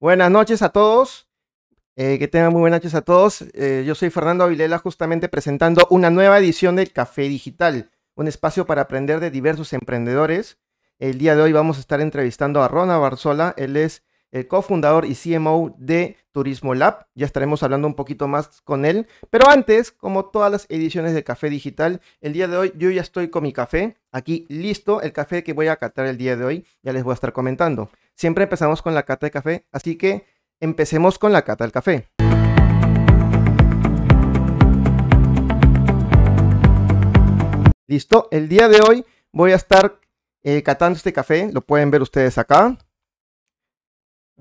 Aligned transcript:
Buenas 0.00 0.30
noches 0.30 0.62
a 0.62 0.70
todos. 0.70 1.28
Eh, 1.94 2.18
que 2.18 2.26
tengan 2.26 2.52
muy 2.52 2.60
buenas 2.60 2.78
noches 2.78 2.94
a 2.94 3.02
todos. 3.02 3.42
Eh, 3.52 3.84
yo 3.86 3.94
soy 3.94 4.08
Fernando 4.08 4.44
Avilela, 4.44 4.78
justamente 4.78 5.28
presentando 5.28 5.86
una 5.90 6.08
nueva 6.08 6.38
edición 6.38 6.76
de 6.76 6.86
Café 6.86 7.28
Digital, 7.28 7.90
un 8.14 8.26
espacio 8.26 8.64
para 8.64 8.80
aprender 8.80 9.20
de 9.20 9.30
diversos 9.30 9.74
emprendedores. 9.74 10.56
El 10.98 11.18
día 11.18 11.36
de 11.36 11.42
hoy 11.42 11.52
vamos 11.52 11.76
a 11.76 11.80
estar 11.80 12.00
entrevistando 12.00 12.62
a 12.62 12.68
Rona 12.68 12.96
Barzola. 12.96 13.52
Él 13.58 13.76
es 13.76 14.02
el 14.32 14.46
cofundador 14.46 15.04
y 15.04 15.14
CMO 15.14 15.74
de 15.78 16.16
Turismo 16.32 16.74
Lab. 16.74 17.06
Ya 17.14 17.26
estaremos 17.26 17.62
hablando 17.62 17.88
un 17.88 17.94
poquito 17.94 18.28
más 18.28 18.60
con 18.62 18.84
él. 18.84 19.06
Pero 19.30 19.48
antes, 19.48 19.92
como 19.92 20.26
todas 20.26 20.50
las 20.52 20.66
ediciones 20.68 21.14
de 21.14 21.24
Café 21.24 21.50
Digital, 21.50 22.00
el 22.20 22.32
día 22.32 22.48
de 22.48 22.56
hoy 22.56 22.72
yo 22.76 22.90
ya 22.90 23.02
estoy 23.02 23.28
con 23.28 23.42
mi 23.42 23.52
café. 23.52 23.96
Aquí 24.12 24.46
listo, 24.48 25.02
el 25.02 25.12
café 25.12 25.42
que 25.42 25.52
voy 25.52 25.68
a 25.68 25.76
catar 25.76 26.06
el 26.06 26.16
día 26.16 26.36
de 26.36 26.44
hoy. 26.44 26.66
Ya 26.82 26.92
les 26.92 27.02
voy 27.02 27.12
a 27.12 27.14
estar 27.14 27.32
comentando. 27.32 27.90
Siempre 28.14 28.44
empezamos 28.44 28.82
con 28.82 28.94
la 28.94 29.04
cata 29.04 29.26
de 29.26 29.30
café, 29.30 29.66
así 29.72 29.96
que 29.96 30.26
empecemos 30.60 31.18
con 31.18 31.32
la 31.32 31.42
cata 31.42 31.64
del 31.64 31.72
café. 31.72 32.08
Listo, 37.86 38.28
el 38.30 38.48
día 38.48 38.68
de 38.68 38.80
hoy 38.88 39.04
voy 39.32 39.50
a 39.50 39.56
estar 39.56 39.98
eh, 40.42 40.62
catando 40.62 40.96
este 40.96 41.12
café, 41.12 41.50
lo 41.52 41.62
pueden 41.62 41.90
ver 41.90 42.02
ustedes 42.02 42.38
acá. 42.38 42.78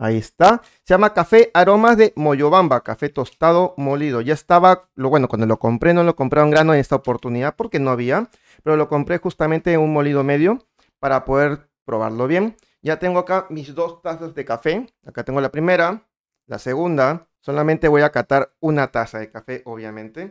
Ahí 0.02 0.16
está. 0.16 0.62
Se 0.85 0.94
llama 0.94 1.13
café 1.13 1.52
aromas 1.53 1.98
de 1.98 2.13
Moyobamba, 2.16 2.81
café 2.84 3.09
tostado 3.09 3.73
molido. 3.76 4.22
Ya 4.22 4.34
estaba, 4.34 4.89
lo 4.95 5.09
bueno, 5.09 5.27
cuando 5.27 5.45
lo 5.45 5.59
compré 5.59 5.94
no 5.94 6.03
lo 6.05 6.16
compré 6.16 6.39
a 6.39 6.45
un 6.45 6.52
grano 6.52 6.73
en 6.73 6.80
esta 6.80 6.95
oportunidad 6.95 7.58
porque 7.58 7.80
no 7.80 7.91
había, 7.91 8.30
pero 8.63 8.77
lo 8.77 8.88
compré 8.88 9.17
justamente 9.17 9.73
en 9.73 9.81
un 9.81 9.91
molido 9.91 10.23
medio 10.23 10.66
para 10.99 11.25
poder 11.25 11.70
probarlo 11.84 12.27
bien. 12.27 12.55
Ya 12.81 12.98
tengo 12.98 13.20
acá 13.20 13.48
mis 13.49 13.75
dos 13.75 14.02
tazas 14.02 14.34
de 14.34 14.45
café. 14.45 14.88
Acá 15.05 15.25
tengo 15.25 15.41
la 15.41 15.52
primera, 15.52 16.08
la 16.45 16.59
segunda. 16.59 17.27
Solamente 17.41 17.89
voy 17.89 18.02
a 18.02 18.11
catar 18.11 18.53
una 18.61 18.88
taza 18.91 19.19
de 19.19 19.30
café, 19.30 19.63
obviamente. 19.66 20.30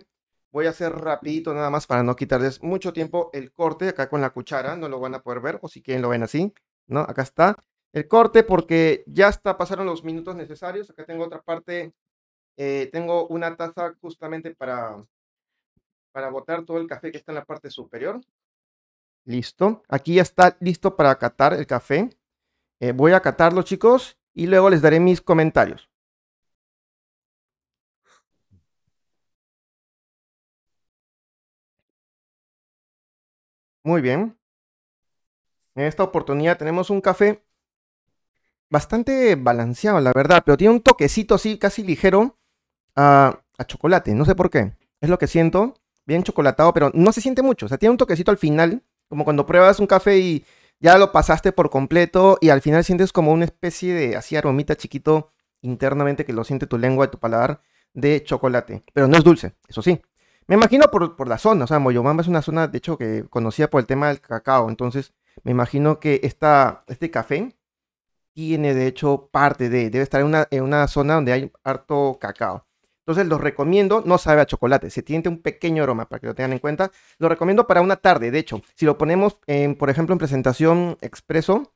Voy 0.50 0.64
a 0.64 0.70
hacer 0.70 0.92
rapidito 0.92 1.52
nada 1.52 1.68
más 1.68 1.86
para 1.86 2.02
no 2.02 2.16
quitarles 2.16 2.62
mucho 2.62 2.94
tiempo 2.94 3.28
el 3.34 3.52
corte 3.52 3.90
acá 3.90 4.08
con 4.08 4.22
la 4.22 4.30
cuchara. 4.30 4.76
No 4.76 4.88
lo 4.88 4.98
van 4.98 5.14
a 5.14 5.22
poder 5.22 5.40
ver 5.40 5.58
o 5.60 5.68
si 5.68 5.82
quieren 5.82 6.00
lo 6.00 6.08
ven 6.08 6.22
así. 6.22 6.54
¿no? 6.86 7.00
Acá 7.00 7.20
está 7.20 7.56
el 7.98 8.08
corte 8.08 8.42
porque 8.42 9.04
ya 9.06 9.28
está, 9.28 9.56
pasaron 9.58 9.86
los 9.86 10.04
minutos 10.04 10.36
necesarios. 10.36 10.88
Acá 10.90 11.04
tengo 11.04 11.24
otra 11.24 11.42
parte, 11.42 11.92
eh, 12.56 12.88
tengo 12.92 13.26
una 13.28 13.56
taza 13.56 13.94
justamente 14.00 14.54
para, 14.54 15.04
para 16.12 16.30
botar 16.30 16.64
todo 16.64 16.78
el 16.78 16.86
café 16.86 17.10
que 17.10 17.18
está 17.18 17.32
en 17.32 17.36
la 17.36 17.44
parte 17.44 17.70
superior. 17.70 18.20
Listo. 19.24 19.82
Aquí 19.88 20.14
ya 20.14 20.22
está 20.22 20.56
listo 20.60 20.96
para 20.96 21.18
catar 21.18 21.54
el 21.54 21.66
café. 21.66 22.10
Eh, 22.80 22.92
voy 22.92 23.12
a 23.12 23.20
catarlo, 23.20 23.62
chicos, 23.62 24.16
y 24.32 24.46
luego 24.46 24.70
les 24.70 24.82
daré 24.82 25.00
mis 25.00 25.20
comentarios. 25.20 25.90
Muy 33.82 34.00
bien. 34.02 34.38
En 35.74 35.84
esta 35.84 36.02
oportunidad 36.02 36.58
tenemos 36.58 36.90
un 36.90 37.00
café 37.00 37.47
bastante 38.70 39.34
balanceado, 39.34 40.00
la 40.00 40.12
verdad, 40.14 40.42
pero 40.44 40.56
tiene 40.56 40.74
un 40.74 40.80
toquecito 40.80 41.34
así 41.34 41.58
casi 41.58 41.82
ligero 41.82 42.38
a, 42.96 43.40
chocolate, 43.66 44.14
no 44.14 44.24
sé 44.24 44.34
por 44.34 44.50
qué. 44.50 44.76
Es 45.00 45.08
lo 45.08 45.18
que 45.18 45.26
siento, 45.26 45.74
bien 46.06 46.22
chocolatado, 46.22 46.72
pero 46.72 46.90
no 46.94 47.12
se 47.12 47.20
siente 47.20 47.42
mucho. 47.42 47.66
O 47.66 47.68
sea, 47.68 47.78
tiene 47.78 47.92
un 47.92 47.96
toquecito 47.96 48.30
al 48.30 48.38
final, 48.38 48.82
como 49.08 49.24
cuando 49.24 49.46
pruebas 49.46 49.80
un 49.80 49.86
café 49.86 50.18
y 50.18 50.44
ya 50.80 50.98
lo 50.98 51.12
pasaste 51.12 51.52
por 51.52 51.70
completo 51.70 52.38
y 52.40 52.50
al 52.50 52.60
final 52.62 52.84
sientes 52.84 53.12
como 53.12 53.32
una 53.32 53.44
especie 53.44 53.94
de 53.94 54.16
así 54.16 54.36
aromita 54.36 54.76
chiquito 54.76 55.28
internamente 55.60 56.24
que 56.24 56.32
lo 56.32 56.44
siente 56.44 56.66
tu 56.66 56.78
lengua 56.78 57.06
y 57.06 57.08
tu 57.08 57.18
paladar 57.18 57.60
de 57.94 58.22
chocolate. 58.22 58.84
Pero 58.92 59.08
no 59.08 59.16
es 59.16 59.24
dulce, 59.24 59.54
eso 59.68 59.82
sí. 59.82 60.00
Me 60.46 60.54
imagino 60.54 60.86
por, 60.90 61.16
por 61.16 61.28
la 61.28 61.38
zona, 61.38 61.64
o 61.64 61.66
sea, 61.66 61.78
Moyobamba 61.78 62.22
es 62.22 62.28
una 62.28 62.42
zona, 62.42 62.68
de 62.68 62.78
hecho, 62.78 62.96
que 62.96 63.24
conocía 63.28 63.68
por 63.68 63.80
el 63.80 63.86
tema 63.86 64.08
del 64.08 64.20
cacao. 64.20 64.68
Entonces, 64.70 65.12
me 65.42 65.50
imagino 65.50 66.00
que 66.00 66.20
esta, 66.22 66.84
este 66.86 67.10
café 67.10 67.57
tiene 68.38 68.72
de 68.72 68.86
hecho 68.86 69.30
parte 69.32 69.68
de, 69.68 69.90
debe 69.90 70.04
estar 70.04 70.20
en 70.20 70.28
una, 70.28 70.46
en 70.52 70.62
una 70.62 70.86
zona 70.86 71.14
donde 71.14 71.32
hay 71.32 71.50
harto 71.64 72.18
cacao. 72.20 72.64
Entonces 73.00 73.26
los 73.26 73.40
recomiendo, 73.40 74.04
no 74.06 74.16
sabe 74.16 74.40
a 74.40 74.46
chocolate, 74.46 74.90
se 74.90 75.02
tiene 75.02 75.28
un 75.28 75.42
pequeño 75.42 75.82
aroma 75.82 76.08
para 76.08 76.20
que 76.20 76.28
lo 76.28 76.36
tengan 76.36 76.52
en 76.52 76.60
cuenta. 76.60 76.92
Lo 77.18 77.28
recomiendo 77.28 77.66
para 77.66 77.80
una 77.80 77.96
tarde, 77.96 78.30
de 78.30 78.38
hecho, 78.38 78.62
si 78.76 78.86
lo 78.86 78.96
ponemos, 78.96 79.40
en, 79.48 79.74
por 79.74 79.90
ejemplo, 79.90 80.12
en 80.12 80.20
presentación 80.20 80.98
expreso, 81.00 81.72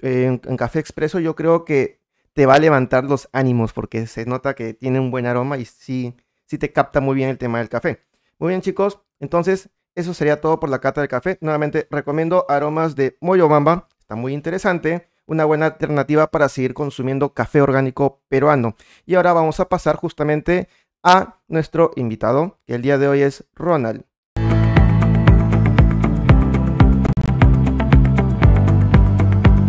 en, 0.00 0.38
café 0.38 0.78
expreso, 0.78 1.20
yo 1.20 1.36
creo 1.36 1.66
que 1.66 2.00
te 2.32 2.46
va 2.46 2.54
a 2.54 2.58
levantar 2.58 3.04
los 3.04 3.28
ánimos 3.32 3.74
porque 3.74 4.06
se 4.06 4.24
nota 4.24 4.54
que 4.54 4.72
tiene 4.72 5.00
un 5.00 5.10
buen 5.10 5.26
aroma 5.26 5.58
y 5.58 5.66
sí, 5.66 6.16
sí 6.46 6.56
te 6.56 6.72
capta 6.72 7.02
muy 7.02 7.14
bien 7.14 7.28
el 7.28 7.36
tema 7.36 7.58
del 7.58 7.68
café. 7.68 8.00
Muy 8.38 8.48
bien 8.48 8.62
chicos, 8.62 9.02
entonces 9.18 9.68
eso 9.94 10.14
sería 10.14 10.40
todo 10.40 10.60
por 10.60 10.70
la 10.70 10.80
cata 10.80 11.02
del 11.02 11.08
café. 11.08 11.36
Nuevamente 11.42 11.88
recomiendo 11.90 12.46
aromas 12.48 12.96
de 12.96 13.18
Moyobamba, 13.20 13.86
está 14.00 14.14
muy 14.14 14.32
interesante 14.32 15.10
una 15.30 15.44
buena 15.44 15.66
alternativa 15.66 16.26
para 16.26 16.48
seguir 16.48 16.74
consumiendo 16.74 17.32
café 17.32 17.62
orgánico 17.62 18.20
peruano. 18.28 18.74
Y 19.06 19.14
ahora 19.14 19.32
vamos 19.32 19.60
a 19.60 19.68
pasar 19.68 19.94
justamente 19.94 20.68
a 21.04 21.36
nuestro 21.46 21.92
invitado, 21.94 22.58
que 22.66 22.74
el 22.74 22.82
día 22.82 22.98
de 22.98 23.06
hoy 23.06 23.20
es 23.22 23.44
Ronald. 23.54 24.02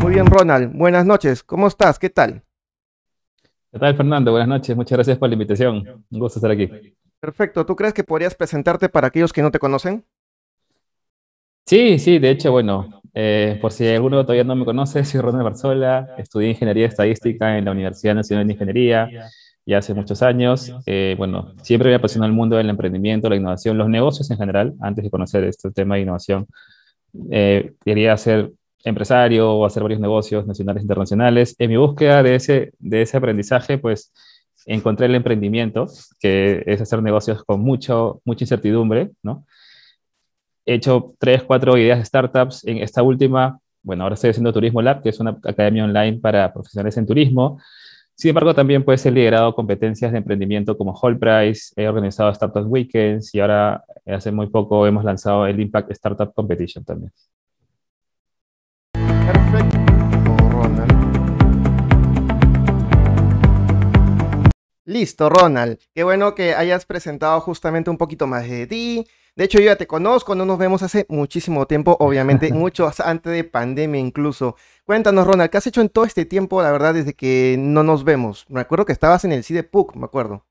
Muy 0.01 0.13
bien, 0.13 0.25
Ronald. 0.25 0.75
Buenas 0.75 1.05
noches. 1.05 1.43
¿Cómo 1.43 1.67
estás? 1.67 1.99
¿Qué 1.99 2.09
tal? 2.09 2.41
¿Qué 3.71 3.77
tal, 3.77 3.95
Fernando? 3.95 4.31
Buenas 4.31 4.49
noches. 4.49 4.75
Muchas 4.75 4.97
gracias 4.97 5.19
por 5.19 5.29
la 5.29 5.33
invitación. 5.33 6.03
Un 6.09 6.19
gusto 6.19 6.39
estar 6.39 6.49
aquí. 6.49 6.71
Perfecto. 7.19 7.67
¿Tú 7.67 7.75
crees 7.75 7.93
que 7.93 8.03
podrías 8.03 8.33
presentarte 8.33 8.89
para 8.89 9.07
aquellos 9.07 9.31
que 9.31 9.43
no 9.43 9.51
te 9.51 9.59
conocen? 9.59 10.05
Sí, 11.65 11.99
sí, 11.99 12.19
de 12.19 12.31
hecho, 12.31 12.51
bueno, 12.51 13.01
eh, 13.13 13.57
por 13.61 13.71
si 13.71 13.87
alguno 13.87 14.23
todavía 14.23 14.43
no 14.43 14.55
me 14.55 14.65
conoce, 14.65 15.03
soy 15.05 15.21
Ronald 15.21 15.43
Barzola, 15.43 16.15
estudié 16.17 16.49
Ingeniería 16.49 16.87
Estadística 16.87 17.57
en 17.57 17.65
la 17.65 17.71
Universidad 17.71 18.15
Nacional 18.15 18.47
de 18.47 18.53
Ingeniería 18.53 19.09
ya 19.65 19.77
hace 19.77 19.93
muchos 19.93 20.21
años. 20.21 20.73
Eh, 20.85 21.15
bueno, 21.17 21.53
siempre 21.61 21.89
me 21.89 21.95
apasionó 21.95 22.25
el 22.25 22.31
mundo 22.31 22.57
del 22.57 22.69
emprendimiento, 22.69 23.29
la 23.29 23.35
innovación, 23.35 23.77
los 23.77 23.89
negocios 23.89 24.29
en 24.31 24.37
general, 24.37 24.73
antes 24.81 25.03
de 25.03 25.09
conocer 25.09 25.43
este 25.43 25.71
tema 25.71 25.95
de 25.95 26.01
innovación. 26.01 26.47
Eh, 27.29 27.73
quería 27.83 28.15
ser 28.17 28.51
empresario 28.83 29.51
o 29.51 29.65
hacer 29.65 29.83
varios 29.83 30.01
negocios 30.01 30.47
nacionales 30.47 30.81
e 30.81 30.83
internacionales. 30.85 31.55
En 31.59 31.69
mi 31.69 31.77
búsqueda 31.77 32.23
de 32.23 32.35
ese, 32.35 32.71
de 32.79 33.03
ese 33.03 33.17
aprendizaje, 33.17 33.77
pues 33.77 34.11
encontré 34.65 35.07
el 35.07 35.15
emprendimiento, 35.15 35.87
que 36.19 36.63
es 36.65 36.81
hacer 36.81 37.01
negocios 37.01 37.43
con 37.43 37.61
mucho, 37.61 38.21
mucha 38.25 38.43
incertidumbre, 38.43 39.11
¿no? 39.23 39.45
He 40.71 40.75
hecho 40.75 41.13
tres, 41.19 41.43
cuatro 41.43 41.77
ideas 41.77 41.99
de 41.99 42.05
startups. 42.05 42.65
En 42.65 42.77
esta 42.77 43.03
última, 43.03 43.59
bueno, 43.83 44.03
ahora 44.03 44.15
estoy 44.15 44.31
haciendo 44.31 44.53
Turismo 44.53 44.81
Lab, 44.81 45.01
que 45.01 45.09
es 45.09 45.19
una 45.19 45.37
academia 45.43 45.83
online 45.83 46.19
para 46.19 46.51
profesionales 46.53 46.97
en 46.97 47.05
turismo. 47.05 47.59
Sin 48.15 48.29
embargo, 48.29 48.53
también 48.53 48.83
pues 48.83 49.05
he 49.05 49.11
liderado 49.11 49.55
competencias 49.55 50.11
de 50.11 50.19
emprendimiento 50.19 50.77
como 50.77 50.91
Whole 50.91 51.17
Price, 51.17 51.73
he 51.75 51.87
organizado 51.87 52.29
Startup 52.29 52.65
Weekends 52.65 53.33
y 53.33 53.39
ahora 53.39 53.83
hace 54.05 54.31
muy 54.31 54.47
poco 54.47 54.85
hemos 54.85 55.03
lanzado 55.03 55.47
el 55.47 55.59
Impact 55.59 55.91
Startup 55.91 56.31
Competition 56.33 56.85
también. 56.85 57.11
Perfecto, 58.93 60.37
Ronald. 60.51 61.01
Listo, 64.85 65.29
Ronald. 65.29 65.79
Qué 65.95 66.03
bueno 66.03 66.35
que 66.35 66.53
hayas 66.53 66.85
presentado 66.85 67.39
justamente 67.41 67.89
un 67.89 67.97
poquito 67.97 68.27
más 68.27 68.47
de 68.47 68.67
ti, 68.67 69.05
de 69.35 69.45
hecho, 69.45 69.59
yo 69.59 69.65
ya 69.65 69.77
te 69.77 69.87
conozco, 69.87 70.35
no 70.35 70.45
nos 70.45 70.57
vemos 70.57 70.83
hace 70.83 71.05
muchísimo 71.07 71.65
tiempo, 71.65 71.95
obviamente, 71.99 72.51
mucho 72.53 72.91
antes 73.03 73.31
de 73.31 73.43
pandemia 73.43 73.99
incluso. 73.99 74.57
Cuéntanos, 74.85 75.25
Ronald, 75.25 75.49
¿qué 75.49 75.57
has 75.57 75.67
hecho 75.67 75.81
en 75.81 75.89
todo 75.89 76.05
este 76.05 76.25
tiempo, 76.25 76.61
la 76.61 76.71
verdad, 76.71 76.93
desde 76.93 77.13
que 77.13 77.55
no 77.57 77.83
nos 77.83 78.03
vemos? 78.03 78.45
Me 78.49 78.59
acuerdo 78.59 78.85
que 78.85 78.91
estabas 78.91 79.23
en 79.23 79.31
el 79.31 79.43
CIDEPUC, 79.43 79.95
me 79.95 80.05
acuerdo. 80.05 80.45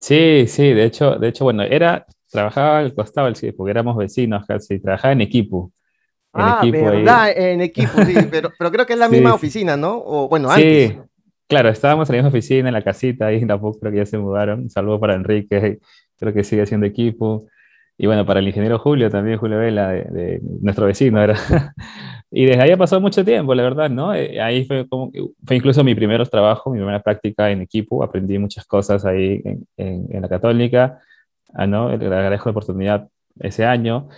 Sí, 0.00 0.46
sí, 0.46 0.72
de 0.72 0.84
hecho, 0.84 1.16
de 1.16 1.28
hecho, 1.28 1.44
bueno, 1.44 1.64
era, 1.64 2.06
trabajaba 2.30 2.78
al 2.78 2.94
costado 2.94 3.26
del 3.26 3.36
CIDEPUC, 3.36 3.68
éramos 3.68 3.96
vecinos 3.96 4.46
casi, 4.46 4.78
trabajaba 4.78 5.12
en 5.12 5.22
equipo. 5.22 5.72
En 6.32 6.42
ah, 6.42 6.60
equipo 6.62 6.84
verdad, 6.84 7.32
en 7.36 7.60
equipo, 7.60 8.04
sí, 8.04 8.14
pero, 8.30 8.52
pero 8.56 8.70
creo 8.70 8.86
que 8.86 8.92
es 8.92 8.98
la 8.98 9.08
misma 9.08 9.34
oficina, 9.34 9.76
¿no? 9.76 10.00
O 10.04 10.28
bueno, 10.28 10.48
antes. 10.50 10.90
Sí, 10.90 10.98
claro, 11.48 11.70
estábamos 11.70 12.08
en 12.08 12.16
la 12.16 12.22
misma 12.22 12.38
oficina, 12.38 12.68
en 12.68 12.74
la 12.74 12.84
casita, 12.84 13.26
ahí 13.26 13.38
en 13.38 13.48
la 13.48 13.58
PUC, 13.58 13.80
creo 13.80 13.90
que 13.90 13.98
ya 13.98 14.06
se 14.06 14.18
mudaron. 14.18 14.60
Un 14.60 14.70
saludo 14.70 15.00
para 15.00 15.14
Enrique, 15.14 15.80
creo 16.16 16.32
que 16.32 16.44
sigue 16.44 16.62
haciendo 16.62 16.86
equipo. 16.86 17.46
Y 17.98 18.06
bueno, 18.06 18.26
para 18.26 18.40
el 18.40 18.46
ingeniero 18.46 18.78
Julio 18.78 19.10
también, 19.10 19.38
Julio 19.38 19.58
Vela, 19.58 19.88
de, 19.88 20.40
nuestro 20.60 20.86
vecino 20.86 21.22
era. 21.22 21.34
y 22.30 22.44
desde 22.44 22.62
ahí 22.62 22.70
ha 22.70 22.76
pasado 22.76 23.00
mucho 23.00 23.24
tiempo, 23.24 23.54
la 23.54 23.62
verdad, 23.62 23.88
¿no? 23.88 24.14
Eh, 24.14 24.40
ahí 24.40 24.66
fue, 24.66 24.86
como, 24.86 25.10
fue 25.44 25.56
incluso 25.56 25.82
mi 25.82 25.94
primer 25.94 26.26
trabajo, 26.28 26.70
mi 26.70 26.78
primera 26.78 27.02
práctica 27.02 27.50
en 27.50 27.62
equipo. 27.62 28.04
Aprendí 28.04 28.38
muchas 28.38 28.66
cosas 28.66 29.04
ahí 29.06 29.40
en, 29.44 30.06
en, 30.10 30.20
la 30.20 30.28
Católica, 30.28 31.00
ah, 31.54 31.66
¿no? 31.66 31.88
Le 31.96 32.06
agradezco 32.06 32.50
la 32.50 32.50
oportunidad 32.50 33.08
ese 33.40 33.64
año. 33.64 34.08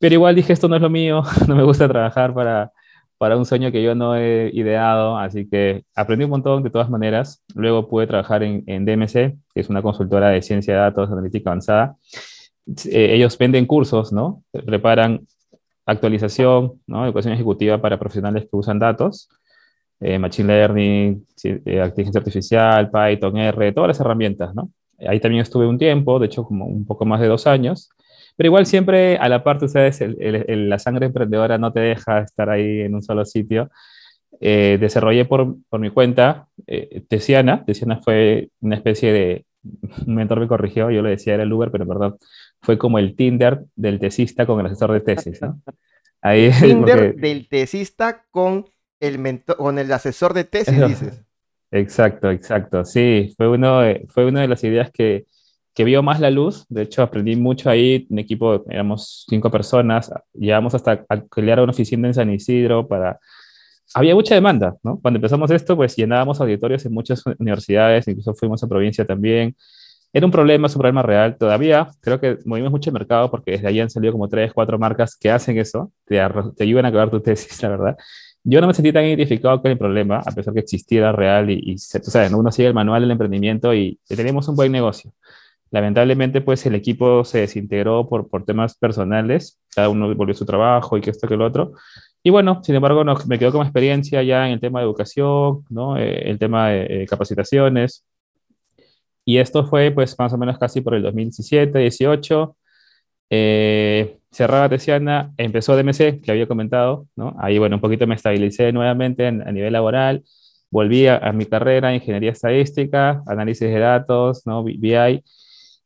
Pero 0.00 0.14
igual 0.14 0.34
dije, 0.34 0.52
esto 0.52 0.66
no 0.68 0.74
es 0.74 0.82
lo 0.82 0.90
mío, 0.90 1.22
no 1.48 1.54
me 1.54 1.62
gusta 1.62 1.86
trabajar 1.86 2.34
para, 2.34 2.72
para 3.18 3.36
un 3.36 3.46
sueño 3.46 3.70
que 3.70 3.84
yo 3.84 3.94
no 3.94 4.16
he 4.16 4.50
ideado, 4.52 5.16
así 5.16 5.48
que 5.48 5.84
aprendí 5.94 6.24
un 6.24 6.30
montón 6.32 6.64
de 6.64 6.70
todas 6.70 6.90
maneras. 6.90 7.44
Luego 7.54 7.88
pude 7.88 8.08
trabajar 8.08 8.42
en, 8.42 8.64
en 8.66 8.84
DMC, 8.84 9.12
que 9.54 9.60
es 9.60 9.68
una 9.68 9.80
consultora 9.80 10.30
de 10.30 10.42
ciencia 10.42 10.74
de 10.74 10.80
datos, 10.80 11.08
analítica 11.12 11.50
avanzada. 11.50 11.96
Eh, 12.66 13.14
ellos 13.14 13.36
venden 13.38 13.66
cursos, 13.66 14.12
¿no? 14.12 14.42
Preparan 14.52 15.26
actualización, 15.86 16.80
¿no? 16.86 17.04
Educación 17.04 17.34
ejecutiva 17.34 17.80
para 17.80 17.98
profesionales 17.98 18.44
que 18.44 18.56
usan 18.56 18.78
datos, 18.78 19.28
eh, 20.00 20.18
Machine 20.18 20.48
Learning, 20.48 21.26
eh, 21.44 21.84
inteligencia 21.84 22.18
artificial, 22.18 22.90
Python, 22.90 23.36
R, 23.38 23.72
todas 23.72 23.88
las 23.88 24.00
herramientas, 24.00 24.54
¿no? 24.54 24.70
Ahí 25.06 25.18
también 25.20 25.42
estuve 25.42 25.66
un 25.66 25.78
tiempo, 25.78 26.18
de 26.18 26.26
hecho 26.26 26.44
como 26.44 26.66
un 26.66 26.86
poco 26.86 27.04
más 27.04 27.20
de 27.20 27.26
dos 27.26 27.46
años, 27.46 27.90
pero 28.36 28.46
igual 28.48 28.66
siempre 28.66 29.16
a 29.18 29.28
la 29.28 29.44
parte, 29.44 29.66
ustedes, 29.66 30.00
la 30.18 30.78
sangre 30.78 31.06
emprendedora 31.06 31.58
no 31.58 31.72
te 31.72 31.80
deja 31.80 32.20
estar 32.20 32.48
ahí 32.50 32.80
en 32.80 32.94
un 32.94 33.02
solo 33.02 33.24
sitio. 33.24 33.70
Eh, 34.40 34.78
desarrollé 34.80 35.24
por, 35.24 35.56
por, 35.68 35.80
mi 35.80 35.90
cuenta 35.90 36.48
eh, 36.66 37.04
Tesiana. 37.08 37.64
Tesiana 37.64 38.00
fue 38.02 38.50
una 38.60 38.76
especie 38.76 39.12
de, 39.12 39.46
un 40.06 40.14
mentor 40.14 40.40
me 40.40 40.48
corrigió, 40.48 40.90
yo 40.90 41.02
le 41.02 41.10
decía 41.10 41.34
era 41.34 41.44
el 41.44 41.52
Uber, 41.52 41.70
pero 41.70 41.86
verdad 41.86 42.16
fue 42.62 42.78
como 42.78 42.98
el 42.98 43.16
Tinder 43.16 43.64
del 43.74 43.98
tesista 43.98 44.46
con 44.46 44.60
el 44.60 44.66
asesor 44.66 44.92
de 44.92 45.00
tesis. 45.00 45.42
¿no? 45.42 45.60
Ahí, 46.20 46.50
Tinder 46.60 47.16
del 47.16 47.48
tesista 47.48 48.24
con 48.30 48.66
el, 49.00 49.18
mentor, 49.18 49.56
con 49.56 49.78
el 49.78 49.92
asesor 49.92 50.32
de 50.32 50.44
tesis, 50.44 50.88
dices. 50.88 51.22
Exacto, 51.72 52.30
exacto. 52.30 52.84
Sí, 52.84 53.34
fue, 53.36 53.48
uno, 53.48 53.80
fue 54.08 54.26
una 54.26 54.42
de 54.42 54.48
las 54.48 54.62
ideas 54.62 54.90
que, 54.92 55.24
que 55.74 55.84
vio 55.84 56.02
más 56.02 56.20
la 56.20 56.30
luz. 56.30 56.66
De 56.68 56.82
hecho, 56.82 57.02
aprendí 57.02 57.34
mucho 57.34 57.70
ahí. 57.70 58.06
En 58.10 58.18
equipo 58.18 58.64
éramos 58.68 59.24
cinco 59.28 59.50
personas. 59.50 60.12
Llegamos 60.34 60.74
hasta 60.74 61.04
a 61.08 61.20
crear 61.22 61.60
una 61.60 61.72
oficina 61.72 62.08
en 62.08 62.14
San 62.14 62.30
Isidro 62.30 62.86
para... 62.86 63.18
Había 63.94 64.14
mucha 64.14 64.34
demanda, 64.34 64.74
¿no? 64.82 64.98
Cuando 65.00 65.18
empezamos 65.18 65.50
esto, 65.50 65.76
pues 65.76 65.96
llenábamos 65.96 66.40
auditorios 66.40 66.84
en 66.86 66.94
muchas 66.94 67.22
universidades, 67.38 68.08
incluso 68.08 68.34
fuimos 68.34 68.62
a 68.62 68.68
provincia 68.68 69.04
también. 69.04 69.54
Era 70.12 70.26
un 70.26 70.32
problema, 70.32 70.66
es 70.66 70.74
un 70.76 70.80
problema 70.80 71.02
real. 71.02 71.36
Todavía 71.38 71.88
creo 72.00 72.20
que 72.20 72.38
movimos 72.44 72.70
mucho 72.70 72.90
el 72.90 72.94
mercado 72.94 73.30
porque 73.30 73.52
desde 73.52 73.68
ahí 73.68 73.80
han 73.80 73.88
salido 73.88 74.12
como 74.12 74.28
tres, 74.28 74.52
cuatro 74.52 74.78
marcas 74.78 75.16
que 75.16 75.30
hacen 75.30 75.58
eso, 75.58 75.90
te, 76.04 76.20
te 76.56 76.64
ayudan 76.64 76.84
a 76.84 76.88
acabar 76.88 77.10
tu 77.10 77.20
tesis, 77.20 77.62
la 77.62 77.70
verdad. 77.70 77.96
Yo 78.44 78.60
no 78.60 78.66
me 78.66 78.74
sentí 78.74 78.92
tan 78.92 79.04
identificado 79.04 79.62
con 79.62 79.70
el 79.70 79.78
problema, 79.78 80.18
a 80.18 80.32
pesar 80.32 80.52
que 80.52 80.60
existiera 80.60 81.12
real 81.12 81.50
y, 81.50 81.60
y 81.64 81.76
tú 81.76 82.10
sabes, 82.10 82.32
uno 82.32 82.50
sigue 82.50 82.68
el 82.68 82.74
manual 82.74 83.02
del 83.02 83.12
emprendimiento 83.12 83.72
y, 83.72 83.98
teníamos 84.08 84.48
un 84.48 84.56
buen 84.56 84.72
negocio. 84.72 85.12
Lamentablemente, 85.70 86.42
pues 86.42 86.66
el 86.66 86.74
equipo 86.74 87.24
se 87.24 87.38
desintegró 87.38 88.08
por, 88.08 88.28
por 88.28 88.44
temas 88.44 88.76
personales, 88.76 89.58
cada 89.74 89.88
uno 89.88 90.14
volvió 90.14 90.34
a 90.34 90.36
su 90.36 90.44
trabajo 90.44 90.98
y 90.98 91.00
que 91.00 91.10
esto 91.10 91.28
que 91.28 91.36
lo 91.36 91.46
otro. 91.46 91.72
Y 92.22 92.30
bueno, 92.30 92.60
sin 92.62 92.74
embargo, 92.74 93.04
no, 93.04 93.16
me 93.26 93.38
quedó 93.38 93.52
como 93.52 93.64
experiencia 93.64 94.22
ya 94.22 94.46
en 94.46 94.54
el 94.54 94.60
tema 94.60 94.80
de 94.80 94.86
educación, 94.86 95.64
¿no? 95.70 95.96
Eh, 95.96 96.30
el 96.30 96.38
tema 96.38 96.68
de 96.70 97.06
capacitaciones. 97.08 98.04
Y 99.24 99.38
esto 99.38 99.66
fue 99.66 99.90
pues 99.90 100.16
más 100.18 100.32
o 100.32 100.38
menos 100.38 100.58
casi 100.58 100.80
por 100.80 100.94
el 100.94 101.02
2017, 101.02 101.78
18. 101.78 102.56
Eh, 103.30 104.18
cerraba 104.30 104.68
Tesiana, 104.68 105.32
empezó 105.36 105.76
DMC, 105.76 106.20
que 106.22 106.30
había 106.30 106.46
comentado, 106.46 107.06
¿no? 107.16 107.34
Ahí, 107.38 107.58
bueno, 107.58 107.76
un 107.76 107.80
poquito 107.80 108.06
me 108.06 108.14
estabilicé 108.14 108.72
nuevamente 108.72 109.26
a 109.26 109.32
nivel 109.52 109.72
laboral, 109.72 110.24
volví 110.70 111.06
a, 111.06 111.32
mi 111.32 111.46
carrera, 111.46 111.94
ingeniería 111.94 112.32
estadística, 112.32 113.22
análisis 113.26 113.68
de 113.68 113.78
datos, 113.78 114.46
¿no? 114.46 114.64
BI, 114.64 115.22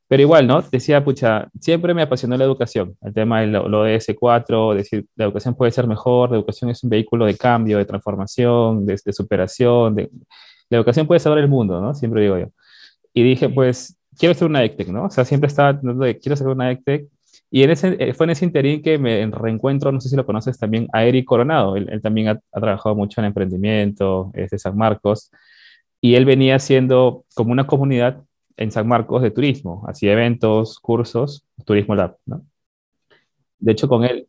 pero 0.08 0.22
igual, 0.22 0.46
¿no? 0.46 0.62
Decía, 0.62 1.04
pucha, 1.04 1.48
siempre 1.60 1.92
me 1.92 2.02
apasionó 2.02 2.36
la 2.36 2.44
educación, 2.44 2.96
el 3.02 3.12
tema 3.12 3.40
de 3.40 3.48
lo, 3.48 3.82
de 3.82 3.96
S4, 3.96 4.74
decir, 4.74 5.06
la 5.16 5.24
educación 5.24 5.56
puede 5.56 5.72
ser 5.72 5.88
mejor, 5.88 6.30
la 6.30 6.36
educación 6.36 6.70
es 6.70 6.84
un 6.84 6.90
vehículo 6.90 7.26
de 7.26 7.36
cambio, 7.36 7.78
de 7.78 7.84
transformación, 7.84 8.86
de, 8.86 8.96
superación, 9.12 9.96
de, 9.96 10.10
la 10.70 10.78
educación 10.78 11.06
puede 11.06 11.20
salvar 11.20 11.40
el 11.40 11.48
mundo, 11.48 11.80
¿no? 11.80 11.94
Siempre 11.94 12.22
digo 12.22 12.38
yo. 12.38 12.46
Y 13.16 13.22
dije, 13.22 13.48
pues, 13.48 13.96
quiero 14.18 14.34
ser 14.34 14.46
una 14.48 14.62
EdTech, 14.62 14.88
¿no? 14.88 15.06
O 15.06 15.10
sea, 15.10 15.24
siempre 15.24 15.48
estaba, 15.48 15.80
quiero 16.20 16.36
ser 16.36 16.48
una 16.48 16.70
EdTech. 16.70 17.08
Y 17.50 17.62
en 17.62 17.70
ese, 17.70 17.96
eh, 17.98 18.12
fue 18.12 18.24
en 18.24 18.30
ese 18.30 18.44
interín 18.44 18.82
que 18.82 18.98
me 18.98 19.26
reencuentro, 19.30 19.90
no 19.90 20.02
sé 20.02 20.10
si 20.10 20.16
lo 20.16 20.26
conoces 20.26 20.58
también, 20.58 20.86
a 20.92 21.04
Eric 21.04 21.24
Coronado. 21.24 21.76
Él, 21.76 22.02
también 22.02 22.28
ha, 22.28 22.40
ha, 22.52 22.60
trabajado 22.60 22.94
mucho 22.94 23.20
en 23.22 23.26
emprendimiento, 23.28 24.30
es 24.34 24.50
de 24.50 24.58
San 24.58 24.76
Marcos. 24.76 25.30
Y 26.02 26.16
él 26.16 26.26
venía 26.26 26.56
haciendo 26.56 27.24
como 27.34 27.52
una 27.52 27.66
comunidad 27.66 28.22
en 28.58 28.70
San 28.70 28.86
Marcos 28.86 29.22
de 29.22 29.30
turismo, 29.30 29.84
hacía 29.88 30.12
eventos, 30.12 30.78
cursos, 30.78 31.46
Turismo 31.64 31.94
Lab, 31.94 32.18
¿no? 32.26 32.44
De 33.58 33.72
hecho, 33.72 33.88
con 33.88 34.04
él, 34.04 34.28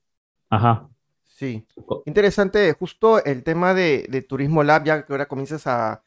ajá. 0.50 0.88
Sí, 1.24 1.66
interesante, 2.06 2.74
justo 2.74 3.24
el 3.24 3.44
tema 3.44 3.74
de, 3.74 4.26
Turismo 4.28 4.64
Lab, 4.64 4.86
ya 4.86 5.06
que 5.06 5.14
ahora 5.14 5.28
comienzas 5.28 5.68
a, 5.68 6.04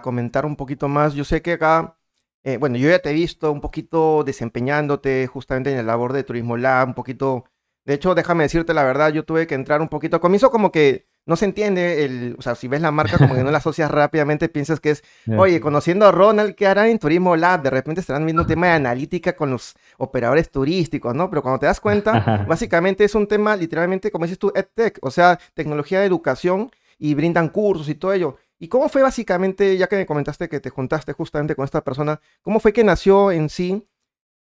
comentar 0.00 0.46
un 0.46 0.54
poquito 0.54 0.86
más, 0.86 1.12
yo 1.12 1.24
sé 1.24 1.42
que 1.42 1.52
acá, 1.54 1.96
eh, 2.44 2.56
bueno, 2.56 2.76
yo 2.76 2.88
ya 2.88 2.98
te 2.98 3.10
he 3.10 3.14
visto 3.14 3.52
un 3.52 3.60
poquito 3.60 4.24
desempeñándote 4.24 5.26
justamente 5.26 5.72
en 5.72 5.78
el 5.78 5.86
labor 5.86 6.12
de 6.12 6.24
Turismo 6.24 6.56
Lab, 6.56 6.88
un 6.88 6.94
poquito, 6.94 7.44
de 7.84 7.94
hecho, 7.94 8.14
déjame 8.14 8.44
decirte 8.44 8.74
la 8.74 8.84
verdad, 8.84 9.12
yo 9.12 9.24
tuve 9.24 9.46
que 9.46 9.54
entrar 9.54 9.80
un 9.80 9.88
poquito, 9.88 10.20
comienzo 10.20 10.50
como 10.50 10.72
que 10.72 11.06
no 11.24 11.36
se 11.36 11.44
entiende, 11.44 12.04
el, 12.04 12.34
o 12.36 12.42
sea, 12.42 12.56
si 12.56 12.66
ves 12.66 12.80
la 12.80 12.90
marca 12.90 13.16
como 13.16 13.34
que 13.34 13.44
no 13.44 13.50
la 13.52 13.58
asocias 13.58 13.90
rápidamente, 13.90 14.48
piensas 14.48 14.80
que 14.80 14.90
es, 14.90 15.04
oye, 15.38 15.60
conociendo 15.60 16.06
a 16.06 16.10
Ronald, 16.10 16.56
¿qué 16.56 16.66
harán 16.66 16.88
en 16.88 16.98
Turismo 16.98 17.36
Lab? 17.36 17.62
De 17.62 17.70
repente 17.70 18.00
estarán 18.00 18.24
viendo 18.24 18.42
un 18.42 18.48
tema 18.48 18.66
de 18.66 18.72
analítica 18.72 19.34
con 19.36 19.50
los 19.50 19.74
operadores 19.98 20.50
turísticos, 20.50 21.14
¿no? 21.14 21.30
Pero 21.30 21.42
cuando 21.42 21.60
te 21.60 21.66
das 21.66 21.80
cuenta, 21.80 22.44
básicamente 22.48 23.04
es 23.04 23.14
un 23.14 23.28
tema 23.28 23.54
literalmente, 23.54 24.10
como 24.10 24.24
dices 24.24 24.38
tú, 24.38 24.52
EdTech, 24.54 24.98
o 25.02 25.12
sea, 25.12 25.38
tecnología 25.54 26.00
de 26.00 26.06
educación 26.06 26.72
y 26.98 27.14
brindan 27.14 27.48
cursos 27.50 27.88
y 27.88 27.94
todo 27.94 28.12
ello. 28.12 28.36
¿Y 28.62 28.68
cómo 28.68 28.88
fue 28.88 29.02
básicamente, 29.02 29.76
ya 29.76 29.88
que 29.88 29.96
me 29.96 30.06
comentaste 30.06 30.48
que 30.48 30.60
te 30.60 30.70
juntaste 30.70 31.12
justamente 31.14 31.56
con 31.56 31.64
esta 31.64 31.82
persona, 31.82 32.20
cómo 32.42 32.60
fue 32.60 32.72
que 32.72 32.84
nació 32.84 33.32
en 33.32 33.48
sí 33.48 33.88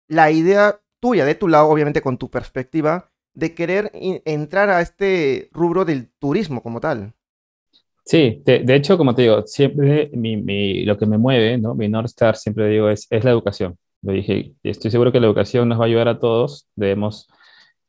la 0.08 0.30
idea 0.30 0.78
tuya, 1.00 1.24
de 1.24 1.34
tu 1.34 1.48
lado, 1.48 1.68
obviamente 1.70 2.02
con 2.02 2.18
tu 2.18 2.28
perspectiva, 2.28 3.10
de 3.32 3.54
querer 3.54 3.90
entrar 3.94 4.68
a 4.68 4.82
este 4.82 5.48
rubro 5.52 5.86
del 5.86 6.10
turismo 6.18 6.62
como 6.62 6.80
tal. 6.80 7.14
Sí, 8.04 8.42
de, 8.44 8.74
hecho, 8.74 8.98
como 8.98 9.14
te 9.14 9.22
digo, 9.22 9.46
siempre 9.46 10.10
mi, 10.12 10.84
lo 10.84 10.98
que 10.98 11.06
me 11.06 11.16
mueve, 11.16 11.56
¿no? 11.56 11.74
mi 11.74 11.88
North 11.88 12.08
Star, 12.08 12.36
siempre 12.36 12.68
digo, 12.68 12.90
es, 12.90 13.06
es 13.08 13.24
la 13.24 13.30
educación. 13.30 13.78
Lo 14.02 14.12
dije, 14.12 14.52
estoy 14.62 14.90
seguro 14.90 15.12
que 15.12 15.20
la 15.20 15.28
educación 15.28 15.66
nos 15.66 15.80
va 15.80 15.84
a 15.84 15.86
ayudar 15.86 16.08
a 16.08 16.18
todos. 16.18 16.68
Debemos 16.76 17.26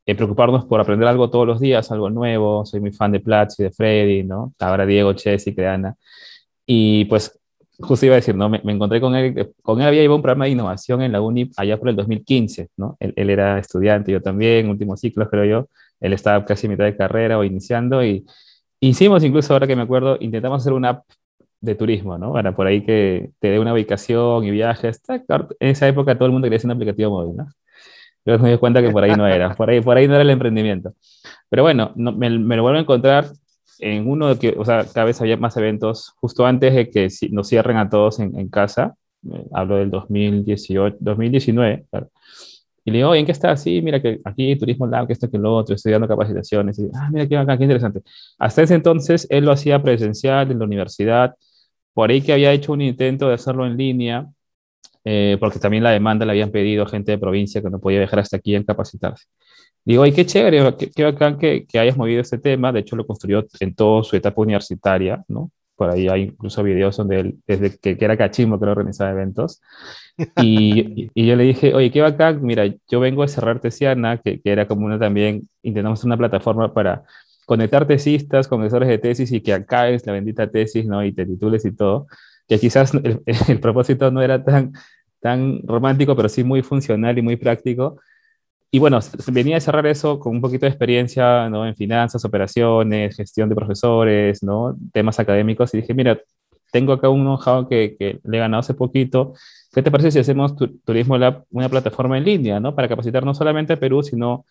eh, 0.06 0.14
preocuparnos 0.14 0.64
por 0.64 0.80
aprender 0.80 1.08
algo 1.08 1.30
todos 1.30 1.46
los 1.46 1.60
días, 1.60 1.90
algo 1.92 2.10
nuevo. 2.10 2.64
Soy 2.66 2.80
muy 2.80 2.92
fan 2.92 3.12
de 3.12 3.20
Platz 3.20 3.58
y 3.60 3.64
de 3.64 3.70
Freddy, 3.70 4.24
¿no? 4.24 4.52
Ahora 4.58 4.86
Diego, 4.86 5.12
Chess 5.12 5.46
y 5.46 5.54
Creana. 5.54 5.94
Y 6.66 7.04
pues 7.06 7.38
justo 7.78 8.06
iba 8.06 8.14
a 8.14 8.16
decir, 8.16 8.34
¿no? 8.34 8.48
Me, 8.48 8.60
encontré 8.64 9.00
con 9.00 9.14
él, 9.16 9.52
con 9.62 9.80
él 9.80 9.86
había 9.86 10.02
llevado 10.02 10.16
un 10.16 10.22
programa 10.22 10.46
de 10.46 10.52
innovación 10.52 11.02
en 11.02 11.12
la 11.12 11.20
UNI 11.20 11.50
allá 11.56 11.78
por 11.78 11.88
el 11.88 11.96
2015, 11.96 12.70
¿no? 12.76 12.96
Él, 13.00 13.12
él, 13.16 13.30
era 13.30 13.58
estudiante, 13.58 14.12
yo 14.12 14.20
también, 14.22 14.68
último 14.68 14.96
ciclo, 14.96 15.28
creo 15.28 15.44
yo. 15.44 15.68
Él 16.00 16.12
estaba 16.12 16.44
casi 16.44 16.66
a 16.66 16.70
mitad 16.70 16.84
de 16.84 16.96
carrera 16.96 17.38
o 17.38 17.44
iniciando 17.44 18.04
y 18.04 18.26
hicimos, 18.80 19.24
incluso 19.24 19.52
ahora 19.52 19.66
que 19.66 19.76
me 19.76 19.82
acuerdo, 19.82 20.16
intentamos 20.20 20.62
hacer 20.62 20.72
una 20.72 20.90
app 20.90 21.04
de 21.60 21.74
turismo, 21.76 22.18
¿no? 22.18 22.32
Para 22.32 22.54
por 22.54 22.66
ahí 22.66 22.84
que 22.84 23.30
te 23.38 23.48
dé 23.48 23.58
una 23.60 23.72
ubicación 23.72 24.44
y 24.44 24.50
viajes. 24.50 25.00
En 25.60 25.70
esa 25.70 25.88
época 25.88 26.16
todo 26.16 26.26
el 26.26 26.32
mundo 26.32 26.46
quería 26.46 26.56
hacer 26.58 26.68
un 26.68 26.72
aplicativo 26.72 27.10
móvil, 27.10 27.36
¿no? 27.36 27.46
Pero 28.24 28.38
me 28.38 28.50
di 28.50 28.58
cuenta 28.58 28.80
que 28.80 28.90
por 28.90 29.02
ahí 29.02 29.14
no 29.16 29.26
era, 29.26 29.54
por 29.54 29.70
ahí, 29.70 29.80
por 29.80 29.96
ahí 29.96 30.06
no 30.06 30.14
era 30.14 30.22
el 30.22 30.30
emprendimiento. 30.30 30.94
Pero 31.48 31.62
bueno, 31.62 31.92
me, 31.96 32.30
me, 32.30 32.56
lo 32.56 32.62
vuelvo 32.62 32.78
a 32.78 32.82
encontrar 32.82 33.26
en 33.78 34.08
uno 34.08 34.28
de 34.28 34.38
que, 34.38 34.54
o 34.56 34.64
sea, 34.64 34.84
cada 34.84 35.06
vez 35.06 35.20
había 35.20 35.36
más 35.36 35.56
eventos, 35.56 36.14
justo 36.16 36.46
antes 36.46 36.74
de 36.74 36.88
que 36.88 37.08
nos 37.30 37.48
cierren 37.48 37.76
a 37.76 37.88
todos 37.88 38.20
en, 38.20 38.38
en 38.38 38.48
casa, 38.48 38.94
hablo 39.52 39.76
del 39.76 39.90
2018, 39.90 40.96
2019, 41.00 41.86
y 42.84 42.90
le 42.90 42.98
digo, 42.98 43.10
oye, 43.10 43.20
¿en 43.20 43.26
qué 43.26 43.32
está? 43.32 43.56
Sí, 43.56 43.80
mira 43.80 44.02
que 44.02 44.20
aquí 44.24 44.56
Turismo 44.56 44.86
Lab, 44.86 45.06
que 45.06 45.12
esto, 45.12 45.30
que 45.30 45.38
lo 45.38 45.54
otro, 45.54 45.74
estudiando 45.74 46.08
capacitaciones, 46.08 46.78
y, 46.78 46.88
ah, 46.94 47.08
mira 47.12 47.26
qué 47.28 47.56
qué 47.56 47.64
interesante. 47.64 48.02
Hasta 48.38 48.62
ese 48.62 48.74
entonces 48.74 49.26
él 49.30 49.44
lo 49.44 49.52
hacía 49.52 49.82
presencial 49.82 50.50
en 50.50 50.58
la 50.58 50.64
universidad, 50.64 51.34
por 51.94 52.10
ahí 52.10 52.20
que 52.20 52.32
había 52.32 52.52
hecho 52.52 52.72
un 52.72 52.80
intento 52.80 53.28
de 53.28 53.34
hacerlo 53.34 53.66
en 53.66 53.76
línea, 53.76 54.26
eh, 55.04 55.36
porque 55.40 55.58
también 55.58 55.82
la 55.82 55.90
demanda 55.90 56.24
le 56.24 56.32
habían 56.32 56.50
pedido 56.50 56.86
gente 56.86 57.12
de 57.12 57.18
provincia 57.18 57.60
que 57.62 57.70
no 57.70 57.80
podía 57.80 57.98
viajar 57.98 58.20
hasta 58.20 58.36
aquí 58.36 58.54
en 58.54 58.64
capacitarse. 58.64 59.26
Digo, 59.84 60.04
ay, 60.04 60.12
qué 60.12 60.24
chévere, 60.24 60.76
qué, 60.76 60.90
qué 60.90 61.04
bacán 61.04 61.38
que, 61.38 61.66
que, 61.66 61.78
hayas 61.78 61.96
movido 61.96 62.20
este 62.20 62.38
tema. 62.38 62.72
De 62.72 62.80
hecho, 62.80 62.94
lo 62.94 63.06
construyó 63.06 63.44
en 63.60 63.74
toda 63.74 64.04
su 64.04 64.14
etapa 64.14 64.40
universitaria, 64.40 65.24
¿no? 65.26 65.50
Por 65.74 65.90
ahí 65.90 66.06
hay 66.06 66.22
incluso 66.22 66.62
videos 66.62 66.96
donde 66.96 67.18
él, 67.18 67.38
desde 67.46 67.76
que, 67.78 67.98
que 67.98 68.04
era 68.04 68.16
cachimbo, 68.16 68.60
que 68.60 68.66
organizaba 68.66 69.10
eventos. 69.10 69.60
Y, 70.40 71.10
y, 71.14 71.26
yo 71.26 71.34
le 71.34 71.44
dije, 71.44 71.74
oye, 71.74 71.90
qué 71.90 72.00
bacán, 72.00 72.42
mira, 72.42 72.64
yo 72.88 73.00
vengo 73.00 73.22
a 73.22 73.28
cerrar 73.28 73.60
Tesiana, 73.60 74.18
que, 74.18 74.40
que 74.40 74.52
era 74.52 74.68
como 74.68 74.86
una 74.86 74.98
también, 74.98 75.48
intentamos 75.62 76.04
una 76.04 76.16
plataforma 76.16 76.72
para 76.72 77.02
conectar 77.46 77.86
tesistas, 77.86 78.46
profesores 78.46 78.88
de 78.88 78.98
tesis 78.98 79.32
y 79.32 79.40
que 79.40 79.52
acá 79.52 79.88
es 79.88 80.06
la 80.06 80.12
bendita 80.12 80.48
tesis, 80.50 80.86
¿no? 80.86 81.04
Y 81.04 81.12
te 81.12 81.26
titules 81.26 81.64
y 81.64 81.74
todo. 81.74 82.06
Que 82.52 82.58
quizás 82.58 82.92
el, 83.02 83.22
el 83.48 83.60
propósito 83.60 84.10
no 84.10 84.20
era 84.20 84.44
tan, 84.44 84.72
tan 85.20 85.60
romántico, 85.64 86.14
pero 86.14 86.28
sí 86.28 86.44
muy 86.44 86.62
funcional 86.62 87.16
y 87.18 87.22
muy 87.22 87.36
práctico 87.36 87.98
y 88.74 88.78
bueno, 88.78 89.00
venía 89.30 89.58
a 89.58 89.60
cerrar 89.60 89.86
eso 89.86 90.18
con 90.18 90.34
un 90.34 90.40
poquito 90.40 90.64
de 90.64 90.70
experiencia 90.70 91.46
¿no? 91.50 91.66
en 91.66 91.76
finanzas, 91.76 92.24
operaciones, 92.24 93.14
gestión 93.14 93.50
de 93.50 93.54
profesores, 93.54 94.42
¿no? 94.42 94.74
temas 94.94 95.20
académicos, 95.20 95.74
y 95.74 95.82
dije, 95.82 95.92
mira, 95.92 96.18
tengo 96.72 96.94
acá 96.94 97.10
un 97.10 97.20
know-how 97.20 97.68
que, 97.68 97.96
que, 97.98 98.18
le 98.24 98.36
he 98.38 98.40
ganado 98.40 98.60
hace 98.60 98.72
poquito. 98.72 99.34
¿Qué 99.74 99.82
te 99.82 99.90
parece 99.90 100.10
si 100.10 100.20
hacemos 100.20 100.54
Turismo 100.86 101.18
Lab 101.18 101.44
una 101.50 101.68
plataforma 101.68 102.16
en 102.16 102.24
línea, 102.24 102.60
¿no? 102.60 102.74
Para 102.74 102.88
capacitar 102.88 103.26
no 103.26 103.34
solamente 103.34 103.74
a 103.74 103.78
Perú, 103.78 104.02
sino 104.02 104.46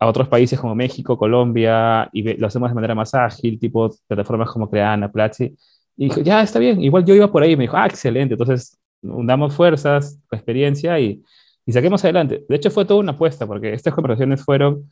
a 0.00 0.08
otros 0.08 0.26
países 0.26 0.58
como 0.58 0.74
México, 0.74 1.16
Colombia, 1.16 2.10
y 2.12 2.34
lo 2.36 2.48
hacemos 2.48 2.68
de 2.68 2.74
manera 2.74 2.96
más 2.96 3.14
ágil, 3.14 3.60
tipo 3.60 3.94
plataformas 4.08 4.50
como 4.50 4.68
Creana, 4.68 5.12
Platzi. 5.12 5.56
Y 5.96 6.04
dijo, 6.04 6.20
ya, 6.20 6.42
está 6.42 6.58
bien. 6.58 6.80
Igual 6.82 7.04
yo 7.04 7.14
iba 7.14 7.30
por 7.30 7.42
ahí 7.42 7.52
y 7.52 7.56
me 7.56 7.64
dijo, 7.64 7.76
ah, 7.76 7.86
excelente. 7.86 8.34
Entonces, 8.34 8.78
unamos 9.02 9.54
fuerzas, 9.54 10.18
experiencia 10.30 10.98
y, 10.98 11.22
y 11.66 11.72
saquemos 11.72 12.02
adelante. 12.04 12.44
De 12.48 12.56
hecho, 12.56 12.70
fue 12.70 12.84
toda 12.84 13.00
una 13.00 13.12
apuesta, 13.12 13.46
porque 13.46 13.72
estas 13.72 13.94
conversaciones 13.94 14.42
fueron 14.42 14.88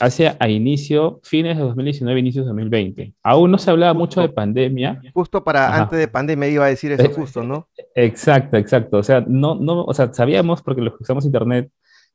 hacia 0.00 0.36
a 0.38 0.48
inicio, 0.48 1.20
fines 1.22 1.56
de 1.56 1.62
2019, 1.62 2.20
inicios 2.20 2.44
de 2.44 2.48
2020. 2.50 3.14
Aún 3.22 3.50
no 3.50 3.58
se 3.58 3.70
hablaba 3.70 3.94
mucho 3.94 4.20
de 4.20 4.28
pandemia. 4.28 5.00
Justo 5.14 5.42
para 5.42 5.74
antes 5.74 5.98
de 5.98 6.08
pandemia 6.08 6.48
iba 6.48 6.64
a 6.66 6.68
decir 6.68 6.92
eso, 6.92 7.08
justo, 7.10 7.42
¿no? 7.42 7.68
Exacto, 7.94 8.56
exacto. 8.56 8.98
O 8.98 9.02
sea, 9.02 9.24
no, 9.26 9.54
no, 9.54 9.84
o 9.84 9.94
sea, 9.94 10.12
sabíamos 10.12 10.62
porque 10.62 10.82
los 10.82 10.96
que 10.96 11.02
usamos 11.02 11.24
internet, 11.24 11.70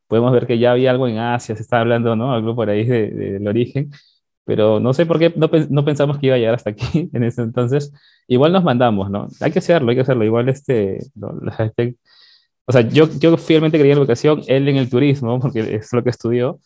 podemos 0.07 0.31
ver 0.31 0.45
que 0.45 0.59
ya 0.59 0.71
había 0.71 0.91
algo 0.91 1.07
en 1.07 1.17
Asia, 1.17 1.55
se 1.55 1.61
estaba 1.61 1.81
hablando, 1.81 2.15
¿no? 2.15 2.33
Algo 2.33 2.55
por 2.55 2.69
ahí 2.69 2.85
del 2.85 3.17
de, 3.17 3.39
de, 3.39 3.49
origen, 3.49 3.91
pero 4.51 4.81
no 4.81 4.93
sé 4.93 5.05
por 5.05 5.17
qué 5.17 5.31
no, 5.33 5.49
no, 5.69 5.85
pensamos 5.85 6.17
que 6.17 6.25
iba 6.25 6.35
a 6.35 6.37
llegar 6.37 6.55
hasta 6.55 6.71
aquí 6.71 7.09
en 7.13 7.23
ese 7.23 7.41
entonces. 7.41 7.93
Igual 8.27 8.51
nos 8.51 8.65
mandamos, 8.65 9.09
¿no? 9.09 9.29
Hay 9.39 9.49
que 9.53 9.59
hacerlo, 9.59 9.91
hay 9.91 9.95
que 9.95 10.01
hacerlo. 10.01 10.25
Igual 10.25 10.49
este, 10.49 10.99
no, 11.15 11.39
gente 11.55 11.95
o 12.65 12.73
sea, 12.73 12.81
yo, 12.81 13.07
yo 13.17 13.37
fielmente 13.37 13.79
creía 13.79 13.93
en 13.93 13.99
la 13.99 14.01
educación, 14.03 14.41
él 14.47 14.67
en 14.67 14.75
el 14.75 14.89
turismo, 14.89 15.39
porque 15.39 15.75
es 15.75 15.93
lo 15.93 16.03
que 16.03 16.09
estudió, 16.09 16.59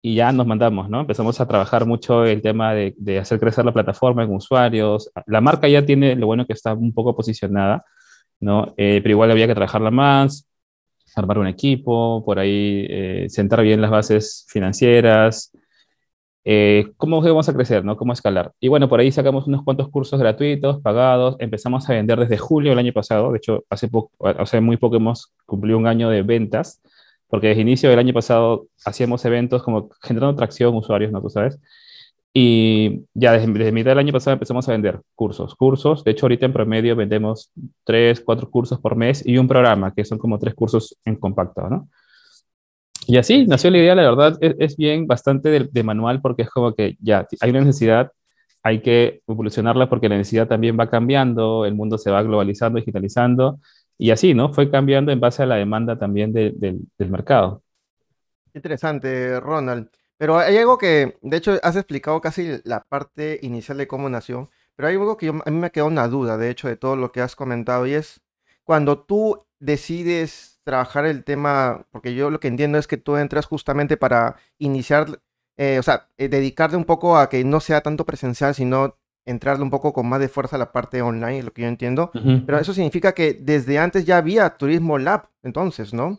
y 0.00 0.14
ya 0.14 0.32
nos 0.32 0.46
mandamos, 0.46 0.88
¿no? 0.88 1.02
Empezamos 1.02 1.38
a 1.38 1.46
trabajar 1.46 1.84
mucho 1.84 2.24
el 2.24 2.40
tema 2.40 2.72
de, 2.72 2.94
de, 2.96 3.18
hacer 3.18 3.38
crecer 3.38 3.66
la 3.66 3.72
plataforma 3.72 4.24
en 4.24 4.34
usuarios. 4.34 5.10
La 5.26 5.42
marca 5.42 5.68
ya 5.68 5.84
tiene 5.84 6.16
lo 6.16 6.26
bueno 6.26 6.46
que 6.46 6.54
está 6.54 6.72
un 6.72 6.94
poco 6.94 7.14
posicionada, 7.14 7.84
¿no? 8.40 8.72
Eh, 8.78 9.00
pero 9.02 9.10
igual 9.10 9.30
había 9.30 9.46
que 9.46 9.54
trabajarla 9.54 9.90
más, 9.90 10.48
armar 11.14 11.38
un 11.38 11.48
equipo, 11.48 12.24
por 12.24 12.38
ahí 12.38 12.86
eh, 12.88 13.26
sentar 13.28 13.62
bien 13.62 13.82
las 13.82 13.90
bases 13.90 14.46
financieras, 14.48 15.52
eh, 16.48 16.92
¿cómo 16.96 17.20
vamos 17.20 17.48
a 17.48 17.52
crecer? 17.52 17.84
¿no? 17.84 17.96
¿Cómo 17.96 18.12
escalar? 18.12 18.52
Y 18.60 18.68
bueno, 18.68 18.88
por 18.88 19.00
ahí 19.00 19.10
sacamos 19.10 19.48
unos 19.48 19.64
cuantos 19.64 19.88
cursos 19.88 20.20
gratuitos, 20.20 20.80
pagados, 20.80 21.34
empezamos 21.40 21.90
a 21.90 21.94
vender 21.94 22.20
desde 22.20 22.38
julio 22.38 22.70
del 22.70 22.78
año 22.78 22.92
pasado, 22.92 23.32
de 23.32 23.38
hecho, 23.38 23.64
hace, 23.68 23.88
poco, 23.88 24.12
muy 24.62 24.76
poco 24.76 24.94
hemos 24.94 25.32
cumplido 25.44 25.76
un 25.76 25.88
año 25.88 26.08
de 26.08 26.22
ventas, 26.22 26.80
porque 27.26 27.48
desde 27.48 27.62
inicio 27.62 27.90
del 27.90 27.98
año 27.98 28.14
pasado 28.14 28.68
hacíamos 28.84 29.24
eventos 29.24 29.64
como 29.64 29.90
generando 30.00 30.36
tracción, 30.36 30.76
usuarios, 30.76 31.10
¿no? 31.10 31.20
Tú 31.20 31.30
sabes. 31.30 31.58
Y 32.32 33.00
ya 33.12 33.32
desde, 33.32 33.52
desde, 33.52 33.72
mitad 33.72 33.90
del 33.90 33.98
año 33.98 34.12
pasado 34.12 34.34
empezamos 34.34 34.68
a 34.68 34.72
vender 34.72 35.00
cursos, 35.16 35.56
cursos. 35.56 36.04
De 36.04 36.12
hecho, 36.12 36.26
ahorita 36.26 36.46
en 36.46 36.52
promedio 36.52 36.94
vendemos 36.94 37.50
tres, 37.82 38.20
cuatro 38.20 38.48
cursos 38.48 38.78
por 38.78 38.94
mes 38.94 39.26
y 39.26 39.36
un 39.38 39.48
programa, 39.48 39.92
que 39.92 40.04
son 40.04 40.18
como 40.18 40.38
tres 40.38 40.54
cursos 40.54 40.96
en 41.04 41.16
compacto, 41.16 41.68
¿no? 41.68 41.88
Y 43.06 43.16
así 43.18 43.46
nació 43.46 43.70
la 43.70 43.78
idea, 43.78 43.94
la 43.94 44.02
verdad, 44.02 44.38
es, 44.40 44.54
es 44.58 44.76
bien 44.76 45.06
bastante 45.06 45.48
de, 45.48 45.68
de, 45.70 45.82
manual 45.82 46.20
porque 46.20 46.42
es 46.42 46.50
como 46.50 46.74
que 46.74 46.96
ya 47.00 47.26
hay 47.40 47.50
una 47.50 47.60
necesidad, 47.60 48.10
hay 48.62 48.82
que 48.82 49.22
evolucionarla 49.28 49.88
porque 49.88 50.08
la 50.08 50.16
necesidad 50.16 50.48
también 50.48 50.76
va 50.78 50.90
cambiando, 50.90 51.64
el 51.66 51.74
mundo 51.74 51.98
se 51.98 52.10
va 52.10 52.22
globalizando, 52.22 52.78
digitalizando 52.78 53.60
y 53.98 54.10
así, 54.10 54.34
¿no? 54.34 54.52
Fue 54.52 54.70
cambiando 54.70 55.12
en 55.12 55.20
base 55.20 55.42
a 55.42 55.46
la 55.46 55.56
demanda 55.56 55.98
también 55.98 56.32
de, 56.32 56.52
de, 56.56 56.78
del 56.98 57.10
mercado. 57.10 57.62
Interesante, 58.54 59.38
Ronald. 59.40 59.88
Pero 60.18 60.38
hay 60.38 60.56
algo 60.56 60.78
que, 60.78 61.16
de 61.20 61.36
hecho, 61.36 61.58
has 61.62 61.76
explicado 61.76 62.20
casi 62.20 62.60
la 62.64 62.82
parte 62.82 63.38
inicial 63.42 63.78
de 63.78 63.86
cómo 63.86 64.08
nació, 64.08 64.50
pero 64.74 64.88
hay 64.88 64.94
algo 64.94 65.16
que 65.16 65.26
yo, 65.26 65.32
a 65.44 65.50
mí 65.50 65.56
me 65.58 65.70
quedado 65.70 65.90
una 65.90 66.08
duda, 66.08 66.38
de 66.38 66.50
hecho, 66.50 66.68
de 66.68 66.76
todo 66.76 66.96
lo 66.96 67.12
que 67.12 67.20
has 67.20 67.36
comentado, 67.36 67.86
y 67.86 67.92
es 67.92 68.22
cuando 68.66 68.98
tú 68.98 69.46
decides 69.60 70.60
trabajar 70.64 71.06
el 71.06 71.22
tema, 71.24 71.86
porque 71.92 72.14
yo 72.14 72.28
lo 72.30 72.40
que 72.40 72.48
entiendo 72.48 72.76
es 72.76 72.88
que 72.88 72.96
tú 72.96 73.16
entras 73.16 73.46
justamente 73.46 73.96
para 73.96 74.36
iniciar, 74.58 75.20
eh, 75.56 75.78
o 75.78 75.82
sea, 75.82 76.08
eh, 76.18 76.28
dedicarte 76.28 76.76
un 76.76 76.84
poco 76.84 77.16
a 77.16 77.28
que 77.28 77.44
no 77.44 77.60
sea 77.60 77.80
tanto 77.80 78.04
presencial, 78.04 78.54
sino 78.54 78.96
entrarle 79.24 79.62
un 79.62 79.70
poco 79.70 79.92
con 79.92 80.08
más 80.08 80.18
de 80.18 80.28
fuerza 80.28 80.56
a 80.56 80.58
la 80.58 80.72
parte 80.72 81.00
online, 81.00 81.44
lo 81.44 81.52
que 81.52 81.62
yo 81.62 81.68
entiendo. 81.68 82.10
Uh 82.14 82.18
-huh. 82.18 82.42
Pero 82.44 82.58
eso 82.58 82.74
significa 82.74 83.12
que 83.12 83.34
desde 83.34 83.78
antes 83.78 84.04
ya 84.04 84.18
había 84.18 84.50
Turismo 84.50 84.98
Lab, 84.98 85.28
entonces, 85.44 85.94
¿no? 85.94 86.18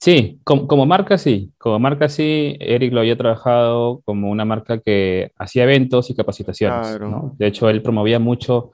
Sí, 0.00 0.40
como, 0.44 0.66
como, 0.66 0.86
marca 0.86 1.18
sí, 1.18 1.52
como 1.58 1.78
marca 1.78 2.08
sí, 2.08 2.56
Eric 2.60 2.92
lo 2.92 3.00
había 3.00 3.18
trabajado 3.18 4.00
como 4.04 4.30
una 4.30 4.44
marca 4.46 4.80
que 4.80 5.32
hacía 5.36 5.64
eventos 5.64 6.08
y 6.08 6.14
capacitaciones. 6.14 6.88
Claro. 6.88 7.08
¿no? 7.10 7.34
De 7.36 7.48
hecho, 7.48 7.68
él 7.68 7.82
promovía 7.82 8.18
mucho 8.18 8.70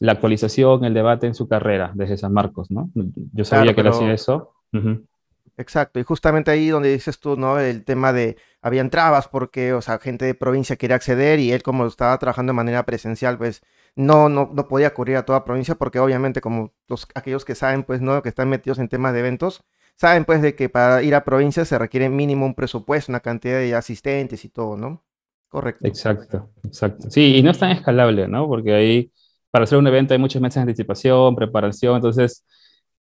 la 0.00 0.12
actualización, 0.12 0.84
el 0.84 0.94
debate 0.94 1.26
en 1.26 1.34
su 1.34 1.46
carrera 1.46 1.92
desde 1.94 2.16
San 2.16 2.32
Marcos, 2.32 2.70
¿no? 2.70 2.90
Yo 3.32 3.44
sabía 3.44 3.72
claro, 3.72 3.74
que 3.74 3.80
él 3.82 3.86
hacía 3.88 4.12
eso. 4.12 4.54
Uh 4.72 4.78
-huh. 4.78 5.06
Exacto, 5.56 6.00
y 6.00 6.04
justamente 6.04 6.50
ahí 6.50 6.70
donde 6.70 6.90
dices 6.90 7.20
tú, 7.20 7.36
¿no? 7.36 7.58
El 7.58 7.84
tema 7.84 8.14
de, 8.14 8.38
habían 8.62 8.88
trabas 8.88 9.28
porque, 9.28 9.74
o 9.74 9.82
sea, 9.82 9.98
gente 9.98 10.24
de 10.24 10.34
provincia 10.34 10.76
quería 10.76 10.96
acceder 10.96 11.38
y 11.38 11.52
él 11.52 11.62
como 11.62 11.86
estaba 11.86 12.18
trabajando 12.18 12.52
de 12.52 12.56
manera 12.56 12.86
presencial, 12.86 13.36
pues 13.36 13.60
no, 13.94 14.30
no, 14.30 14.50
no 14.54 14.68
podía 14.68 14.94
cubrir 14.94 15.16
a 15.16 15.26
toda 15.26 15.44
provincia 15.44 15.74
porque 15.74 15.98
obviamente 15.98 16.40
como 16.40 16.72
los, 16.88 17.06
aquellos 17.14 17.44
que 17.44 17.54
saben, 17.54 17.82
pues, 17.82 18.00
¿no? 18.00 18.22
Que 18.22 18.30
están 18.30 18.48
metidos 18.48 18.78
en 18.78 18.88
temas 18.88 19.12
de 19.12 19.20
eventos, 19.20 19.62
saben 19.96 20.24
pues 20.24 20.40
de 20.40 20.54
que 20.54 20.70
para 20.70 21.02
ir 21.02 21.14
a 21.14 21.24
provincia 21.24 21.66
se 21.66 21.78
requiere 21.78 22.08
mínimo 22.08 22.46
un 22.46 22.54
presupuesto, 22.54 23.12
una 23.12 23.20
cantidad 23.20 23.58
de 23.58 23.74
asistentes 23.74 24.46
y 24.46 24.48
todo, 24.48 24.78
¿no? 24.78 25.04
Correcto. 25.50 25.86
Exacto, 25.86 26.48
exacto. 26.64 27.10
Sí, 27.10 27.36
y 27.36 27.42
no 27.42 27.50
es 27.50 27.58
tan 27.58 27.72
escalable, 27.72 28.28
¿no? 28.28 28.46
Porque 28.46 28.72
ahí, 28.72 29.12
para 29.50 29.64
hacer 29.64 29.78
un 29.78 29.86
evento 29.86 30.14
hay 30.14 30.20
muchos 30.20 30.40
meses 30.42 30.56
de 30.56 30.62
anticipación, 30.62 31.34
preparación, 31.36 31.96
entonces 31.96 32.44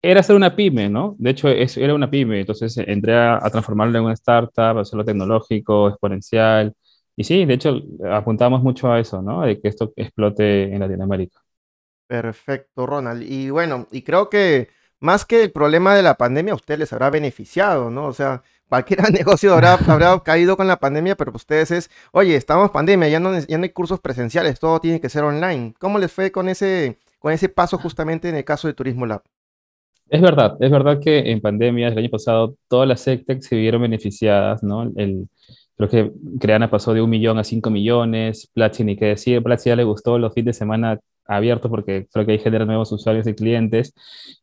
era 0.03 0.21
hacer 0.21 0.37
una 0.37 0.55
pyme, 0.57 0.89
¿no? 0.89 1.17
De 1.19 1.31
hecho, 1.31 1.49
es, 1.49 1.77
era 1.77 1.95
una 1.95 2.11
pyme, 2.11 2.41
entonces 2.41 2.77
entré 2.79 3.15
a, 3.17 3.37
a 3.45 3.51
transformarlo 3.51 3.99
en 3.99 4.05
una 4.05 4.15
startup, 4.15 4.79
hacerlo 4.79 5.05
tecnológico, 5.05 5.89
exponencial. 5.89 6.75
Y 7.17 7.25
sí, 7.25 7.45
de 7.47 7.55
hecho, 7.55 7.81
apuntamos 8.11 8.63
mucho 8.63 8.93
a 8.93 9.01
eso, 9.01 9.23
¿no? 9.23 9.43
De 9.43 9.61
que 9.61 9.69
esto 9.69 9.93
explote 9.97 10.65
en 10.65 10.81
Latinoamérica. 10.81 11.41
Perfecto, 12.07 12.87
Ronald. 12.87 13.23
Y 13.23 13.51
bueno, 13.51 13.89
y 13.91 14.03
creo 14.03 14.31
que 14.31 14.69
más 15.07 15.25
que 15.25 15.45
el 15.45 15.53
problema 15.53 15.95
de 15.95 16.03
la 16.03 16.17
pandemia, 16.17 16.53
a 16.53 16.57
ustedes 16.57 16.81
les 16.81 16.93
habrá 16.93 17.11
beneficiado, 17.11 17.91
¿no? 17.91 18.07
O 18.07 18.13
sea, 18.13 18.43
cualquier 18.69 19.11
negocio 19.13 19.55
habrá, 19.55 19.75
habrá 19.75 20.21
caído 20.21 20.57
con 20.57 20.67
la 20.67 20.79
pandemia, 20.79 21.17
pero 21.17 21.33
ustedes 21.35 21.71
es, 21.71 21.91
oye, 22.13 22.35
estamos 22.37 22.71
pandemia, 22.73 23.09
ya 23.09 23.21
no, 23.21 23.39
ya 23.39 23.57
no 23.57 23.65
hay 23.65 23.71
cursos 23.71 24.01
presenciales, 24.01 24.59
todo 24.59 24.81
tiene 24.81 25.01
que 25.01 25.09
ser 25.09 25.23
online. 25.25 25.75
¿Cómo 25.79 25.99
les 25.99 26.13
fue 26.13 26.33
con 26.33 26.49
ese, 26.49 26.99
con 27.21 27.33
ese 27.33 27.49
paso 27.49 27.79
justamente 27.79 28.29
en 28.29 28.35
el 28.35 28.45
caso 28.45 28.67
de 28.67 28.75
Turismo 28.75 29.07
Lab? 29.07 29.23
Es 30.09 30.21
verdad, 30.21 30.57
es 30.61 30.71
verdad 30.71 31.01
que 31.01 31.31
en 31.31 31.41
pandemia 31.41 31.89
el 31.89 31.99
año 31.99 32.11
pasado 32.11 32.57
todas 32.69 32.89
las 32.89 33.01
SecTech 33.01 33.43
se 33.43 33.57
vieron 33.57 33.83
beneficiadas, 33.83 34.63
¿no? 34.63 34.83
El, 34.97 35.29
creo 35.77 35.89
que 35.89 36.13
Creana 36.41 36.69
pasó 36.71 36.95
de 36.95 37.03
un 37.03 37.11
millón 37.11 37.39
a 37.39 37.45
cinco 37.45 37.71
millones, 37.71 38.49
Platzi 38.53 38.83
ni 38.85 38.97
qué 38.97 39.07
decir, 39.07 39.43
Platzi 39.43 39.71
ya 39.71 39.77
le 39.77 39.85
gustó 39.85 40.19
los 40.19 40.35
fines 40.35 40.47
de 40.47 40.53
semana 40.59 40.99
abiertos 41.29 41.71
porque 41.71 42.07
creo 42.13 42.27
que 42.27 42.33
ahí 42.33 42.39
genera 42.39 42.65
nuevos 42.65 42.93
usuarios 42.93 43.27
y 43.27 43.35
clientes. 43.35 43.95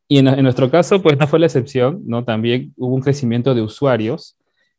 Y 0.08 0.20
en, 0.20 0.26
nuestro 0.44 0.70
caso, 0.70 1.02
pues 1.02 1.18
no 1.18 1.28
fue 1.28 1.40
la 1.40 1.48
excepción, 1.48 2.02
¿no? 2.06 2.24
También 2.24 2.74
hubo 2.78 2.96
un 2.96 3.02
crecimiento 3.02 3.56
de 3.56 3.62
usuarios. 3.62 4.38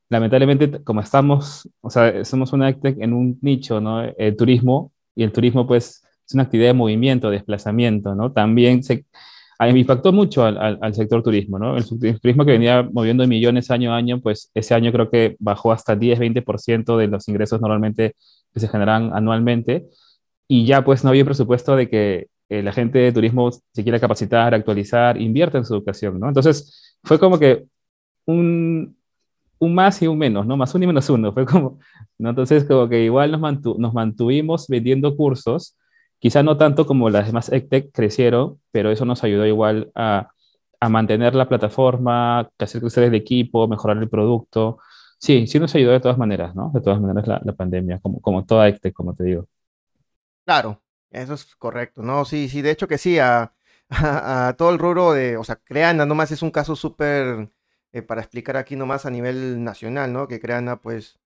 Lamentablemente, 0.08 0.82
como 0.82 1.00
estamos, 1.00 1.68
o 1.80 1.90
sea, 1.90 2.24
somos 2.24 2.52
una 2.52 2.68
SecTech 2.70 2.98
en 3.00 3.12
un 3.12 3.38
nicho, 3.40 3.80
¿no? 3.80 4.02
El 4.02 4.36
turismo, 4.36 4.92
y 5.14 5.22
el 5.22 5.32
turismo, 5.32 5.66
pues, 5.66 6.02
es 6.26 6.34
una 6.34 6.44
actividad 6.44 6.70
de 6.70 6.74
movimiento, 6.74 7.30
de 7.30 7.36
desplazamiento, 7.36 8.14
¿no? 8.14 8.32
También 8.32 8.82
se 8.82 9.04
impactó 9.60 10.12
mucho 10.12 10.44
al, 10.44 10.94
sector 10.94 11.22
turismo, 11.22 11.58
¿no? 11.58 11.76
El 11.76 11.84
turismo 12.20 12.44
que 12.44 12.52
venía 12.52 12.82
moviendo 12.82 13.26
millones 13.26 13.70
año 13.70 13.92
a 13.92 13.96
año, 13.96 14.20
pues 14.20 14.50
ese 14.54 14.74
año 14.74 14.92
creo 14.92 15.10
que 15.10 15.36
bajó 15.38 15.72
hasta 15.72 15.96
10-20% 15.96 16.96
de 16.96 17.08
los 17.08 17.28
ingresos 17.28 17.60
normalmente 17.60 18.14
que 18.52 18.60
se 18.60 18.68
generan 18.68 19.10
anualmente 19.14 19.86
y 20.48 20.66
ya 20.66 20.84
pues 20.84 21.04
no 21.04 21.10
había 21.10 21.24
presupuesto 21.24 21.76
de 21.76 21.88
que 21.88 22.28
eh, 22.48 22.62
la 22.62 22.72
gente 22.72 22.98
de 22.98 23.12
turismo 23.12 23.50
se 23.50 23.82
quiera 23.82 24.00
capacitar, 24.00 24.54
actualizar, 24.54 25.20
invierta 25.20 25.58
en 25.58 25.64
su 25.64 25.74
educación, 25.74 26.20
¿no? 26.20 26.28
Entonces 26.28 26.96
fue 27.04 27.18
como 27.18 27.38
que 27.38 27.66
un, 28.26 28.96
un 29.58 29.74
más 29.74 30.02
y 30.02 30.06
un 30.06 30.18
menos, 30.18 30.46
¿no? 30.46 30.56
Más 30.56 30.74
uno 30.74 30.84
y 30.84 30.86
menos 30.88 31.08
uno, 31.10 31.32
fue 31.32 31.46
como, 31.46 31.78
¿no? 32.18 32.30
Entonces 32.30 32.64
como 32.64 32.88
que 32.88 33.04
igual 33.04 33.32
nos, 33.32 33.40
mantu 33.40 33.76
nos 33.78 33.94
mantuvimos 33.94 34.68
vendiendo 34.68 35.16
cursos, 35.16 35.76
Quizá 36.24 36.42
no 36.42 36.56
tanto 36.56 36.86
como 36.86 37.10
las 37.10 37.26
demás 37.26 37.52
EdTech 37.52 37.92
crecieron, 37.92 38.58
pero 38.72 38.90
eso 38.90 39.04
nos 39.04 39.22
ayudó 39.24 39.44
igual 39.44 39.90
a, 39.94 40.30
a 40.80 40.88
mantener 40.88 41.34
la 41.34 41.46
plataforma, 41.46 42.48
hacer 42.58 42.80
crecer 42.80 43.04
el 43.04 43.14
equipo, 43.14 43.68
mejorar 43.68 43.98
el 43.98 44.08
producto. 44.08 44.78
Sí, 45.18 45.46
sí 45.46 45.58
nos 45.60 45.74
ayudó 45.74 45.92
de 45.92 46.00
todas 46.00 46.16
maneras, 46.16 46.54
¿no? 46.54 46.70
De 46.72 46.80
todas 46.80 46.98
maneras 46.98 47.26
la, 47.28 47.42
la 47.44 47.52
pandemia, 47.52 47.98
como, 48.00 48.22
como 48.22 48.42
toda 48.46 48.68
EdTech, 48.68 48.94
como 48.94 49.14
te 49.14 49.24
digo. 49.24 49.48
Claro, 50.44 50.82
eso 51.10 51.34
es 51.34 51.54
correcto, 51.56 52.02
¿no? 52.02 52.24
Sí, 52.24 52.48
sí, 52.48 52.60
de 52.62 52.70
hecho 52.70 52.86
que 52.88 52.98
sí, 52.98 53.18
a, 53.18 53.54
a, 53.88 54.48
a 54.48 54.56
todo 54.56 54.70
el 54.70 54.78
rubro 54.78 55.12
de, 55.12 55.36
o 55.36 55.44
sea, 55.44 55.56
Creana 55.56 56.04
nomás 56.06 56.30
es 56.30 56.42
un 56.42 56.50
caso 56.50 56.76
súper 56.76 57.50
eh, 57.92 58.02
para 58.02 58.20
explicar 58.20 58.56
aquí 58.56 58.76
nomás 58.76 59.06
a 59.06 59.10
nivel 59.10 59.62
nacional, 59.64 60.12
¿no? 60.12 60.28
Que 60.28 60.40
Creana, 60.40 60.80
pues, 60.80 61.18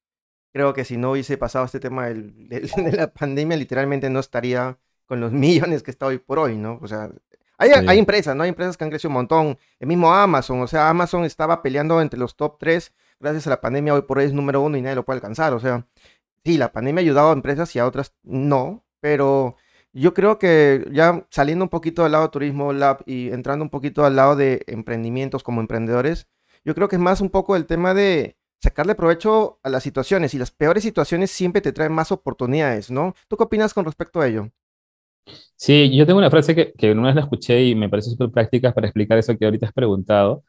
creo 0.52 0.74
que 0.74 0.84
si 0.84 0.96
no 0.98 1.12
hubiese 1.12 1.38
pasado 1.38 1.64
este 1.66 1.80
tema 1.80 2.08
del- 2.08 2.48
del- 2.48 2.70
de 2.76 2.92
la 2.92 3.12
pandemia, 3.14 3.56
literalmente 3.56 4.10
no 4.10 4.20
estaría 4.20 4.78
con 5.06 5.20
los 5.20 5.32
millones 5.72 5.82
que 5.82 5.90
está 5.92 6.06
hoy 6.06 6.18
por 6.18 6.38
hoy, 6.40 6.56
¿no? 6.58 6.78
O 6.82 6.88
sea, 6.88 7.10
hay, 7.58 7.70
hay 7.86 7.98
empresas, 7.98 8.36
¿no? 8.36 8.44
Hay 8.44 8.50
empresas 8.50 8.76
que 8.76 8.84
han 8.84 8.90
crecido 8.90 9.10
un 9.10 9.14
montón. 9.14 9.58
El 9.80 9.88
mismo 9.88 10.14
Amazon, 10.14 10.60
o 10.62 10.66
sea, 10.68 10.90
Amazon 10.90 11.24
estaba 11.24 11.62
peleando 11.62 12.00
entre 12.02 12.18
los 12.20 12.36
top 12.36 12.58
3 12.58 12.92
gracias 13.20 13.46
a 13.48 13.50
la 13.50 13.60
pandemia, 13.60 13.94
hoy 13.94 14.02
por 14.02 14.18
hoy 14.18 14.26
es 14.26 14.32
número 14.34 14.60
uno 14.62 14.76
y 14.78 14.82
nadie 14.82 14.96
lo 14.96 15.04
puede 15.04 15.16
alcanzar. 15.18 15.54
O 15.54 15.60
sea, 15.60 15.86
sí, 16.44 16.58
la 16.58 16.72
pandemia 16.72 17.00
ha 17.00 17.04
ayudado 17.04 17.30
a 17.30 17.32
empresas 17.32 17.74
y 17.76 17.78
a 17.80 17.86
otras 17.86 18.14
no, 18.22 18.84
pero 19.00 19.56
yo 19.92 20.14
creo 20.14 20.38
que 20.38 20.86
ya 20.92 21.26
saliendo 21.30 21.64
un 21.64 21.68
poquito 21.70 22.02
del 22.02 22.12
lado 22.12 22.24
de 22.24 22.30
turismo 22.30 22.72
lab 22.72 23.02
y 23.06 23.30
entrando 23.30 23.64
un 23.64 23.70
poquito 23.70 24.04
al 24.04 24.16
lado 24.16 24.36
de 24.36 24.62
emprendimientos 24.66 25.42
como 25.42 25.60
emprendedores, 25.60 26.28
yo 26.64 26.74
creo 26.74 26.88
que 26.88 26.96
es 26.96 27.02
más 27.02 27.20
un 27.20 27.30
poco 27.30 27.56
el 27.56 27.66
tema 27.66 27.94
de 27.94 28.36
sacarle 28.62 28.94
provecho 28.94 29.60
a 29.62 29.70
las 29.70 29.82
situaciones 29.82 30.34
y 30.34 30.38
las 30.38 30.50
peores 30.50 30.82
situaciones 30.82 31.30
siempre 31.30 31.62
te 31.62 31.72
traen 31.72 31.92
más 31.92 32.12
oportunidades, 32.12 32.90
¿no? 32.90 33.14
¿Tú 33.28 33.36
qué 33.36 33.44
opinas 33.44 33.74
con 33.74 33.84
respecto 33.84 34.20
a 34.20 34.26
ello? 34.28 34.50
Sí, 35.56 35.94
yo 35.96 36.06
tengo 36.06 36.18
una 36.18 36.30
frase 36.30 36.54
que, 36.54 36.72
que 36.72 36.92
una 36.92 37.08
vez 37.08 37.14
la 37.16 37.22
escuché 37.22 37.64
y 37.64 37.74
me 37.74 37.88
parece 37.88 38.10
súper 38.10 38.30
práctica 38.30 38.72
para 38.72 38.86
explicar 38.86 39.18
eso 39.18 39.36
que 39.36 39.44
ahorita 39.44 39.66
has 39.66 39.72
preguntado. 39.72 40.44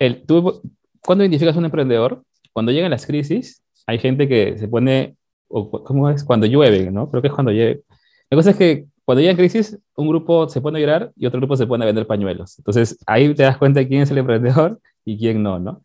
El, 0.00 0.26
tú, 0.26 0.62
cuando 1.02 1.24
identificas 1.24 1.56
a 1.56 1.60
un 1.60 1.66
emprendedor, 1.66 2.24
cuando 2.54 2.72
llegan 2.72 2.92
las 2.92 3.06
crisis, 3.06 3.62
hay 3.86 4.00
gente 4.00 4.28
que 4.28 4.58
se 4.58 4.68
pone, 4.68 5.17
o, 5.48 5.70
¿cómo 5.84 6.10
es? 6.10 6.24
Cuando 6.24 6.46
llueve, 6.46 6.90
¿no? 6.90 7.10
Creo 7.10 7.22
que 7.22 7.28
es 7.28 7.34
cuando 7.34 7.52
llueve. 7.52 7.82
La 8.30 8.36
cosa 8.36 8.50
es 8.50 8.56
que 8.56 8.86
cuando 9.04 9.20
llegan 9.22 9.36
crisis, 9.36 9.78
un 9.96 10.08
grupo 10.08 10.48
se 10.48 10.60
pone 10.60 10.78
a 10.78 10.82
llorar 10.82 11.12
y 11.16 11.26
otro 11.26 11.40
grupo 11.40 11.56
se 11.56 11.66
pone 11.66 11.84
a 11.84 11.86
vender 11.86 12.06
pañuelos. 12.06 12.58
Entonces 12.58 12.98
ahí 13.06 13.34
te 13.34 13.42
das 13.42 13.56
cuenta 13.58 13.80
de 13.80 13.88
quién 13.88 14.02
es 14.02 14.10
el 14.10 14.18
emprendedor 14.18 14.80
y 15.04 15.18
quién 15.18 15.42
no, 15.42 15.58
¿no? 15.58 15.82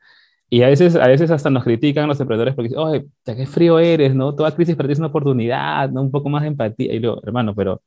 Y 0.49 0.61
a 0.63 0.67
veces, 0.67 0.95
a 0.95 1.07
veces 1.07 1.31
hasta 1.31 1.49
nos 1.49 1.63
critican 1.63 2.07
los 2.07 2.19
emprendedores 2.19 2.53
porque 2.55 2.69
dicen, 2.69 2.83
oye, 2.83 3.05
qué 3.25 3.45
frío 3.47 3.79
eres, 3.79 4.13
¿no? 4.13 4.35
Toda 4.35 4.51
crisis 4.55 4.75
para 4.75 4.87
ti 4.87 4.93
es 4.93 4.99
una 4.99 5.07
oportunidad, 5.07 5.89
¿no? 5.89 6.01
Un 6.01 6.11
poco 6.11 6.29
más 6.29 6.43
de 6.43 6.49
empatía. 6.49 6.93
Y 6.93 6.99
luego, 6.99 7.21
hermano, 7.23 7.55
pero 7.55 7.81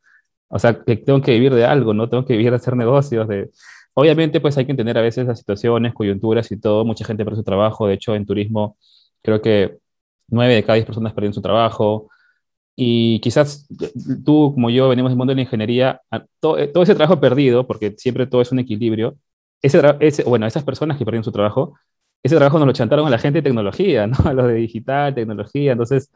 o 0.49 0.59
sea, 0.59 0.83
que 0.85 0.97
tengo 0.97 1.21
que 1.21 1.33
vivir 1.33 1.55
de 1.55 1.65
algo, 1.65 1.93
¿no? 1.95 2.09
Tengo 2.09 2.25
que 2.25 2.35
vivir 2.35 2.51
de 2.51 2.57
hacer 2.57 2.77
negocios, 2.77 3.27
de... 3.29 3.51
Obviamente, 3.95 4.41
pues 4.41 4.57
hay 4.59 4.67
que 4.67 4.73
entender 4.73 4.99
a 4.99 5.03
veces 5.03 5.27
las 5.27 5.39
situaciones, 5.39 5.95
coyunturas 5.95 6.51
y 6.53 6.61
todo. 6.61 6.85
Mucha 6.85 7.05
gente 7.05 7.25
pierde 7.25 7.39
su 7.39 7.45
trabajo. 7.45 7.87
De 7.87 7.95
hecho, 7.95 8.15
en 8.15 8.27
turismo, 8.27 8.77
creo 9.23 9.41
que 9.41 9.79
nueve 10.29 10.55
de 10.55 10.63
cada 10.65 10.75
diez 10.75 10.87
personas 10.87 11.13
perdieron 11.15 11.35
su 11.35 11.43
trabajo. 11.43 12.09
Y 12.77 13.21
quizás 13.21 13.67
tú, 14.25 14.53
como 14.55 14.71
yo, 14.71 14.89
venimos 14.89 15.11
del 15.11 15.19
mundo 15.19 15.33
de 15.33 15.37
la 15.37 15.43
ingeniería, 15.43 16.01
a- 16.11 16.25
todo, 16.41 16.59
ese 16.59 16.95
trabajo 16.95 17.21
perdido, 17.21 17.67
porque 17.67 17.95
siempre 17.99 18.27
todo 18.27 18.43
es 18.43 18.53
un 18.53 18.59
equilibrio, 18.59 19.17
ese, 19.63 19.81
ese, 20.01 20.25
bueno, 20.25 20.47
esas 20.47 20.65
personas 20.65 20.99
que 20.99 21.05
perdieron 21.05 21.25
su 21.25 21.33
trabajo, 21.33 21.75
ese 22.23 22.37
trabajo 22.37 22.59
nos 22.59 22.67
lo 22.69 22.73
chantaron 22.75 23.07
a 23.07 23.11
la 23.11 23.19
gente 23.19 23.39
de 23.41 23.43
tecnología, 23.45 24.07
¿no? 24.09 24.17
A 24.27 24.33
los 24.35 24.47
de 24.49 24.55
digital, 24.55 25.15
tecnología. 25.15 25.73
Entonces, 25.73 26.11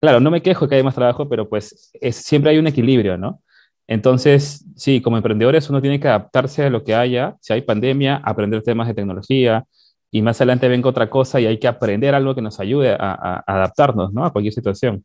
claro, 0.00 0.20
no 0.20 0.30
me 0.30 0.42
quejo 0.42 0.68
que 0.68 0.74
haya 0.76 0.84
más 0.84 0.94
trabajo, 0.94 1.28
pero 1.28 1.48
pues 1.48 1.90
es, 2.00 2.16
siempre 2.16 2.50
hay 2.52 2.58
un 2.58 2.66
equilibrio, 2.66 3.16
¿no? 3.18 3.42
Entonces, 3.86 4.64
sí, 4.76 5.00
como 5.02 5.16
emprendedores 5.16 5.68
uno 5.70 5.80
tiene 5.82 6.00
que 6.00 6.08
adaptarse 6.08 6.64
a 6.64 6.70
lo 6.70 6.84
que 6.84 6.94
haya. 6.94 7.36
Si 7.40 7.52
hay 7.52 7.62
pandemia, 7.62 8.16
aprender 8.24 8.62
temas 8.62 8.88
de 8.88 8.94
tecnología 8.94 9.64
y 10.12 10.22
más 10.22 10.40
adelante 10.40 10.68
venga 10.68 10.90
otra 10.90 11.10
cosa 11.10 11.40
y 11.40 11.46
hay 11.46 11.58
que 11.60 11.68
aprender 11.68 12.14
algo 12.14 12.36
que 12.36 12.42
nos 12.42 12.60
ayude 12.60 12.96
a, 13.00 13.42
adaptarnos, 13.46 14.14
¿no? 14.14 14.26
A 14.26 14.32
cualquier 14.32 14.54
situación. 14.54 15.04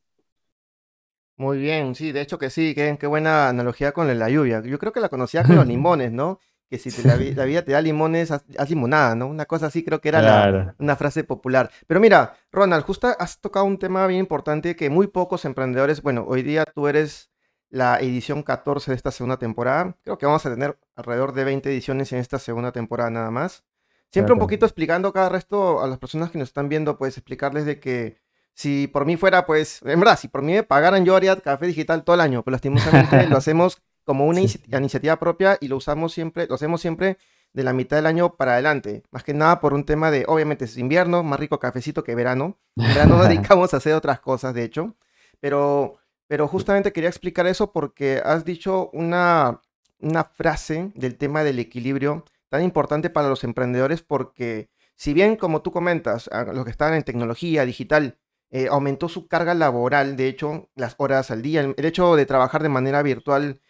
Muy 1.37 1.59
bien, 1.59 1.93
sí, 1.93 2.11
de 2.11 2.21
hecho 2.21 2.39
que 2.39 2.49
sí, 2.49 2.73
qué, 2.73 2.97
qué 2.99 3.05
buena 3.07 3.49
analogía 3.49 3.91
con 3.91 4.07
la 4.17 4.29
lluvia. 4.29 4.61
Yo 4.63 4.79
creo 4.79 4.91
que 4.91 4.99
la 4.99 5.09
conocía 5.09 5.45
con 5.45 5.55
los 5.55 5.67
limones, 5.67 6.11
¿no? 6.11 6.39
Que 6.69 6.79
si 6.79 6.91
te 6.91 7.03
la, 7.03 7.15
vi- 7.15 7.33
la 7.35 7.45
vida 7.45 7.63
te 7.63 7.73
da 7.73 7.81
limones, 7.81 8.31
haz, 8.31 8.43
haz 8.57 8.69
limonada, 8.69 9.13
¿no? 9.15 9.27
Una 9.27 9.45
cosa 9.45 9.67
así 9.67 9.83
creo 9.83 10.01
que 10.01 10.09
era 10.09 10.21
la, 10.23 10.49
una 10.79 10.95
frase 10.95 11.23
popular. 11.23 11.69
Pero 11.85 11.99
mira, 11.99 12.35
Ronald, 12.51 12.83
justo 12.85 13.07
has 13.19 13.39
tocado 13.39 13.65
un 13.65 13.77
tema 13.77 14.07
bien 14.07 14.19
importante 14.21 14.75
que 14.75 14.89
muy 14.89 15.07
pocos 15.07 15.45
emprendedores, 15.45 16.01
bueno, 16.01 16.25
hoy 16.27 16.41
día 16.41 16.65
tú 16.65 16.87
eres 16.87 17.29
la 17.69 17.99
edición 17.99 18.41
14 18.43 18.89
de 18.91 18.95
esta 18.97 19.11
segunda 19.11 19.37
temporada. 19.37 19.95
Creo 20.03 20.17
que 20.17 20.25
vamos 20.25 20.45
a 20.45 20.49
tener 20.49 20.79
alrededor 20.95 21.33
de 21.33 21.43
20 21.43 21.69
ediciones 21.69 22.11
en 22.13 22.19
esta 22.19 22.39
segunda 22.39 22.71
temporada 22.71 23.11
nada 23.11 23.29
más. 23.31 23.63
Siempre 24.11 24.33
un 24.33 24.39
poquito 24.39 24.65
explicando 24.65 25.11
cada 25.13 25.29
resto 25.29 25.81
a 25.81 25.87
las 25.87 25.97
personas 25.99 26.31
que 26.31 26.37
nos 26.37 26.49
están 26.49 26.69
viendo, 26.69 26.97
pues 26.97 27.17
explicarles 27.17 27.65
de 27.65 27.79
que 27.79 28.17
si 28.53 28.87
por 28.87 29.05
mí 29.05 29.17
fuera, 29.17 29.45
pues, 29.45 29.81
en 29.83 29.99
verdad, 29.99 30.17
si 30.17 30.27
por 30.29 30.41
mí 30.41 30.53
me 30.53 30.63
pagaran, 30.63 31.05
yo 31.05 31.15
haría 31.15 31.35
café 31.35 31.67
digital 31.67 32.03
todo 32.03 32.15
el 32.15 32.21
año, 32.21 32.43
pero 32.43 32.53
lastimosamente 32.53 33.27
lo 33.27 33.37
hacemos 33.37 33.81
como 34.03 34.25
una 34.25 34.41
Sí. 34.47 34.59
iniciativa 34.71 35.17
propia 35.19 35.57
y 35.59 35.67
lo 35.67 35.75
usamos 35.77 36.13
siempre, 36.13 36.47
lo 36.47 36.55
hacemos 36.55 36.81
siempre 36.81 37.17
de 37.53 37.63
la 37.63 37.73
mitad 37.73 37.97
del 37.97 38.05
año 38.05 38.35
para 38.35 38.53
adelante. 38.53 39.03
Más 39.11 39.23
que 39.23 39.33
nada 39.33 39.59
por 39.59 39.73
un 39.73 39.83
tema 39.85 40.09
de, 40.11 40.23
obviamente 40.27 40.65
es 40.65 40.77
invierno, 40.77 41.23
más 41.23 41.39
rico 41.39 41.59
cafecito 41.59 42.03
que 42.03 42.15
verano. 42.15 42.57
En 42.77 42.87
verano 42.87 43.17
nos 43.17 43.27
dedicamos 43.29 43.73
a 43.73 43.77
hacer 43.77 43.93
otras 43.93 44.19
cosas, 44.21 44.53
de 44.53 44.63
hecho. 44.63 44.95
Pero, 45.39 45.97
pero 46.27 46.47
justamente 46.47 46.91
quería 46.93 47.09
explicar 47.09 47.45
eso 47.47 47.71
porque 47.71 48.21
has 48.23 48.45
dicho 48.45 48.89
una, 48.93 49.61
una 49.99 50.23
frase 50.23 50.91
del 50.95 51.17
tema 51.17 51.43
del 51.43 51.59
equilibrio 51.59 52.23
tan 52.49 52.63
importante 52.63 53.09
para 53.09 53.29
los 53.29 53.43
emprendedores 53.43 54.01
porque 54.01 54.69
si 54.95 55.13
bien, 55.13 55.35
como 55.35 55.61
tú 55.61 55.71
comentas, 55.71 56.29
los 56.53 56.65
que 56.65 56.71
están 56.71 56.93
en 56.95 57.03
tecnología 57.03 57.65
digital, 57.65 58.17
eh, 58.49 58.67
aumentó 58.69 59.09
su 59.09 59.27
carga 59.27 59.53
laboral, 59.53 60.15
de 60.17 60.27
hecho, 60.27 60.69
las 60.75 60.95
horas 60.97 61.31
al 61.31 61.41
día, 61.41 61.61
el, 61.61 61.85
hecho 61.85 62.15
de 62.15 62.25
trabajar 62.25 62.63
de 62.63 62.69
manera 62.69 63.03
virtual 63.03 63.61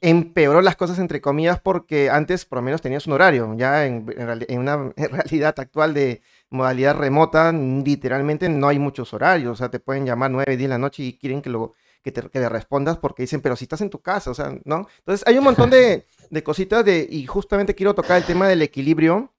empeoró 0.00 0.60
las 0.62 0.76
cosas 0.76 0.98
entre 0.98 1.20
comillas 1.20 1.60
porque 1.60 2.10
antes 2.10 2.44
por 2.44 2.58
lo 2.58 2.62
menos 2.62 2.82
tenías 2.82 3.06
un 3.06 3.14
horario, 3.14 3.54
ya 3.56 3.86
en, 3.86 4.06
en 4.16 4.58
una 4.60 4.92
realidad 4.96 5.54
actual 5.58 5.94
de 5.94 6.22
modalidad 6.50 6.96
remota, 6.96 7.52
literalmente 7.52 8.48
no 8.48 8.68
hay 8.68 8.78
muchos 8.78 9.12
horarios, 9.14 9.52
o 9.52 9.56
sea, 9.56 9.70
te 9.70 9.80
pueden 9.80 10.06
llamar 10.06 10.30
9 10.30 10.56
10 10.56 10.68
de 10.68 10.68
la 10.68 10.78
noche 10.78 11.02
y 11.02 11.18
quieren 11.18 11.42
que, 11.42 11.50
lo, 11.50 11.74
que, 12.06 12.12
te, 12.12 12.30
que 12.30 12.38
le 12.38 12.48
respondas 12.48 12.98
porque 12.98 13.24
dicen, 13.24 13.40
pero 13.40 13.56
si 13.56 13.64
estás 13.64 13.80
en 13.80 13.90
tu 13.90 14.00
casa, 14.00 14.30
o 14.30 14.34
sea, 14.34 14.56
¿no? 14.64 14.86
Entonces 14.98 15.26
hay 15.26 15.36
un 15.38 15.42
montón 15.42 15.70
de, 15.70 16.06
de 16.30 16.42
cositas 16.44 16.84
de, 16.84 17.04
y 17.10 17.26
justamente 17.26 17.74
quiero 17.74 17.96
tocar 17.96 18.16
el 18.16 18.22
tema 18.22 18.46
del 18.46 18.62
equilibrio 18.62 19.32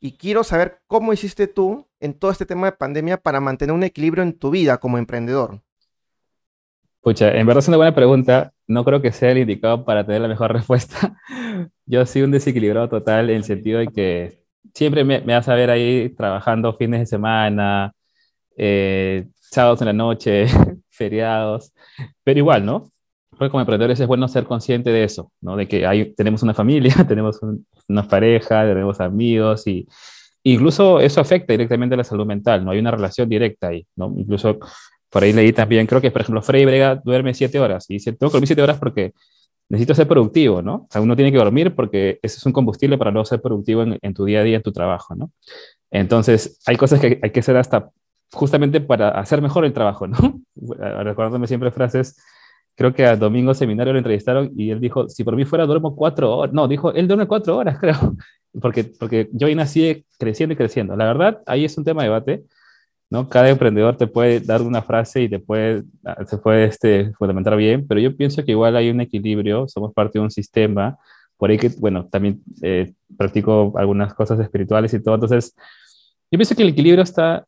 y 0.00 0.12
quiero 0.12 0.44
saber 0.44 0.80
cómo 0.86 1.14
hiciste 1.14 1.46
tú 1.46 1.86
en 1.98 2.12
todo 2.12 2.30
este 2.30 2.44
tema 2.44 2.66
de 2.66 2.72
pandemia 2.72 3.16
para 3.16 3.40
mantener 3.40 3.74
un 3.74 3.84
equilibrio 3.84 4.22
en 4.22 4.34
tu 4.34 4.50
vida 4.50 4.76
como 4.76 4.98
emprendedor. 4.98 5.62
Pucha, 7.00 7.34
en 7.34 7.46
verdad 7.46 7.60
es 7.60 7.68
una 7.68 7.78
buena 7.78 7.94
pregunta. 7.94 8.52
No 8.66 8.84
creo 8.84 9.00
que 9.00 9.12
sea 9.12 9.30
el 9.30 9.38
indicado 9.38 9.86
para 9.86 10.04
tener 10.04 10.20
la 10.20 10.28
mejor 10.28 10.52
respuesta. 10.52 11.16
Yo 11.86 12.04
soy 12.04 12.20
un 12.20 12.32
desequilibrado 12.32 12.90
total 12.90 13.30
en 13.30 13.36
el 13.36 13.44
sentido 13.44 13.78
de 13.78 13.88
que 13.88 14.42
siempre 14.74 15.04
me, 15.04 15.22
me 15.22 15.32
vas 15.32 15.48
a 15.48 15.54
ver 15.54 15.70
ahí 15.70 16.10
trabajando 16.10 16.74
fines 16.74 17.00
de 17.00 17.06
semana, 17.06 17.94
eh, 18.58 19.26
sábados 19.36 19.80
en 19.80 19.86
la 19.86 19.92
noche, 19.94 20.46
feriados, 21.00 21.72
pero 22.24 22.38
igual, 22.38 22.64
¿no? 22.66 22.90
Porque 23.30 23.50
como 23.50 23.60
emprendedores 23.62 23.98
es 24.00 24.06
bueno 24.06 24.28
ser 24.28 24.44
consciente 24.44 24.90
de 24.90 25.04
eso, 25.04 25.32
¿no? 25.40 25.56
De 25.56 25.66
que 25.68 25.86
hay, 25.86 26.14
tenemos 26.14 26.42
una 26.42 26.54
familia, 26.54 26.94
tenemos 27.08 27.42
un- 27.42 27.66
una 27.88 28.06
pareja, 28.08 28.64
tenemos 28.66 29.00
amigos 29.00 29.66
y 29.66 29.86
incluso 30.44 31.00
eso 31.00 31.20
afecta 31.20 31.52
directamente 31.52 31.94
a 31.94 31.98
la 31.98 32.04
salud 32.04 32.26
mental, 32.26 32.64
¿no? 32.64 32.70
Hay 32.72 32.78
una 32.78 32.90
relación 32.90 33.28
directa 33.28 33.68
ahí, 33.68 33.86
¿no? 33.96 34.12
Incluso 34.16 34.58
por 35.10 35.22
ahí 35.24 35.32
leí 35.32 35.52
también, 35.52 35.86
creo 35.86 36.00
que 36.00 36.10
por 36.10 36.22
ejemplo 36.22 36.42
Frey 36.42 36.64
Brega 36.64 36.96
duerme 37.04 37.34
siete 37.34 37.58
horas 37.58 37.86
y 37.90 37.94
dice, 37.94 38.12
tengo 38.12 38.30
que 38.30 38.34
dormir 38.36 38.46
siete 38.48 38.62
horas 38.62 38.78
porque 38.78 39.12
necesito 39.68 39.94
ser 39.94 40.08
productivo, 40.08 40.62
¿no? 40.62 40.74
O 40.76 40.88
sea, 40.90 41.00
uno 41.02 41.16
tiene 41.16 41.32
que 41.32 41.38
dormir 41.38 41.74
porque 41.74 42.18
ese 42.22 42.38
es 42.38 42.46
un 42.46 42.52
combustible 42.52 42.98
para 42.98 43.10
luego 43.12 43.24
ser 43.24 43.40
productivo 43.40 43.82
en, 43.84 43.98
en 44.02 44.14
tu 44.14 44.24
día 44.24 44.40
a 44.40 44.44
día, 44.44 44.56
en 44.56 44.62
tu 44.62 44.72
trabajo, 44.72 45.14
¿no? 45.14 45.30
Entonces, 45.90 46.60
hay 46.66 46.76
cosas 46.76 47.00
que 47.00 47.18
hay 47.22 47.30
que 47.30 47.40
hacer 47.40 47.56
hasta 47.56 47.90
justamente 48.32 48.80
para 48.80 49.10
hacer 49.10 49.42
mejor 49.42 49.64
el 49.64 49.72
trabajo, 49.72 50.06
¿no? 50.06 50.40
Recordándome 51.04 51.46
siempre 51.46 51.70
frases, 51.70 52.16
creo 52.76 52.94
que 52.94 53.04
a 53.04 53.16
Domingo 53.16 53.52
Seminario 53.54 53.92
lo 53.92 53.98
entrevistaron 53.98 54.52
y 54.56 54.70
él 54.70 54.80
dijo, 54.80 55.08
si 55.08 55.24
por 55.24 55.36
mí 55.36 55.44
fuera 55.44 55.66
duermo 55.66 55.94
cuatro 55.94 56.34
horas, 56.36 56.54
no, 56.54 56.66
dijo, 56.68 56.92
él 56.92 57.06
duerme 57.06 57.26
cuatro 57.26 57.56
horas, 57.56 57.78
creo, 57.80 58.16
porque, 58.60 58.84
porque 58.84 59.28
yo 59.32 59.46
ahí 59.46 59.54
nací 59.54 60.04
creciendo 60.18 60.54
y 60.54 60.56
creciendo. 60.56 60.96
La 60.96 61.06
verdad, 61.06 61.42
ahí 61.46 61.64
es 61.64 61.76
un 61.76 61.84
tema 61.84 62.02
de 62.02 62.08
debate, 62.08 62.44
¿no? 63.10 63.28
Cada 63.28 63.50
emprendedor 63.50 63.96
te 63.96 64.06
puede 64.06 64.40
dar 64.40 64.62
una 64.62 64.82
frase 64.82 65.22
y 65.22 65.28
te 65.28 65.38
puede, 65.40 65.82
se 66.26 66.38
puede 66.38 66.64
este, 66.64 67.12
fundamentar 67.18 67.56
bien, 67.56 67.86
pero 67.86 68.00
yo 68.00 68.16
pienso 68.16 68.44
que 68.44 68.52
igual 68.52 68.76
hay 68.76 68.88
un 68.90 69.00
equilibrio, 69.00 69.68
somos 69.68 69.92
parte 69.92 70.18
de 70.18 70.24
un 70.24 70.30
sistema, 70.30 70.96
por 71.36 71.50
ahí 71.50 71.58
que, 71.58 71.70
bueno, 71.78 72.06
también 72.06 72.42
eh, 72.62 72.92
practico 73.16 73.72
algunas 73.76 74.14
cosas 74.14 74.38
espirituales 74.40 74.94
y 74.94 75.02
todo, 75.02 75.16
entonces, 75.16 75.54
yo 76.30 76.38
pienso 76.38 76.54
que 76.54 76.62
el 76.62 76.68
equilibrio 76.68 77.02
está, 77.02 77.44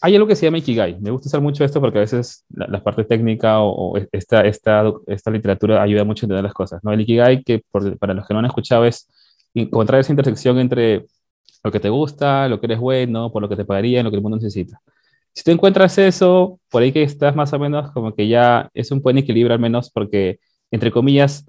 hay 0.00 0.14
algo 0.14 0.26
que 0.26 0.36
se 0.36 0.46
llama 0.46 0.58
Ikigai, 0.58 1.00
me 1.00 1.10
gusta 1.10 1.28
usar 1.28 1.40
mucho 1.40 1.64
esto 1.64 1.80
porque 1.80 1.98
a 1.98 2.02
veces 2.02 2.44
la, 2.50 2.66
la 2.66 2.82
parte 2.82 3.04
técnica 3.04 3.60
o, 3.60 3.92
o 3.92 3.98
esta, 4.12 4.42
esta, 4.42 4.92
esta 5.06 5.30
literatura 5.30 5.82
ayuda 5.82 6.04
mucho 6.04 6.24
a 6.24 6.26
entender 6.26 6.44
las 6.44 6.54
cosas, 6.54 6.82
¿no? 6.84 6.92
El 6.92 7.00
Ikigai, 7.00 7.42
que 7.42 7.62
por, 7.70 7.98
para 7.98 8.14
los 8.14 8.26
que 8.26 8.34
no 8.34 8.40
han 8.40 8.46
escuchado, 8.46 8.84
es 8.84 9.08
encontrar 9.54 10.00
esa 10.00 10.12
intersección 10.12 10.58
entre 10.58 11.06
lo 11.62 11.72
que 11.72 11.80
te 11.80 11.88
gusta, 11.88 12.48
lo 12.48 12.60
que 12.60 12.66
eres 12.66 12.78
bueno, 12.78 13.32
por 13.32 13.42
lo 13.42 13.48
que 13.48 13.56
te 13.56 13.64
pagaría, 13.64 14.02
lo 14.02 14.10
que 14.10 14.16
el 14.16 14.22
mundo 14.22 14.36
necesita. 14.36 14.80
Si 15.32 15.42
tú 15.42 15.50
encuentras 15.50 15.98
eso, 15.98 16.60
por 16.70 16.82
ahí 16.82 16.92
que 16.92 17.02
estás 17.02 17.34
más 17.34 17.52
o 17.52 17.58
menos 17.58 17.90
como 17.92 18.14
que 18.14 18.28
ya 18.28 18.70
es 18.74 18.90
un 18.90 19.00
buen 19.00 19.18
equilibrio 19.18 19.54
al 19.54 19.60
menos 19.60 19.90
porque, 19.90 20.38
entre 20.70 20.90
comillas, 20.92 21.46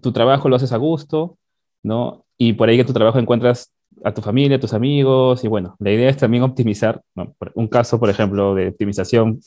tu 0.00 0.12
trabajo 0.12 0.48
lo 0.48 0.56
haces 0.56 0.72
a 0.72 0.76
gusto, 0.78 1.38
¿no? 1.82 2.24
Y 2.38 2.54
por 2.54 2.68
ahí 2.68 2.76
que 2.76 2.84
tu 2.84 2.92
trabajo 2.92 3.18
encuentras 3.18 3.75
a 4.04 4.12
tu 4.12 4.22
familia, 4.22 4.56
a 4.56 4.60
tus 4.60 4.74
amigos, 4.74 5.44
y 5.44 5.48
bueno, 5.48 5.76
la 5.78 5.92
idea 5.92 6.10
es 6.10 6.16
también 6.16 6.42
optimizar, 6.42 7.02
un 7.54 7.68
caso, 7.68 7.98
por 7.98 8.10
ejemplo, 8.10 8.54
de 8.54 8.68
optimización 8.68 9.40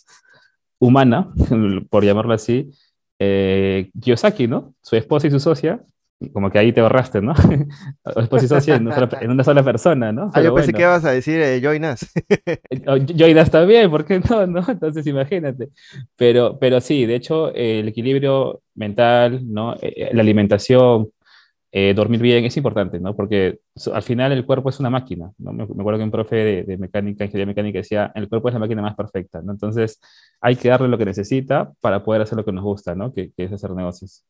humana, 0.80 1.30
por 1.90 2.04
llamarlo 2.04 2.34
así, 2.34 2.72
eh, 3.20 3.90
Kiyosaki, 4.02 4.48
¿no? 4.48 4.74
Su 4.82 4.96
esposa 4.96 5.28
y 5.28 5.32
su 5.32 5.40
socia, 5.40 5.82
como 6.34 6.52
que 6.52 6.60
ahí 6.60 6.74
te 6.74 6.82
ahorraste, 6.82 7.22
¿no? 7.22 7.34
esposa 8.18 8.46
y 8.46 8.48
socia 8.48 8.76
en 8.76 8.88
una, 8.88 9.44
sola, 9.44 9.64
persona, 9.64 10.12
¿no? 10.12 10.30
ah, 10.34 10.42
yo 10.42 10.54
pensé 10.54 10.74
que 10.74 10.82
ibas 10.82 11.06
a 11.06 11.12
decir 11.12 11.40
eh, 11.40 11.62
Joinas. 11.62 12.12
Joinas 13.16 13.50
también, 13.50 13.90
¿por 13.90 14.04
qué 14.04 14.20
no? 14.20 14.46
no? 14.46 14.66
Entonces 14.68 15.08
imagínate. 15.08 15.70
Pero, 16.18 16.58
pero 16.60 16.82
sí, 16.82 17.06
de 17.06 17.16
hecho, 17.16 17.54
el 17.54 17.88
equilibrio 17.88 18.62
mental, 18.76 19.42
¿no? 19.46 19.76
Eh, 19.76 19.94
eh, 19.96 20.10
la 20.12 20.22
alimentación, 20.22 21.10
eh, 21.71 21.93
dormir 21.93 22.21
bien 22.21 22.45
es 22.45 22.58
importante, 22.58 22.99
¿no? 22.99 23.15
Porque 23.15 23.60
al 23.93 24.01
final 24.01 24.32
el 24.32 24.45
cuerpo 24.45 24.69
es 24.69 24.79
una 24.79 24.89
máquina, 24.89 25.32
¿no? 25.38 25.53
Me, 25.53 25.63
acuerdo 25.63 25.99
que 25.99 26.03
un 26.03 26.12
profe 26.12 26.36
de, 26.36 26.63
de, 26.63 26.77
mecánica, 26.77 27.25
ingeniería 27.25 27.45
mecánica 27.45 27.79
decía, 27.79 28.12
el 28.15 28.27
cuerpo 28.27 28.47
es 28.47 28.53
la 28.55 28.60
máquina 28.60 28.82
más 28.82 28.95
perfecta, 28.95 29.41
¿no? 29.43 29.51
Entonces 29.51 29.99
hay 30.41 30.55
que 30.55 30.69
darle 30.69 30.88
lo 30.88 30.97
que 30.97 31.05
necesita 31.05 31.71
para 31.79 32.03
poder 32.03 32.23
hacer 32.23 32.38
lo 32.38 32.45
que 32.45 32.51
nos 32.51 32.63
gusta, 32.63 32.95
¿no? 32.95 33.13
Que, 33.13 33.32
es 33.38 33.51
hacer 33.51 33.71
negocios. 33.71 34.25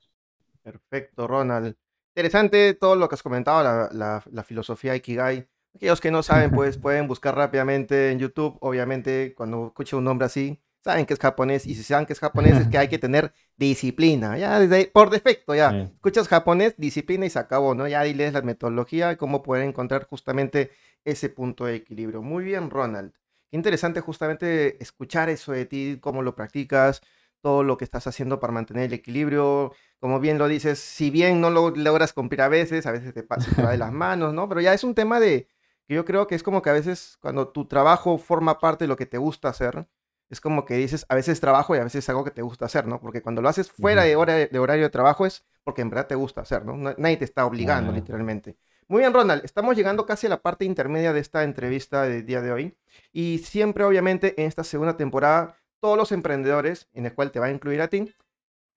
Perfecto, 0.61 1.27
Ronald. 1.27 1.75
Interesante 2.13 2.73
todo 2.73 2.97
lo 2.97 3.07
que 3.07 3.15
has 3.15 3.23
comentado, 3.23 3.63
la, 3.63 3.89
la, 3.93 4.23
la 4.29 4.43
filosofía 4.43 4.95
Ikigai. 4.95 5.47
Aquellos 5.75 6.01
que 6.01 6.11
no 6.11 6.23
saben, 6.23 6.51
pues 6.51 6.77
pueden 6.81 7.07
buscar 7.07 7.35
rápidamente 7.35 8.11
en 8.11 8.19
YouTube. 8.19 8.57
Obviamente, 8.59 9.33
cuando 9.33 9.67
escuche 9.67 9.95
un 9.95 10.03
nombre 10.03 10.25
así, 10.25 10.59
saben 10.81 11.05
que 11.05 11.13
es 11.13 11.19
japonés 11.19 11.65
y 11.65 11.75
si 11.75 11.83
saben 11.83 12.05
que 12.05 12.13
es 12.13 12.19
japonés 12.19 12.57
es 12.57 12.67
que 12.67 12.77
hay 12.77 12.87
que 12.87 12.97
tener 12.99 13.33
disciplina, 13.57 14.37
ya 14.37 14.59
desde 14.59 14.87
por 14.87 15.09
defecto, 15.09 15.55
ya 15.55 15.71
escuchas 15.93 16.27
japonés, 16.27 16.75
disciplina 16.77 17.25
y 17.25 17.29
se 17.29 17.39
acabó, 17.39 17.75
¿no? 17.75 17.87
Ya 17.87 18.01
ahí 18.01 18.13
lees 18.13 18.33
la 18.33 18.41
metodología 18.41 19.11
y 19.11 19.15
cómo 19.17 19.43
poder 19.43 19.63
encontrar 19.63 20.07
justamente 20.07 20.71
ese 21.03 21.29
punto 21.29 21.65
de 21.65 21.75
equilibrio. 21.75 22.21
Muy 22.21 22.43
bien, 22.43 22.69
Ronald. 22.69 23.13
Qué 23.49 23.57
interesante 23.57 24.01
justamente 24.01 24.81
escuchar 24.81 25.29
eso 25.29 25.51
de 25.51 25.65
ti, 25.65 25.97
cómo 25.99 26.21
lo 26.21 26.35
practicas, 26.35 27.01
todo 27.41 27.63
lo 27.63 27.77
que 27.77 27.85
estás 27.85 28.05
haciendo 28.07 28.39
para 28.39 28.53
mantener 28.53 28.85
el 28.85 28.93
equilibrio. 28.93 29.73
Como 29.99 30.19
bien 30.19 30.37
lo 30.37 30.47
dices, 30.47 30.79
si 30.79 31.09
bien 31.09 31.41
no 31.41 31.49
lo 31.49 31.71
logras 31.71 32.13
cumplir 32.13 32.41
a 32.41 32.47
veces, 32.47 32.85
a 32.85 32.91
veces 32.91 33.13
te 33.13 33.23
pasa 33.23 33.69
de 33.69 33.77
las 33.77 33.91
manos, 33.91 34.33
¿no? 34.33 34.47
Pero 34.47 34.61
ya 34.61 34.73
es 34.73 34.83
un 34.83 34.95
tema 34.95 35.19
de 35.19 35.47
que 35.87 35.95
yo 35.95 36.05
creo 36.05 36.27
que 36.27 36.35
es 36.35 36.43
como 36.43 36.61
que 36.61 36.69
a 36.69 36.73
veces 36.73 37.17
cuando 37.21 37.49
tu 37.49 37.65
trabajo 37.65 38.17
forma 38.17 38.59
parte 38.59 38.83
de 38.85 38.87
lo 38.89 38.95
que 38.95 39.07
te 39.07 39.17
gusta 39.17 39.49
hacer, 39.49 39.87
es 40.29 40.41
como 40.41 40.65
que 40.65 40.75
dices, 40.75 41.05
a 41.09 41.15
veces 41.15 41.39
trabajo 41.39 41.75
y 41.75 41.79
a 41.79 41.83
veces 41.83 42.03
es 42.05 42.09
algo 42.09 42.23
que 42.23 42.31
te 42.31 42.41
gusta 42.41 42.65
hacer, 42.65 42.87
¿no? 42.87 42.99
Porque 42.99 43.21
cuando 43.21 43.41
lo 43.41 43.49
haces 43.49 43.71
fuera 43.71 44.03
de, 44.03 44.15
hora, 44.15 44.35
de 44.35 44.59
horario 44.59 44.83
de 44.83 44.89
trabajo 44.89 45.25
es 45.25 45.43
porque 45.63 45.81
en 45.81 45.89
verdad 45.89 46.07
te 46.07 46.15
gusta 46.15 46.41
hacer, 46.41 46.65
¿no? 46.65 46.75
Nadie 46.75 47.17
te 47.17 47.25
está 47.25 47.45
obligando, 47.45 47.91
literalmente. 47.91 48.57
Muy 48.87 49.01
bien, 49.01 49.13
Ronald, 49.13 49.45
estamos 49.45 49.75
llegando 49.75 50.05
casi 50.05 50.25
a 50.25 50.31
la 50.31 50.41
parte 50.41 50.65
intermedia 50.65 51.13
de 51.13 51.19
esta 51.19 51.43
entrevista 51.43 52.03
del 52.03 52.25
día 52.25 52.41
de 52.41 52.51
hoy. 52.51 52.77
Y 53.11 53.39
siempre, 53.39 53.83
obviamente, 53.83 54.39
en 54.41 54.47
esta 54.47 54.63
segunda 54.63 54.97
temporada, 54.97 55.57
todos 55.79 55.97
los 55.97 56.11
emprendedores, 56.11 56.89
en 56.93 57.05
el 57.05 57.13
cual 57.13 57.31
te 57.31 57.39
va 57.39 57.47
a 57.47 57.51
incluir 57.51 57.81
a 57.81 57.87
ti, 57.87 58.13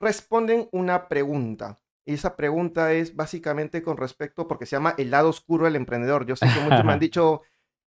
responden 0.00 0.68
una 0.70 1.08
pregunta. 1.08 1.78
Y 2.04 2.14
esa 2.14 2.36
pregunta 2.36 2.92
es 2.92 3.14
básicamente 3.14 3.82
con 3.82 3.96
respecto, 3.96 4.48
porque 4.48 4.66
se 4.66 4.76
llama 4.76 4.94
el 4.98 5.10
lado 5.10 5.28
oscuro 5.28 5.64
del 5.64 5.76
emprendedor. 5.76 6.26
Yo 6.26 6.36
sé 6.36 6.46
que 6.46 6.60
muchos 6.60 6.84
me 6.84 6.92
han 6.92 6.98
dicho, 7.00 7.42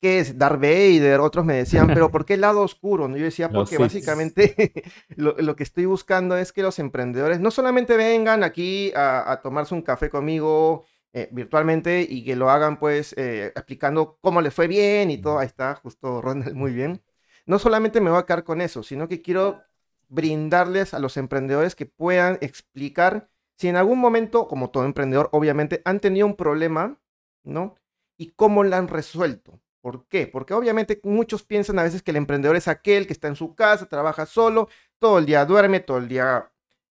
¿qué 0.04 0.20
es 0.20 0.38
Darth 0.38 0.60
Vader? 0.60 1.22
Otros 1.22 1.46
me 1.46 1.56
decían, 1.56 1.88
pero 1.88 2.12
¿por 2.12 2.26
qué 2.26 2.34
el 2.34 2.42
lado 2.42 2.62
oscuro? 2.62 3.08
Yo 3.16 3.24
decía, 3.24 3.50
porque 3.50 3.78
básicamente 3.78 4.84
lo, 5.16 5.56
que 5.56 5.64
estoy 5.64 5.86
buscando 5.86 6.36
es 6.36 6.52
que 6.52 6.62
los 6.62 6.78
emprendedores 6.78 7.40
no 7.40 7.52
solamente 7.52 7.96
vengan 7.96 8.44
aquí 8.44 8.92
a, 8.98 9.40
tomarse 9.42 9.74
un 9.74 9.82
café 9.82 10.10
conmigo 10.10 10.84
eh, 11.14 11.30
virtualmente 11.32 12.06
y 12.08 12.26
que 12.26 12.36
lo 12.36 12.50
hagan 12.50 12.80
pues 12.80 13.14
eh, 13.18 13.54
explicando 13.56 14.18
cómo 14.20 14.42
les 14.42 14.54
fue 14.54 14.68
bien 14.68 15.10
y 15.10 15.20
todo, 15.20 15.40
ahí 15.40 15.48
está, 15.48 15.76
justo 15.76 16.22
Ronald, 16.22 16.54
muy 16.54 16.74
bien. 16.74 17.02
No 17.46 17.58
solamente 17.58 18.02
me 18.02 18.10
voy 18.10 18.20
a 18.20 18.26
quedar 18.26 18.44
con 18.44 18.60
eso, 18.60 18.84
sino 18.84 19.08
que 19.08 19.22
quiero 19.22 19.62
brindarles 20.10 20.94
a 20.94 21.00
los 21.00 21.16
emprendedores 21.16 21.76
que 21.76 21.86
puedan 21.86 22.40
explicar 22.42 23.30
si 23.56 23.70
en 23.70 23.78
algún 23.78 24.00
momento, 24.00 24.50
como 24.50 24.70
todo 24.70 24.84
emprendedor, 24.84 25.30
obviamente 25.32 25.82
han 25.86 26.02
tenido 26.02 26.28
un 26.28 26.36
problema, 26.36 27.00
¿no? 27.44 27.76
Y 28.18 28.32
cómo 28.32 28.66
lo 28.66 28.76
han 28.76 28.90
resuelto. 28.90 29.62
¿Por 29.84 30.08
qué? 30.08 30.28
Porque 30.28 30.54
obviamente 30.54 31.02
muchos 31.04 31.44
piensan 31.44 31.78
a 31.78 31.84
veces 31.84 32.02
que 32.02 32.12
el 32.12 32.18
emprendedor 32.18 32.56
es 32.56 32.70
aquel 32.70 33.06
que 33.06 33.12
está 33.12 33.28
en 33.28 33.36
su 33.36 33.54
casa, 33.54 33.86
trabaja 33.86 34.26
solo, 34.26 34.70
todo 34.98 35.20
el 35.20 35.26
día 35.26 35.44
duerme, 35.46 35.82
todo 35.82 35.98
el 35.98 36.08
día 36.08 36.50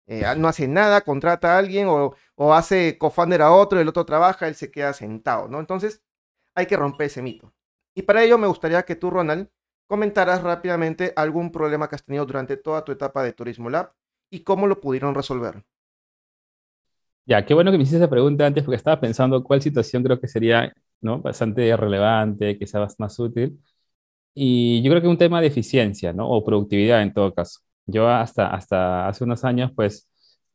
eh, 0.07 0.23
no 0.35 0.47
hace 0.47 0.67
nada, 0.67 1.01
contrata 1.01 1.53
a 1.53 1.59
alguien 1.59 1.85
o, 1.87 2.15
hace 2.51 2.97
co-founder 2.97 3.43
a 3.43 3.51
otro, 3.51 3.79
el 3.79 3.87
otro 3.87 4.05
trabaja, 4.07 4.47
él 4.47 4.55
se 4.55 4.71
queda 4.71 4.93
sentado, 4.93 5.47
¿no? 5.47 5.59
Entonces 5.59 6.01
hay 6.55 6.65
que 6.65 6.77
romper 6.77 7.05
ese 7.05 7.21
mito. 7.21 7.53
Y 7.93 8.01
para 8.01 8.23
ello 8.23 8.39
me 8.39 8.47
gustaría 8.47 8.81
que 8.81 8.95
tú, 8.95 9.11
Ronald, 9.11 9.49
comentaras 9.85 10.41
rápidamente 10.41 11.13
algún 11.15 11.51
problema 11.51 11.87
que 11.87 11.95
has 11.95 12.03
tenido 12.03 12.25
durante 12.25 12.57
toda 12.57 12.83
tu 12.83 12.91
etapa 12.91 13.21
de 13.21 13.33
Turismo 13.33 13.69
Lab 13.69 13.93
y 14.31 14.39
cómo 14.39 14.65
lo 14.65 14.81
pudieron 14.81 15.13
resolver. 15.13 15.63
Ya, 17.27 17.45
qué 17.45 17.53
bueno 17.53 17.69
que 17.69 17.77
me 17.77 17.83
hiciste 17.83 17.97
esa 17.97 18.09
pregunta 18.09 18.47
antes 18.47 18.63
porque 18.63 18.77
estaba 18.77 18.99
pensando 18.99 19.43
cuál 19.43 19.61
situación 19.61 20.01
creo 20.01 20.19
que 20.19 20.27
sería 20.27 20.73
¿no? 21.01 21.21
bastante 21.21 21.75
relevante, 21.77 22.57
quizás 22.57 22.99
más 22.99 23.17
útil. 23.19 23.59
Y 24.33 24.81
yo 24.83 24.91
creo 24.91 25.01
que 25.01 25.07
un 25.07 25.17
tema 25.17 25.41
de 25.41 25.47
eficiencia, 25.47 26.13
¿no? 26.13 26.29
O 26.29 26.43
productividad 26.45 27.01
en 27.01 27.13
todo 27.13 27.33
caso. 27.33 27.61
Yo 27.85 28.07
hasta, 28.09 28.47
hasta 28.53 29.07
hace 29.07 29.23
unos 29.23 29.43
años, 29.43 29.71
pues, 29.75 30.09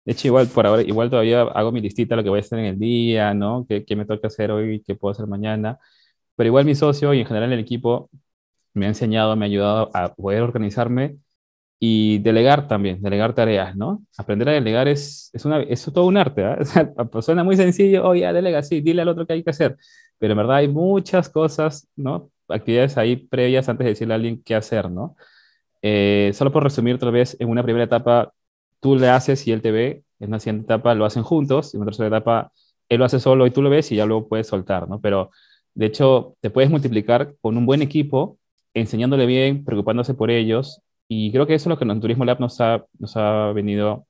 de 0.05 0.13
hecho, 0.13 0.29
igual 0.29 0.49
por 0.49 0.67
ahora, 0.67 0.83
igual 0.83 1.11
todavía 1.11 1.43
hago 1.43 1.73
mi 1.73 1.81
listita 1.81 2.17
lo 2.17 2.23
que 2.23 2.29
voy 2.31 2.39
a 2.39 2.41
hacer 2.43 2.59
en 2.61 2.67
el 2.67 2.79
día, 2.79 3.35
¿no? 3.35 3.67
¿Qué, 3.69 3.85
qué 3.85 3.97
me 3.97 4.07
toca 4.07 4.29
hacer 4.29 4.51
hoy? 4.51 4.83
¿Qué 4.87 4.95
puedo 4.95 5.13
hacer 5.13 5.27
mañana? 5.27 5.79
Pero 6.37 6.49
igual 6.49 6.65
mi 6.67 6.75
socio 6.75 7.15
y 7.15 7.21
en 7.21 7.27
general 7.27 7.53
el 7.53 7.61
equipo 7.61 8.11
me 8.75 8.87
ha 8.87 8.89
enseñado, 8.89 9.37
me 9.37 9.47
ha 9.47 9.49
ayudado 9.49 9.91
a 9.95 10.15
poder 10.15 10.43
organizarme 10.43 11.19
y 11.79 12.19
delegar 12.21 12.69
también, 12.69 13.03
delegar 13.03 13.35
tareas, 13.35 13.77
¿no? 13.77 14.03
Aprender 14.17 14.49
a 14.49 14.53
delegar 14.53 14.89
es, 14.89 15.31
es, 15.33 15.45
una, 15.45 15.63
es 15.63 15.85
todo 15.85 16.07
un 16.07 16.17
arte, 16.17 16.43
¿eh? 16.61 17.23
suena 17.23 17.45
muy 17.45 17.57
sencillo, 17.57 18.07
oye, 18.09 18.33
delega, 18.33 18.63
sí, 18.63 18.81
dile 18.81 19.03
al 19.03 19.09
otro 19.09 19.27
que 19.27 19.35
hay 19.35 19.45
que 19.45 19.51
hacer, 19.51 19.77
pero 20.19 20.33
en 20.33 20.39
verdad 20.39 20.57
hay 20.57 20.69
muchas 20.69 21.29
cosas, 21.29 21.89
¿no? 21.97 22.31
Actividades 22.49 22.97
ahí 22.99 23.17
previas 23.17 23.69
antes 23.69 23.85
de 23.85 23.91
decirle 23.91 24.15
a 24.15 24.17
alguien 24.17 24.43
qué 24.43 24.55
hacer, 24.55 24.91
¿no? 24.91 25.17
Eh, 25.83 26.33
solo 26.35 26.53
por 26.53 26.63
resumir, 26.65 26.99
tal 26.99 27.13
vez 27.13 27.37
en 27.41 27.49
una 27.49 27.63
primera 27.63 27.85
etapa 27.85 28.33
tú 28.81 28.97
le 28.97 29.09
haces 29.09 29.47
y 29.47 29.53
él 29.53 29.63
te 29.63 29.71
ve, 29.71 30.05
en 30.21 30.29
una 30.29 30.41
siguiente 30.41 30.65
etapa 30.65 30.95
lo 30.95 31.05
hacen 31.05 31.23
juntos, 31.23 31.75
en 31.75 31.81
una 31.81 31.91
tercera 31.91 32.09
etapa 32.09 32.53
él 32.89 32.99
lo 32.99 33.05
hace 33.05 33.21
solo 33.21 33.47
y 33.47 33.51
tú 33.51 33.63
lo 33.63 33.71
ves 33.71 33.91
y 33.93 33.97
ya 33.97 34.07
luego 34.07 34.29
puedes 34.29 34.47
soltar, 34.47 34.89
¿no? 34.89 35.01
Pero 35.01 35.31
de 35.75 35.87
hecho 35.87 36.37
te 36.41 36.51
puedes 36.51 36.71
multiplicar 36.71 37.35
con 37.41 37.57
un 37.57 37.67
buen 37.67 37.83
equipo, 37.83 38.39
enseñándole 38.75 39.27
bien, 39.27 39.65
preocupándose 39.65 40.15
por 40.15 40.31
ellos 40.31 40.83
y 41.09 41.33
creo 41.33 41.47
que 41.47 41.55
eso 41.55 41.69
es 41.69 41.71
lo 41.71 41.79
que 41.79 41.85
en 41.85 42.01
Turismo 42.01 42.25
Lab 42.25 42.41
nos 42.41 42.61
ha, 42.61 42.85
nos 42.99 43.17
ha 43.17 43.53
venido 43.53 44.07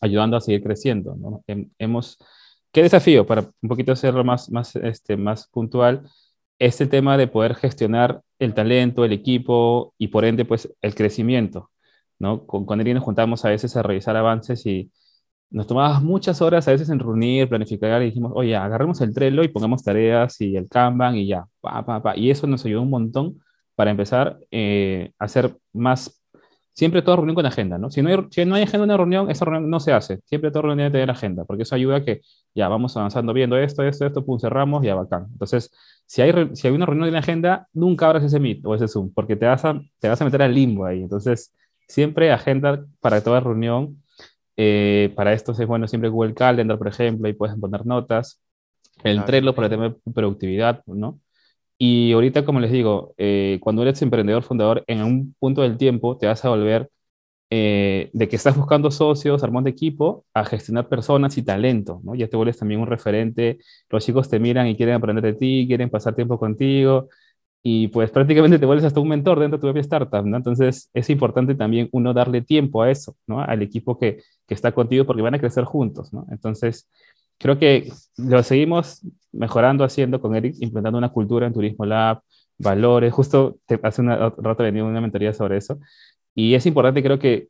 ayudando 0.00 0.36
a 0.36 0.40
seguir 0.40 0.62
creciendo. 0.62 1.16
¿no? 1.16 1.44
Hemos, 1.78 2.18
¿Qué 2.74 2.82
desafío? 2.82 3.24
Para 3.24 3.42
un 3.62 3.68
poquito 3.68 3.92
hacerlo 3.92 4.24
más, 4.24 4.50
más, 4.50 4.74
este, 4.74 5.16
más 5.16 5.46
puntual, 5.48 6.10
este 6.58 6.86
tema 6.86 7.16
de 7.16 7.28
poder 7.28 7.54
gestionar 7.54 8.20
el 8.40 8.52
talento, 8.52 9.04
el 9.04 9.12
equipo 9.12 9.94
y 9.96 10.08
por 10.08 10.24
ende, 10.24 10.44
pues, 10.44 10.74
el 10.82 10.94
crecimiento. 10.96 11.70
¿no? 12.18 12.46
Con, 12.46 12.66
con 12.66 12.78
nos 12.82 13.04
juntamos 13.04 13.44
a 13.44 13.50
veces 13.50 13.76
a 13.76 13.82
revisar 13.84 14.16
avances 14.16 14.66
y 14.66 14.90
nos 15.50 15.68
tomaba 15.68 16.00
muchas 16.00 16.42
horas 16.42 16.66
a 16.66 16.72
veces 16.72 16.90
en 16.90 16.98
reunir, 16.98 17.48
planificar 17.48 18.02
y 18.02 18.06
dijimos, 18.06 18.32
oye, 18.34 18.56
agarremos 18.56 19.00
el 19.02 19.14
Trello 19.14 19.44
y 19.44 19.48
pongamos 19.48 19.84
tareas 19.84 20.40
y 20.40 20.56
el 20.56 20.68
Kanban 20.68 21.16
y 21.16 21.28
ya, 21.28 21.46
pa, 21.60 21.84
pa, 21.86 22.02
pa. 22.02 22.16
Y 22.16 22.30
eso 22.30 22.46
nos 22.48 22.64
ayudó 22.64 22.82
un 22.82 22.90
montón 22.90 23.40
para 23.76 23.92
empezar 23.92 24.38
eh, 24.50 25.12
a 25.18 25.26
hacer 25.26 25.56
más, 25.72 26.23
siempre 26.74 27.02
toda 27.02 27.16
reunión 27.16 27.36
con 27.36 27.46
agenda, 27.46 27.78
¿no? 27.78 27.90
Si 27.90 28.02
no 28.02 28.08
hay, 28.10 28.16
si 28.30 28.44
no 28.44 28.56
hay 28.56 28.64
agenda 28.64 28.84
en 28.84 28.90
una 28.90 28.96
reunión, 28.96 29.30
esa 29.30 29.44
reunión 29.44 29.70
no 29.70 29.80
se 29.80 29.92
hace. 29.92 30.20
Siempre 30.24 30.50
toda 30.50 30.62
reunión 30.62 30.78
debe 30.78 30.90
tener 30.90 31.10
agenda, 31.10 31.44
porque 31.44 31.62
eso 31.62 31.74
ayuda 31.74 31.96
a 31.98 32.04
que 32.04 32.20
ya 32.54 32.68
vamos 32.68 32.96
avanzando 32.96 33.32
viendo 33.32 33.56
esto, 33.56 33.82
esto, 33.84 34.04
esto, 34.04 34.24
pum, 34.24 34.38
cerramos, 34.38 34.82
ya 34.82 34.94
bacán. 34.94 35.28
Entonces, 35.32 35.70
si 36.04 36.20
hay, 36.20 36.32
si 36.54 36.66
hay 36.66 36.74
una 36.74 36.84
reunión 36.84 37.10
de 37.10 37.18
agenda, 37.18 37.68
nunca 37.72 38.06
abras 38.06 38.24
ese 38.24 38.40
Meet 38.40 38.66
o 38.66 38.74
ese 38.74 38.88
Zoom, 38.88 39.12
porque 39.14 39.36
te 39.36 39.46
vas 39.46 39.64
a, 39.64 39.80
te 40.00 40.08
vas 40.08 40.20
a 40.20 40.24
meter 40.24 40.42
al 40.42 40.52
limbo 40.52 40.84
ahí. 40.84 41.02
Entonces, 41.02 41.54
siempre 41.86 42.32
agenda 42.32 42.84
para 43.00 43.22
toda 43.22 43.40
reunión. 43.40 44.02
Eh, 44.56 45.12
para 45.16 45.32
esto 45.32 45.52
es 45.52 45.66
bueno 45.66 45.88
siempre 45.88 46.08
Google 46.10 46.34
Calendar, 46.34 46.78
por 46.78 46.88
ejemplo, 46.88 47.28
y 47.28 47.32
puedes 47.32 47.56
poner 47.56 47.86
notas. 47.86 48.40
El 49.02 49.24
Trello 49.24 49.54
para 49.54 49.68
tener 49.68 49.96
productividad, 50.14 50.82
¿no? 50.86 51.20
Y 51.78 52.12
ahorita, 52.12 52.44
como 52.44 52.60
les 52.60 52.70
digo, 52.72 53.14
eh, 53.18 53.58
cuando 53.62 53.82
eres 53.82 54.00
emprendedor 54.02 54.42
fundador, 54.44 54.84
en 54.86 55.02
un 55.02 55.34
punto 55.38 55.62
del 55.62 55.76
tiempo 55.76 56.16
te 56.18 56.26
vas 56.26 56.44
a 56.44 56.48
volver 56.50 56.90
eh, 57.50 58.10
de 58.12 58.28
que 58.28 58.36
estás 58.36 58.56
buscando 58.56 58.90
socios, 58.90 59.42
armando 59.44 59.70
equipo, 59.70 60.24
a 60.34 60.44
gestionar 60.44 60.88
personas 60.88 61.38
y 61.38 61.44
talento, 61.44 62.00
¿no? 62.04 62.14
Ya 62.14 62.28
te 62.28 62.36
vuelves 62.36 62.58
también 62.58 62.80
un 62.80 62.86
referente, 62.88 63.58
los 63.90 64.04
chicos 64.04 64.28
te 64.30 64.40
miran 64.40 64.66
y 64.68 64.76
quieren 64.76 64.96
aprender 64.96 65.24
de 65.24 65.34
ti, 65.34 65.64
quieren 65.68 65.90
pasar 65.90 66.14
tiempo 66.14 66.38
contigo, 66.38 67.08
y 67.62 67.88
pues 67.88 68.10
prácticamente 68.10 68.58
te 68.58 68.66
vuelves 68.66 68.84
hasta 68.84 69.00
un 69.00 69.08
mentor 69.08 69.40
dentro 69.40 69.56
de 69.58 69.60
tu 69.62 69.66
propia 69.66 69.80
startup, 69.80 70.24
¿no? 70.26 70.36
Entonces 70.36 70.90
es 70.94 71.10
importante 71.10 71.54
también 71.54 71.88
uno 71.92 72.12
darle 72.12 72.42
tiempo 72.42 72.82
a 72.82 72.90
eso, 72.90 73.16
¿no? 73.26 73.40
Al 73.40 73.62
equipo 73.62 73.98
que, 73.98 74.22
que 74.46 74.54
está 74.54 74.72
contigo 74.72 75.06
porque 75.06 75.22
van 75.22 75.34
a 75.34 75.38
crecer 75.40 75.64
juntos, 75.64 76.12
¿no? 76.12 76.26
Entonces 76.30 76.90
creo 77.38 77.58
que 77.58 77.92
lo 78.16 78.42
seguimos 78.42 79.02
mejorando, 79.32 79.84
haciendo 79.84 80.20
con 80.20 80.34
Eric, 80.36 80.54
implementando 80.60 80.98
una 80.98 81.10
cultura 81.10 81.46
en 81.46 81.52
Turismo 81.52 81.84
Lab, 81.84 82.20
valores. 82.58 83.12
Justo 83.12 83.58
te, 83.66 83.78
hace 83.82 84.02
un 84.02 84.08
rato 84.08 84.62
venía 84.62 84.84
una 84.84 85.00
mentoría 85.00 85.32
sobre 85.32 85.56
eso. 85.56 85.78
Y 86.34 86.54
es 86.54 86.66
importante, 86.66 87.02
creo 87.02 87.18
que 87.18 87.48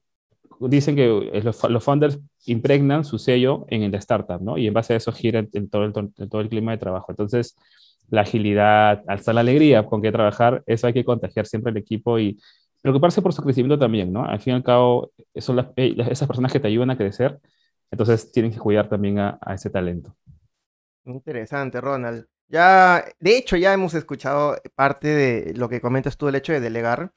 dicen 0.61 0.97
que 0.97 1.41
los, 1.43 1.69
los 1.69 1.85
founders 1.85 2.19
impregnan 2.47 3.05
su 3.05 3.19
sello 3.19 3.67
en 3.69 3.91
la 3.91 3.99
startup, 3.99 4.41
¿no? 4.41 4.59
Y 4.59 4.67
en 4.67 4.75
base 4.75 4.95
a 4.95 4.97
eso 4.97 5.13
gira 5.13 5.45
en, 5.53 5.69
todo, 5.69 5.85
el, 5.85 5.93
todo 5.93 6.41
el 6.41 6.49
clima 6.49 6.73
de 6.73 6.79
trabajo. 6.79 7.07
Entonces, 7.11 7.57
la 8.11 8.23
agilidad, 8.23 9.03
hasta 9.07 9.33
la 9.33 9.41
alegría 9.41 9.85
con 9.85 10.03
que 10.03 10.13
trabajar, 10.13 10.63
eso 10.67 10.87
hay 10.87 10.93
que 10.93 11.05
contagiar 11.05 11.47
siempre 11.47 11.71
al 11.71 11.77
equipo 11.77 12.19
y 12.19 12.39
preocuparse 12.83 13.23
por 13.23 13.33
su 13.33 13.43
crecimiento 13.43 13.79
también, 13.79 14.13
¿no? 14.13 14.25
Al 14.25 14.41
fin 14.41 14.53
y 14.53 14.57
al 14.57 14.63
cabo, 14.63 15.11
son 15.37 15.57
las, 15.57 15.67
eh, 15.77 15.95
esas 16.11 16.29
personas 16.29 16.53
que 16.53 16.61
te 16.61 16.69
ayudan 16.69 16.91
a 16.91 16.99
crecer, 16.99 17.39
entonces 17.95 18.33
tienen 18.33 18.53
que 18.53 18.59
cuidar 18.59 18.89
también 18.89 19.21
a, 19.21 19.39
a 19.41 19.55
ese 19.55 19.71
talento. 19.71 20.17
Interesante, 21.05 21.81
Ronald. 21.81 22.27
Ya, 22.49 23.05
de 23.21 23.37
hecho, 23.37 23.57
ya 23.57 23.73
hemos 23.73 23.95
escuchado 23.95 24.57
parte 24.75 25.09
de 25.09 25.55
lo 25.55 25.69
que 25.69 25.81
comentas 25.81 26.17
tú, 26.17 26.27
el 26.29 26.35
hecho 26.35 26.53
de 26.53 26.61
delegar. 26.61 27.13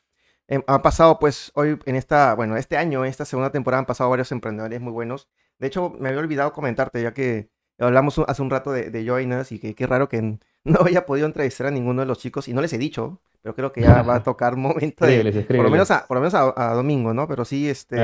Eh, 0.48 0.64
ha 0.68 0.82
pasado, 0.84 1.18
pues, 1.18 1.52
hoy 1.56 1.80
en 1.86 1.96
esta, 1.96 2.36
bueno, 2.36 2.58
este 2.58 2.78
año, 2.78 3.04
en 3.04 3.10
esta 3.10 3.26
segunda 3.26 3.52
temporada, 3.52 3.80
han 3.80 3.86
pasado 3.88 4.12
varios 4.12 4.32
emprendedores 4.32 4.80
muy 4.80 4.94
buenos. 4.94 5.30
De 5.58 5.68
hecho, 5.68 5.90
me 6.00 6.10
había 6.10 6.22
olvidado 6.22 6.54
comentarte, 6.54 7.02
ya 7.02 7.14
que 7.14 7.50
hablamos 7.80 8.20
hace 8.20 8.42
un 8.44 8.52
rato 8.52 8.72
de, 8.72 8.92
de 8.92 9.04
Joinas 9.04 9.52
y 9.52 9.60
que 9.60 9.74
qué 9.74 9.88
raro 9.88 10.08
que 10.10 10.22
no 10.64 10.80
haya 10.86 11.08
podido 11.08 11.26
entrevistar 11.26 11.68
a 11.68 11.72
ninguno 11.72 12.02
de 12.02 12.08
los 12.08 12.20
chicos 12.20 12.48
y 12.48 12.54
no 12.54 12.62
les 12.62 12.72
he 12.74 12.78
dicho, 12.78 13.22
pero 13.42 13.56
creo 13.56 13.72
que 13.72 13.82
ya 13.82 14.04
va 14.04 14.16
a 14.16 14.24
tocar 14.24 14.56
momento 14.56 15.08
de, 15.08 15.44
por 15.48 15.64
lo 15.64 15.72
menos, 15.72 15.90
a, 15.90 16.06
por 16.06 16.18
lo 16.18 16.22
menos 16.22 16.36
a, 16.36 16.74
domingo, 16.74 17.16
¿no? 17.16 17.28
Pero 17.28 17.46
sí, 17.46 17.68
este, 17.68 17.98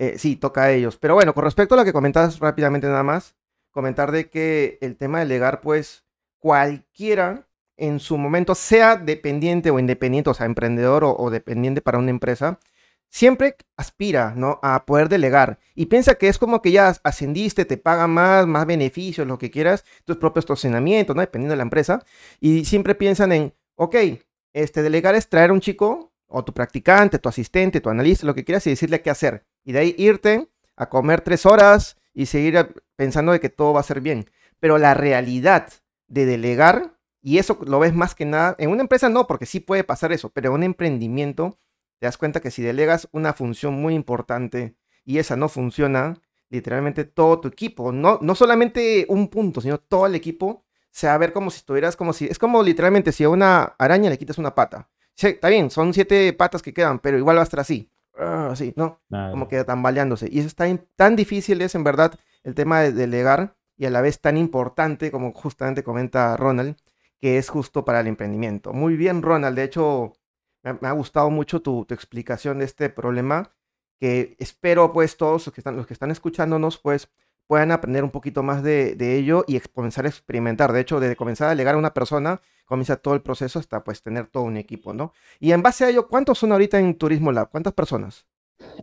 eh, 0.00 0.18
sí, 0.18 0.36
toca 0.36 0.62
a 0.64 0.70
ellos. 0.72 0.96
Pero 0.96 1.14
bueno, 1.14 1.34
con 1.34 1.44
respecto 1.44 1.74
a 1.74 1.78
lo 1.78 1.84
que 1.84 1.92
comentas 1.92 2.38
rápidamente 2.38 2.86
nada 2.86 3.02
más, 3.02 3.36
comentar 3.70 4.12
de 4.12 4.30
que 4.30 4.78
el 4.80 4.96
tema 4.96 5.20
de 5.20 5.26
legar, 5.26 5.60
pues, 5.60 6.06
cualquiera 6.38 7.46
en 7.76 8.00
su 8.00 8.16
momento, 8.16 8.54
sea 8.54 8.96
dependiente 8.96 9.70
o 9.70 9.78
independiente, 9.78 10.30
o 10.30 10.34
sea, 10.34 10.46
emprendedor 10.46 11.04
o, 11.04 11.30
dependiente 11.30 11.82
para 11.82 11.98
una 11.98 12.10
empresa, 12.10 12.58
siempre 13.10 13.56
aspira, 13.76 14.34
¿no? 14.36 14.58
A 14.62 14.86
poder 14.86 15.10
delegar. 15.10 15.58
Y 15.74 15.86
piensa 15.86 16.14
que 16.16 16.28
es 16.28 16.38
como 16.38 16.62
que 16.62 16.72
ya 16.72 16.94
ascendiste, 17.04 17.66
te 17.66 17.76
paga 17.76 18.06
más, 18.06 18.46
más 18.46 18.66
beneficios, 18.66 19.26
lo 19.26 19.38
que 19.38 19.50
quieras, 19.50 19.84
tus 20.06 20.16
propios 20.16 20.44
estacionamientos, 20.44 21.14
¿no? 21.14 21.22
Dependiendo 21.22 21.52
de 21.52 21.58
la 21.58 21.62
empresa. 21.64 22.04
Y 22.40 22.64
siempre 22.64 22.94
piensan 22.94 23.32
en, 23.32 23.54
ok, 23.76 23.96
este, 24.54 24.82
delegar 24.82 25.14
es 25.14 25.28
traer 25.28 25.52
un 25.52 25.60
chico, 25.60 26.12
o 26.26 26.44
tu 26.44 26.54
practicante, 26.54 27.18
tu 27.18 27.28
asistente, 27.28 27.80
tu 27.80 27.90
analista, 27.90 28.26
lo 28.26 28.34
que 28.34 28.44
quieras, 28.44 28.66
y 28.66 28.70
decirle 28.70 29.02
qué 29.02 29.10
hacer. 29.10 29.44
Y 29.64 29.72
de 29.72 29.78
ahí 29.78 29.94
irte 29.98 30.48
a 30.76 30.88
comer 30.88 31.20
tres 31.20 31.46
horas 31.46 31.96
y 32.14 32.26
seguir 32.26 32.74
pensando 32.96 33.32
de 33.32 33.40
que 33.40 33.48
todo 33.48 33.72
va 33.72 33.80
a 33.80 33.84
ser 33.84 34.00
bien. 34.00 34.30
Pero 34.58 34.78
la 34.78 34.94
realidad 34.94 35.68
de 36.08 36.26
delegar 36.26 37.00
y 37.22 37.38
eso 37.38 37.58
lo 37.66 37.78
ves 37.78 37.94
más 37.94 38.14
que 38.14 38.24
nada, 38.24 38.56
en 38.58 38.70
una 38.70 38.82
empresa 38.82 39.08
no, 39.08 39.26
porque 39.26 39.46
sí 39.46 39.60
puede 39.60 39.84
pasar 39.84 40.12
eso, 40.12 40.30
pero 40.30 40.48
en 40.48 40.54
un 40.54 40.62
emprendimiento 40.62 41.58
te 41.98 42.06
das 42.06 42.16
cuenta 42.16 42.40
que 42.40 42.50
si 42.50 42.62
delegas 42.62 43.08
una 43.12 43.34
función 43.34 43.74
muy 43.74 43.94
importante 43.94 44.74
y 45.04 45.18
esa 45.18 45.36
no 45.36 45.48
funciona, 45.48 46.20
literalmente 46.48 47.04
todo 47.04 47.40
tu 47.40 47.48
equipo, 47.48 47.92
no, 47.92 48.18
no 48.22 48.34
solamente 48.34 49.06
un 49.08 49.28
punto, 49.28 49.60
sino 49.60 49.78
todo 49.78 50.06
el 50.06 50.14
equipo 50.14 50.64
se 50.90 51.06
va 51.06 51.14
a 51.14 51.18
ver 51.18 51.32
como 51.32 51.50
si 51.50 51.58
estuvieras 51.58 51.94
como 51.94 52.12
si, 52.12 52.26
es 52.26 52.38
como 52.38 52.62
literalmente 52.62 53.12
si 53.12 53.24
a 53.24 53.28
una 53.28 53.74
araña 53.78 54.10
le 54.10 54.18
quitas 54.18 54.38
una 54.38 54.54
pata. 54.54 54.88
Sí, 55.14 55.28
está 55.28 55.48
bien, 55.48 55.70
son 55.70 55.92
siete 55.92 56.32
patas 56.32 56.62
que 56.62 56.72
quedan, 56.72 56.98
pero 56.98 57.18
igual 57.18 57.36
va 57.36 57.42
a 57.42 57.44
estar 57.44 57.60
así, 57.60 57.90
así, 58.16 58.72
¿no? 58.76 59.00
Como 59.08 59.48
que 59.48 59.64
tambaleándose. 59.64 60.28
Y 60.30 60.38
eso 60.38 60.48
está 60.48 60.66
tan 60.96 61.16
difícil 61.16 61.62
es 61.62 61.74
en 61.74 61.84
verdad 61.84 62.18
el 62.42 62.54
tema 62.54 62.80
de 62.80 62.92
delegar 62.92 63.56
y 63.76 63.86
a 63.86 63.90
la 63.90 64.00
vez 64.00 64.20
tan 64.20 64.36
importante 64.36 65.10
como 65.10 65.32
justamente 65.32 65.82
comenta 65.82 66.36
Ronald, 66.36 66.76
que 67.20 67.38
es 67.38 67.48
justo 67.48 67.84
para 67.84 68.00
el 68.00 68.06
emprendimiento. 68.06 68.72
Muy 68.72 68.96
bien, 68.96 69.22
Ronald. 69.22 69.56
De 69.56 69.64
hecho, 69.64 70.12
me, 70.62 70.88
ha 70.88 70.92
gustado 70.92 71.30
mucho 71.30 71.62
tu, 71.62 71.86
explicación 71.90 72.58
de 72.58 72.66
este 72.66 72.90
problema, 72.90 73.50
que 73.98 74.36
espero 74.38 74.92
pues 74.92 75.16
todos 75.16 75.46
los 75.46 75.54
que 75.54 75.60
están, 75.60 75.76
los 75.76 75.86
que 75.86 75.94
están 75.94 76.10
escuchándonos 76.10 76.78
pues 76.78 77.10
puedan 77.50 77.72
aprender 77.72 78.04
un 78.04 78.12
poquito 78.12 78.44
más 78.44 78.62
de, 78.62 78.94
ello 79.18 79.44
y 79.48 79.58
comenzar 79.58 80.04
a 80.04 80.08
experimentar. 80.08 80.72
De 80.72 80.80
hecho, 80.80 81.00
desde 81.00 81.16
comenzar 81.16 81.48
a 81.48 81.56
llegar 81.56 81.74
a 81.74 81.78
una 81.78 81.92
persona, 81.92 82.40
comienza 82.64 82.94
todo 82.94 83.14
el 83.14 83.22
proceso 83.22 83.58
hasta 83.58 83.82
pues 83.82 84.04
tener 84.04 84.28
todo 84.28 84.44
un 84.44 84.56
equipo, 84.56 84.94
¿no? 84.94 85.12
Y 85.40 85.50
en 85.50 85.60
base 85.60 85.84
a 85.84 85.90
ello, 85.90 86.06
¿cuántos 86.06 86.38
son 86.38 86.52
ahorita 86.52 86.78
en 86.78 86.94
Turismo 86.96 87.32
Lab? 87.32 87.50
¿Cuántas 87.50 87.72
personas? 87.72 88.24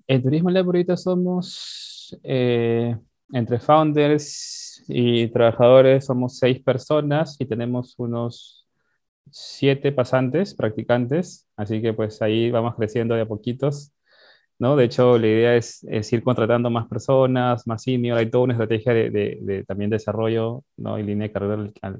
En 0.05 0.21
Turismo 0.21 0.49
Lab 0.49 0.65
ahorita 0.65 0.97
somos 0.97 2.19
eh, 2.23 2.93
entre 3.31 3.57
founders 3.57 4.83
y 4.89 5.29
trabajadores 5.29 6.05
somos 6.05 6.37
seis 6.37 6.61
personas 6.61 7.37
y 7.39 7.45
tenemos 7.45 7.95
unos 7.97 8.67
siete 9.31 9.93
pasantes, 9.93 10.53
practicantes, 10.53 11.47
así 11.55 11.81
que 11.81 11.93
pues 11.93 12.21
ahí 12.21 12.51
vamos 12.51 12.75
creciendo 12.75 13.15
de 13.15 13.21
a 13.21 13.25
poquitos, 13.25 13.93
¿no? 14.59 14.75
De 14.75 14.85
hecho, 14.85 15.17
la 15.17 15.27
idea 15.27 15.55
es, 15.55 15.83
ir 16.11 16.23
contratando 16.23 16.69
más 16.69 16.87
personas, 16.87 17.65
más 17.67 17.83
senior, 17.83 18.17
hay 18.17 18.29
toda 18.29 18.45
una 18.45 18.53
estrategia 18.53 18.93
de, 18.93 19.09
de, 19.41 19.63
también 19.65 19.89
desarrollo, 19.89 20.63
¿no? 20.77 20.97
Y 20.97 21.03
línea 21.03 21.27
de 21.27 21.33
carrera 21.33 21.53
al, 21.81 21.99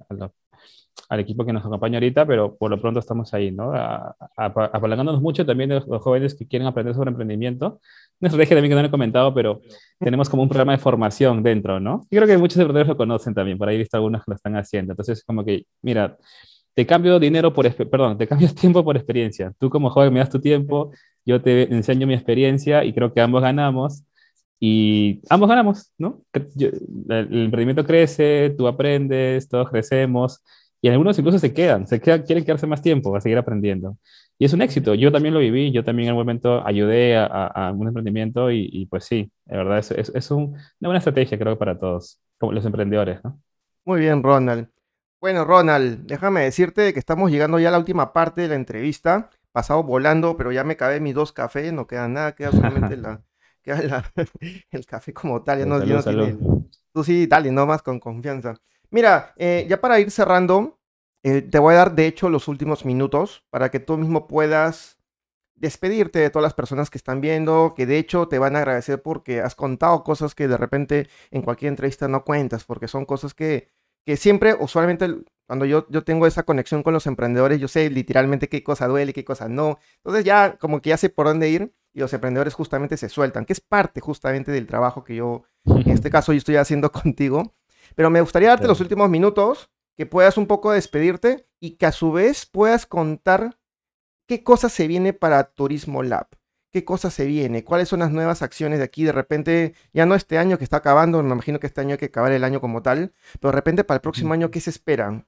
al, 1.09 1.19
equipo 1.19 1.45
que 1.45 1.53
nos 1.53 1.65
acompaña 1.65 1.97
ahorita, 1.97 2.25
pero 2.25 2.55
por 2.57 2.71
lo 2.71 2.81
pronto 2.81 2.99
estamos 2.99 3.33
ahí, 3.33 3.51
¿no? 3.51 3.71
apalancándonos 4.35 5.21
mucho 5.21 5.45
también 5.45 5.69
de 5.69 5.81
los 5.87 6.01
jóvenes 6.01 6.35
que 6.35 6.47
quieren 6.47 6.67
aprender 6.67 6.95
sobre 6.95 7.11
emprendimiento, 7.11 7.79
una 8.19 8.27
estrategia 8.29 8.55
también 8.57 8.71
que 8.71 8.81
no 8.81 8.87
he 8.87 8.91
comentado, 8.91 9.33
pero 9.33 9.61
tenemos 9.99 10.29
como 10.29 10.43
un 10.43 10.49
programa 10.49 10.73
de 10.73 10.79
formación 10.79 11.43
dentro, 11.43 11.79
¿no? 11.79 12.07
Y 12.09 12.15
creo 12.17 12.27
que 12.27 12.37
muchos 12.37 12.57
emprendedores 12.57 12.89
lo 12.89 12.97
conocen 12.97 13.33
también, 13.33 13.57
por 13.57 13.69
ahí 13.69 13.75
he 13.75 13.79
visto 13.79 13.97
algunos 13.97 14.21
que 14.23 14.31
lo 14.31 14.35
están 14.35 14.55
haciendo. 14.57 14.93
Entonces, 14.93 15.23
como 15.23 15.45
que, 15.45 15.65
mira, 15.81 16.17
te 16.77 16.85
cambio 16.85 17.19
dinero 17.19 17.51
por, 17.51 17.73
perdón, 17.73 18.19
te 18.19 18.27
cambias 18.27 18.53
tiempo 18.53 18.83
por 18.83 18.95
experiencia. 18.95 19.51
Tú 19.57 19.67
como 19.67 19.89
joven 19.89 20.13
me 20.13 20.19
das 20.19 20.29
tu 20.29 20.39
tiempo, 20.39 20.91
yo 21.27 21.41
te 21.41 21.71
enseño 21.73 22.07
mi 22.07 22.15
experiencia 22.15 22.83
y 22.85 22.93
creo 22.93 23.13
que 23.13 23.21
ambos 23.21 23.43
ganamos. 23.43 24.03
Y 24.59 25.21
ambos 25.29 25.49
ganamos, 25.49 25.91
¿no? 25.99 26.23
el 26.33 27.43
emprendimiento 27.43 27.85
crece, 27.85 28.55
tú 28.57 28.67
aprendes, 28.67 29.47
todos 29.47 29.69
crecemos 29.69 30.41
y 30.81 30.89
algunos 30.89 31.17
incluso 31.17 31.39
se 31.39 31.53
quedan, 31.53 31.87
se 31.87 31.99
quedan, 31.99 32.23
quieren 32.23 32.45
quedarse 32.45 32.67
más 32.67 32.81
tiempo 32.81 33.15
a 33.15 33.21
seguir 33.21 33.37
aprendiendo. 33.37 33.97
Y 34.39 34.45
es 34.45 34.53
un 34.53 34.61
éxito. 34.61 34.93
Yo 34.93 35.11
también 35.11 35.33
lo 35.33 35.39
viví, 35.39 35.71
yo 35.71 35.83
también 35.83 36.07
en 36.07 36.09
algún 36.11 36.25
momento 36.25 36.65
ayudé 36.65 37.17
a, 37.17 37.73
un 37.75 37.87
emprendimiento 37.87 38.51
y, 38.51 38.85
pues 38.89 39.05
sí, 39.05 39.31
de 39.45 39.57
verdad, 39.57 39.79
es, 39.79 39.91
es, 39.91 40.31
una 40.31 40.57
buena 40.79 40.99
estrategia 40.99 41.37
creo 41.37 41.57
para 41.57 41.79
todos, 41.79 42.19
como 42.37 42.51
los 42.51 42.65
emprendedores, 42.65 43.23
¿no? 43.23 43.39
Muy 43.85 44.01
bien, 44.01 44.21
Ronald. 44.21 44.69
Bueno, 45.19 45.45
Ronald, 45.45 46.05
déjame 46.05 46.41
decirte 46.41 46.93
que 46.93 46.99
estamos 46.99 47.31
llegando 47.31 47.57
ya 47.59 47.69
a 47.69 47.71
la 47.71 47.79
última 47.79 48.13
parte 48.13 48.41
de 48.41 48.49
la 48.49 48.55
entrevista. 48.55 49.31
Pasado 49.57 49.81
volando, 49.81 50.37
pero 50.37 50.51
ya 50.51 50.63
me 50.63 50.73
acabé 50.73 50.99
mis 50.99 51.15
dos 51.15 51.31
cafés, 51.31 51.73
no 51.73 51.87
queda 51.87 52.07
nada, 52.07 52.35
queda 52.35 52.51
solamente 52.51 52.95
la, 52.97 53.23
queda 53.63 54.03
el 54.69 54.85
café 54.85 55.15
como 55.15 55.41
tal. 55.41 55.57
Ya 55.57 55.65
no, 55.65 55.81
tú 56.93 57.03
sí, 57.03 57.25
dale, 57.25 57.51
no 57.51 57.65
más 57.65 57.81
con 57.81 57.99
confianza. 57.99 58.53
Mira, 58.91 59.33
eh, 59.35 59.65
ya 59.67 59.81
para 59.81 59.99
ir 59.99 60.11
cerrando, 60.11 60.77
eh, 61.23 61.41
te 61.41 61.57
voy 61.57 61.73
a 61.73 61.77
dar, 61.77 61.95
de 61.95 62.05
hecho, 62.05 62.29
los 62.29 62.47
últimos 62.47 62.85
minutos 62.85 63.45
para 63.49 63.71
que 63.71 63.79
tú 63.79 63.97
mismo 63.97 64.27
puedas 64.27 64.99
despedirte 65.55 66.19
de 66.19 66.29
todas 66.29 66.43
las 66.43 66.53
personas 66.53 66.91
que 66.91 66.99
están 66.99 67.19
viendo, 67.19 67.73
que 67.75 67.87
de 67.87 67.97
hecho 67.97 68.27
te 68.27 68.37
van 68.37 68.55
a 68.55 68.59
agradecer 68.59 69.01
porque 69.01 69.41
has 69.41 69.55
contado 69.55 70.03
cosas 70.03 70.35
que 70.35 70.47
de 70.47 70.57
repente 70.57 71.09
en 71.31 71.41
cualquier 71.41 71.69
entrevista 71.69 72.07
no 72.07 72.23
cuentas, 72.23 72.63
porque 72.63 72.87
son 72.87 73.05
cosas 73.05 73.33
que, 73.33 73.71
que 74.05 74.17
siempre, 74.17 74.53
usualmente, 74.53 75.07
cuando 75.47 75.65
yo, 75.65 75.87
yo 75.89 76.03
tengo 76.03 76.27
esa 76.27 76.43
conexión 76.43 76.83
con 76.83 76.93
los 76.93 77.07
emprendedores, 77.07 77.59
yo 77.59 77.69
sé 77.69 77.89
literalmente 77.89 78.49
qué 78.49 78.63
cosa 78.63 78.87
duele, 78.87 79.13
qué 79.13 79.23
cosa 79.23 79.47
no. 79.47 79.79
Entonces 79.97 80.25
ya 80.25 80.57
como 80.57 80.81
que 80.81 80.89
ya 80.89 80.97
sé 80.97 81.09
por 81.09 81.25
dónde 81.25 81.49
ir 81.49 81.73
y 81.93 82.01
los 82.01 82.13
emprendedores 82.13 82.53
justamente 82.53 82.97
se 82.97 83.07
sueltan, 83.07 83.45
que 83.45 83.53
es 83.53 83.61
parte 83.61 84.01
justamente 84.01 84.51
del 84.51 84.67
trabajo 84.67 85.05
que 85.05 85.15
yo, 85.15 85.43
en 85.65 85.89
este 85.89 86.09
caso, 86.11 86.33
yo 86.33 86.37
estoy 86.37 86.57
haciendo 86.57 86.91
contigo. 86.91 87.55
Pero 87.95 88.09
me 88.09 88.21
gustaría 88.21 88.49
darte 88.49 88.67
los 88.67 88.81
últimos 88.81 89.09
minutos 89.09 89.71
que 89.95 90.05
puedas 90.05 90.37
un 90.37 90.47
poco 90.47 90.71
despedirte 90.71 91.47
y 91.59 91.77
que 91.77 91.85
a 91.85 91.91
su 91.93 92.11
vez 92.11 92.45
puedas 92.45 92.85
contar 92.85 93.57
qué 94.27 94.43
cosa 94.43 94.67
se 94.67 94.87
viene 94.87 95.13
para 95.13 95.43
Turismo 95.45 96.03
Lab. 96.03 96.27
¿Qué 96.71 96.83
cosa 96.83 97.09
se 97.09 97.25
viene? 97.25 97.63
¿Cuáles 97.63 97.87
son 97.87 97.99
las 97.99 98.11
nuevas 98.11 98.41
acciones 98.41 98.79
de 98.79 98.85
aquí? 98.85 99.05
De 99.05 99.13
repente, 99.13 99.73
ya 99.93 100.05
no 100.05 100.13
este 100.13 100.37
año 100.37 100.57
que 100.57 100.65
está 100.65 100.77
acabando, 100.77 101.23
me 101.23 101.31
imagino 101.31 101.59
que 101.59 101.67
este 101.67 101.79
año 101.79 101.93
hay 101.93 101.97
que 101.97 102.05
acabar 102.07 102.33
el 102.33 102.43
año 102.43 102.59
como 102.59 102.81
tal, 102.81 103.13
pero 103.39 103.51
de 103.51 103.55
repente 103.55 103.85
para 103.85 103.95
el 103.95 104.01
próximo 104.01 104.33
año, 104.33 104.51
¿qué 104.51 104.59
se 104.59 104.69
esperan? 104.69 105.25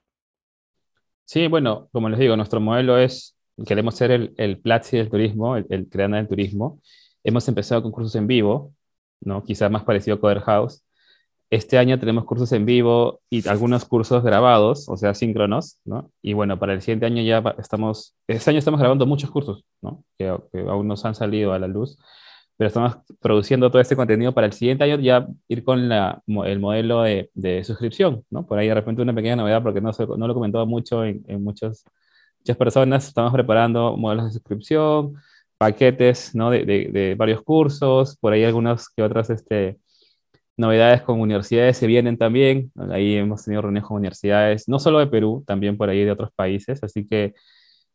Sí, 1.24 1.46
bueno, 1.46 1.88
como 1.92 2.08
les 2.08 2.18
digo, 2.18 2.36
nuestro 2.36 2.60
modelo 2.60 2.98
es, 2.98 3.36
queremos 3.66 3.94
ser 3.94 4.10
el, 4.10 4.34
el 4.36 4.58
Platzi 4.60 4.96
del 4.96 5.10
turismo, 5.10 5.56
el, 5.56 5.66
el 5.70 5.88
del 5.88 6.28
turismo. 6.28 6.80
Hemos 7.22 7.46
empezado 7.48 7.82
con 7.82 7.92
cursos 7.92 8.14
en 8.16 8.26
vivo, 8.26 8.74
¿no? 9.20 9.44
quizás 9.44 9.70
más 9.70 9.84
parecido 9.84 10.16
a 10.16 10.20
Coder 10.20 10.40
House, 10.40 10.82
este 11.50 11.78
año 11.78 11.98
tenemos 11.98 12.24
cursos 12.24 12.52
en 12.52 12.64
vivo 12.64 13.20
y 13.28 13.46
algunos 13.48 13.84
cursos 13.84 14.22
grabados, 14.22 14.88
o 14.88 14.96
sea, 14.96 15.14
síncronos, 15.14 15.78
¿no? 15.84 16.12
Y 16.22 16.32
bueno, 16.32 16.60
para 16.60 16.74
el 16.74 16.80
siguiente 16.80 17.06
año 17.06 17.22
ya 17.22 17.42
estamos, 17.58 18.14
este 18.28 18.50
año 18.50 18.60
estamos 18.60 18.78
grabando 18.78 19.04
muchos 19.04 19.32
cursos, 19.32 19.64
¿no? 19.82 20.04
Que, 20.16 20.28
aún 20.28 20.86
no 20.86 20.94
han 21.02 21.14
salido 21.16 21.52
a 21.52 21.58
la 21.58 21.66
luz. 21.66 21.98
Pero 22.60 22.68
estamos 22.68 22.98
produciendo 23.22 23.70
todo 23.70 23.80
este 23.80 23.96
contenido 23.96 24.34
para 24.34 24.46
el 24.46 24.52
siguiente 24.52 24.84
año 24.84 24.98
ya 24.98 25.26
ir 25.48 25.64
con 25.64 25.88
la, 25.88 26.22
el 26.44 26.60
modelo 26.60 27.00
de, 27.00 27.30
de, 27.32 27.64
suscripción, 27.64 28.22
¿no? 28.28 28.46
Por 28.46 28.58
ahí 28.58 28.68
de 28.68 28.74
repente 28.74 29.00
una 29.00 29.14
pequeña 29.14 29.36
novedad 29.36 29.62
porque 29.62 29.80
no, 29.80 29.94
se, 29.94 30.06
no 30.06 30.28
lo 30.28 30.34
comentaba 30.34 30.66
mucho 30.66 31.02
en, 31.02 31.24
en 31.26 31.42
muchos, 31.42 31.86
muchas 32.40 32.58
personas, 32.58 33.08
estamos 33.08 33.32
preparando 33.32 33.96
modelos 33.96 34.26
de 34.26 34.32
suscripción, 34.32 35.14
paquetes, 35.56 36.34
¿no? 36.34 36.50
De, 36.50 36.66
de, 36.66 36.90
de 36.92 37.14
varios 37.14 37.40
cursos, 37.40 38.18
por 38.18 38.34
ahí 38.34 38.44
algunas 38.44 38.90
que 38.90 39.02
otras, 39.04 39.30
este, 39.30 39.78
novedades 40.58 41.00
con 41.00 41.18
universidades 41.18 41.78
se 41.78 41.86
vienen 41.86 42.18
también. 42.18 42.70
Ahí 42.90 43.14
hemos 43.14 43.42
tenido 43.42 43.62
reuniones 43.62 43.88
con 43.88 43.96
universidades, 43.96 44.68
no 44.68 44.78
solo 44.78 44.98
de 44.98 45.06
Perú, 45.06 45.42
también 45.46 45.78
por 45.78 45.88
ahí 45.88 46.04
de 46.04 46.10
otros 46.10 46.30
países. 46.36 46.84
Así 46.84 47.08
que 47.08 47.32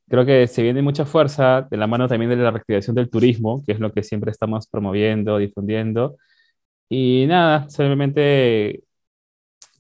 creo 0.10 0.26
que 0.26 0.48
se 0.48 0.64
viene 0.64 0.82
mucha 0.82 1.06
fuerza 1.06 1.68
de 1.70 1.78
la 1.78 1.88
mano 1.88 2.08
también 2.08 2.30
de 2.30 2.38
la 2.38 2.52
reactivación 2.52 2.96
del 2.96 3.10
turismo, 3.10 3.64
que 3.66 3.74
es 3.74 3.80
lo 3.80 3.92
que 3.92 4.04
siempre 4.04 4.32
estamos 4.32 4.68
promoviendo, 4.68 5.38
difundiendo. 5.38 6.18
Y 6.90 7.26
nada, 7.28 7.70
simplemente 7.70 8.84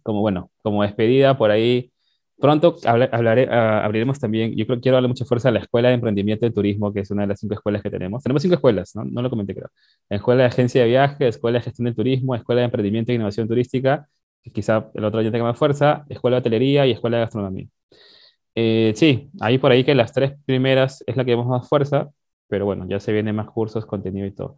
como 0.04 0.22
bueno, 0.22 0.52
como 0.62 0.84
despedida 0.84 1.38
por 1.38 1.52
ahí 1.52 1.92
Pronto 2.38 2.76
hablaré, 2.86 3.48
ah, 3.50 3.86
abriremos 3.86 4.20
también, 4.20 4.56
yo 4.56 4.66
creo, 4.68 4.82
quiero 4.82 4.96
darle 4.96 5.08
mucha 5.08 5.24
fuerza 5.24 5.50
a 5.50 5.52
la 5.54 5.60
Escuela 5.60 5.88
de 5.88 5.96
Emprendimiento 5.96 6.46
de 6.46 6.52
Turismo, 6.52 6.92
que 6.94 7.00
es 7.00 7.10
una 7.12 7.22
de 7.22 7.30
las 7.30 7.40
cinco 7.40 7.54
escuelas 7.54 7.82
que 7.82 7.90
tenemos. 7.90 8.22
Tenemos 8.24 8.42
cinco 8.42 8.56
escuelas, 8.56 8.94
¿no? 8.96 9.06
No 9.06 9.22
lo 9.22 9.30
comenté, 9.30 9.56
creo. 9.56 9.70
La 10.10 10.18
Escuela 10.18 10.42
de 10.44 10.48
Agencia 10.50 10.82
de 10.82 10.88
Viaje, 10.90 11.28
Escuela 11.30 11.60
de 11.60 11.64
Gestión 11.64 11.86
del 11.86 11.96
Turismo, 11.96 12.36
Escuela 12.36 12.60
de 12.62 12.66
Emprendimiento 12.66 13.12
e 13.12 13.16
Innovación 13.16 13.48
Turística, 13.48 14.10
que 14.44 14.52
quizá 14.52 14.92
el 14.94 15.06
otro 15.06 15.22
año 15.22 15.32
tenga 15.32 15.46
más 15.46 15.58
fuerza, 15.58 16.06
Escuela 16.10 16.36
de 16.36 16.40
Hotelería 16.42 16.86
y 16.86 16.92
Escuela 16.92 17.18
de 17.18 17.24
Gastronomía. 17.24 17.68
Eh, 18.56 18.94
sí, 18.96 19.30
ahí 19.42 19.58
por 19.58 19.72
ahí 19.72 19.84
que 19.84 19.96
las 19.96 20.14
tres 20.14 20.34
primeras 20.46 21.04
es 21.08 21.18
la 21.18 21.26
que 21.26 21.32
damos 21.32 21.48
más 21.48 21.68
fuerza, 21.68 22.10
pero 22.48 22.66
bueno, 22.66 22.86
ya 22.88 23.00
se 23.00 23.12
vienen 23.14 23.36
más 23.36 23.50
cursos, 23.50 23.86
contenido 23.86 24.26
y 24.28 24.32
todo. 24.32 24.58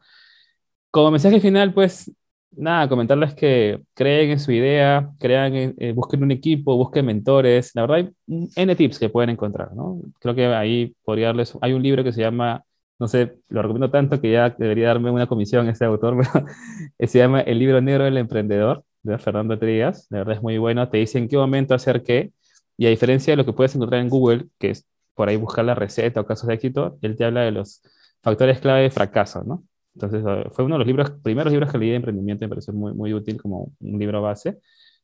Como 0.91 1.11
mensaje 1.11 1.39
final, 1.41 1.73
pues 1.73 2.11
nada, 2.51 2.87
comentarles 2.89 3.33
que 3.35 3.81
creen 3.93 4.31
en 4.31 4.39
su 4.39 4.51
idea, 4.51 5.11
crean, 5.19 5.53
eh, 5.77 5.91
busquen 5.93 6.23
un 6.23 6.31
equipo, 6.31 6.75
busquen 6.75 7.05
mentores. 7.05 7.71
La 7.75 7.81
verdad, 7.83 7.97
hay 7.97 8.09
N 8.55 8.75
tips 8.75 8.99
que 8.99 9.09
pueden 9.09 9.29
encontrar, 9.31 9.73
¿no? 9.75 10.01
Creo 10.19 10.35
que 10.35 10.45
ahí 10.47 10.95
podría 11.03 11.27
darles. 11.27 11.57
Hay 11.61 11.73
un 11.73 11.83
libro 11.83 12.03
que 12.03 12.13
se 12.13 12.21
llama, 12.21 12.63
no 12.99 13.07
sé, 13.07 13.35
lo 13.49 13.61
recomiendo 13.61 13.91
tanto 13.91 14.19
que 14.21 14.31
ya 14.31 14.49
debería 14.57 14.87
darme 14.87 15.11
una 15.11 15.27
comisión 15.27 15.67
ese 15.69 15.85
autor, 15.85 16.17
pero 16.97 17.09
se 17.11 17.19
llama 17.19 17.41
El 17.41 17.59
libro 17.59 17.81
negro 17.81 18.05
del 18.05 18.17
emprendedor, 18.17 18.83
de 19.03 19.17
Fernando 19.19 19.57
Trigas. 19.59 20.07
La 20.09 20.19
verdad 20.19 20.35
es 20.37 20.41
muy 20.41 20.57
bueno. 20.57 20.89
Te 20.89 20.97
dice 20.97 21.17
en 21.19 21.27
qué 21.27 21.37
momento 21.37 21.73
hacer 21.75 22.03
qué. 22.03 22.31
Y 22.77 22.85
a 22.85 22.89
diferencia 22.89 23.33
de 23.33 23.37
lo 23.37 23.45
que 23.45 23.53
puedes 23.53 23.75
encontrar 23.75 24.01
en 24.01 24.09
Google, 24.09 24.47
que 24.59 24.71
es 24.71 24.87
por 25.15 25.29
ahí 25.29 25.35
buscar 25.35 25.65
la 25.65 25.75
receta 25.75 26.21
o 26.21 26.25
casos 26.25 26.47
de 26.47 26.53
éxito, 26.53 26.97
él 27.01 27.15
te 27.17 27.25
habla 27.25 27.41
de 27.41 27.51
los 27.51 27.81
factores 28.21 28.59
clave 28.59 28.83
de 28.83 28.89
fracaso, 28.91 29.43
¿no? 29.43 29.63
Entonces, 29.95 30.23
ah, 30.27 30.43
fue 30.51 30.65
uno 30.65 30.75
de 30.75 30.79
los 30.79 30.87
libros, 30.87 31.11
primeros 31.23 31.51
libros 31.51 31.71
que 31.71 31.77
leí 31.79 31.89
de 31.89 31.95
emprendimiento, 31.95 32.45
me 32.45 32.49
pareció 32.49 32.73
muy, 32.73 32.93
muy 32.93 33.13
útil 33.13 33.41
como 33.41 33.73
un 33.79 33.99
libro 33.99 34.21
base. 34.21 34.59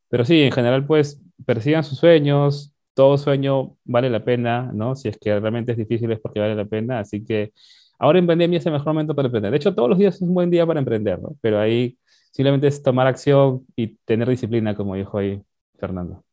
Pero 0.09 0.25
sí, 0.25 0.41
en 0.41 0.51
general, 0.51 0.85
pues, 0.85 1.19
persigan 1.45 1.83
sus 1.83 1.97
sueños, 1.97 2.75
todo 2.93 3.17
sueño 3.17 3.75
vale 3.85 4.09
la 4.09 4.23
pena, 4.23 4.71
¿no? 4.73 4.95
Si 4.95 5.07
es 5.09 5.17
que 5.17 5.39
realmente 5.39 5.71
es 5.71 5.77
difícil 5.79 6.11
es 6.11 6.19
porque 6.19 6.39
vale 6.39 6.55
la 6.55 6.65
pena, 6.65 6.99
así 6.99 7.25
que 7.25 7.53
ahora 7.99 8.19
en 8.19 8.27
pandemia 8.27 8.59
es 8.59 8.65
el 8.67 8.73
mejor 8.73 8.87
momento 8.87 9.15
para 9.15 9.27
emprender. 9.27 9.51
De 9.51 9.57
hecho, 9.57 9.73
todos 9.73 9.89
los 9.89 9.97
días 9.97 10.15
es 10.15 10.21
un 10.21 10.33
buen 10.33 10.49
día 10.51 10.65
para 10.67 10.79
emprender, 10.79 11.19
¿no? 11.21 11.35
Pero 11.41 11.59
ahí 11.59 11.97
simplemente 12.31 12.67
es 12.67 12.83
tomar 12.83 13.07
acción 13.07 13.65
y 13.75 13.95
tener 14.05 14.29
disciplina, 14.29 14.75
como 14.75 14.95
dijo 14.95 15.17
ahí 15.17 15.41
Fernando. 15.79 16.23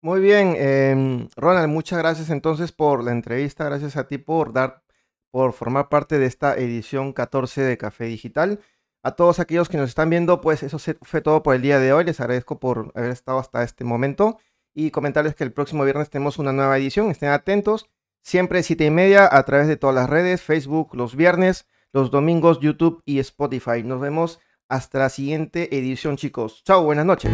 Muy 0.00 0.20
bien, 0.20 0.54
em, 0.56 1.28
Ronald, 1.36 1.68
muchas 1.68 1.98
gracias 1.98 2.30
entonces 2.30 2.70
por 2.72 3.02
la 3.02 3.10
entrevista, 3.10 3.64
gracias 3.64 3.96
a 3.96 4.06
ti 4.06 4.18
por 4.18 4.52
dar 4.52 4.82
por 5.30 5.52
formar 5.52 5.88
parte 5.88 6.18
de 6.18 6.26
esta 6.26 6.56
edición 6.56 7.12
14 7.12 7.62
de 7.62 7.76
Café 7.76 8.04
Digital. 8.04 8.60
A 9.02 9.12
todos 9.12 9.40
aquellos 9.40 9.68
que 9.68 9.76
nos 9.76 9.90
están 9.90 10.10
viendo, 10.10 10.40
pues 10.40 10.62
eso 10.62 10.78
fue 11.02 11.20
todo 11.20 11.42
por 11.42 11.54
el 11.54 11.62
día 11.62 11.78
de 11.78 11.92
hoy. 11.92 12.04
Les 12.04 12.20
agradezco 12.20 12.58
por 12.58 12.92
haber 12.94 13.10
estado 13.10 13.38
hasta 13.38 13.62
este 13.62 13.84
momento 13.84 14.38
y 14.74 14.90
comentarles 14.90 15.34
que 15.34 15.44
el 15.44 15.52
próximo 15.52 15.84
viernes 15.84 16.10
tenemos 16.10 16.38
una 16.38 16.52
nueva 16.52 16.76
edición. 16.78 17.10
Estén 17.10 17.30
atentos. 17.30 17.88
Siempre 18.22 18.62
7 18.62 18.86
y 18.86 18.90
media 18.90 19.28
a 19.30 19.42
través 19.44 19.68
de 19.68 19.76
todas 19.76 19.94
las 19.94 20.10
redes, 20.10 20.42
Facebook 20.42 20.94
los 20.94 21.14
viernes, 21.14 21.66
los 21.92 22.10
domingos 22.10 22.60
YouTube 22.60 23.02
y 23.06 23.20
Spotify. 23.20 23.82
Nos 23.84 24.00
vemos 24.00 24.40
hasta 24.68 24.98
la 24.98 25.08
siguiente 25.08 25.76
edición 25.76 26.16
chicos. 26.16 26.62
Chao, 26.64 26.84
buenas 26.84 27.06
noches. 27.06 27.32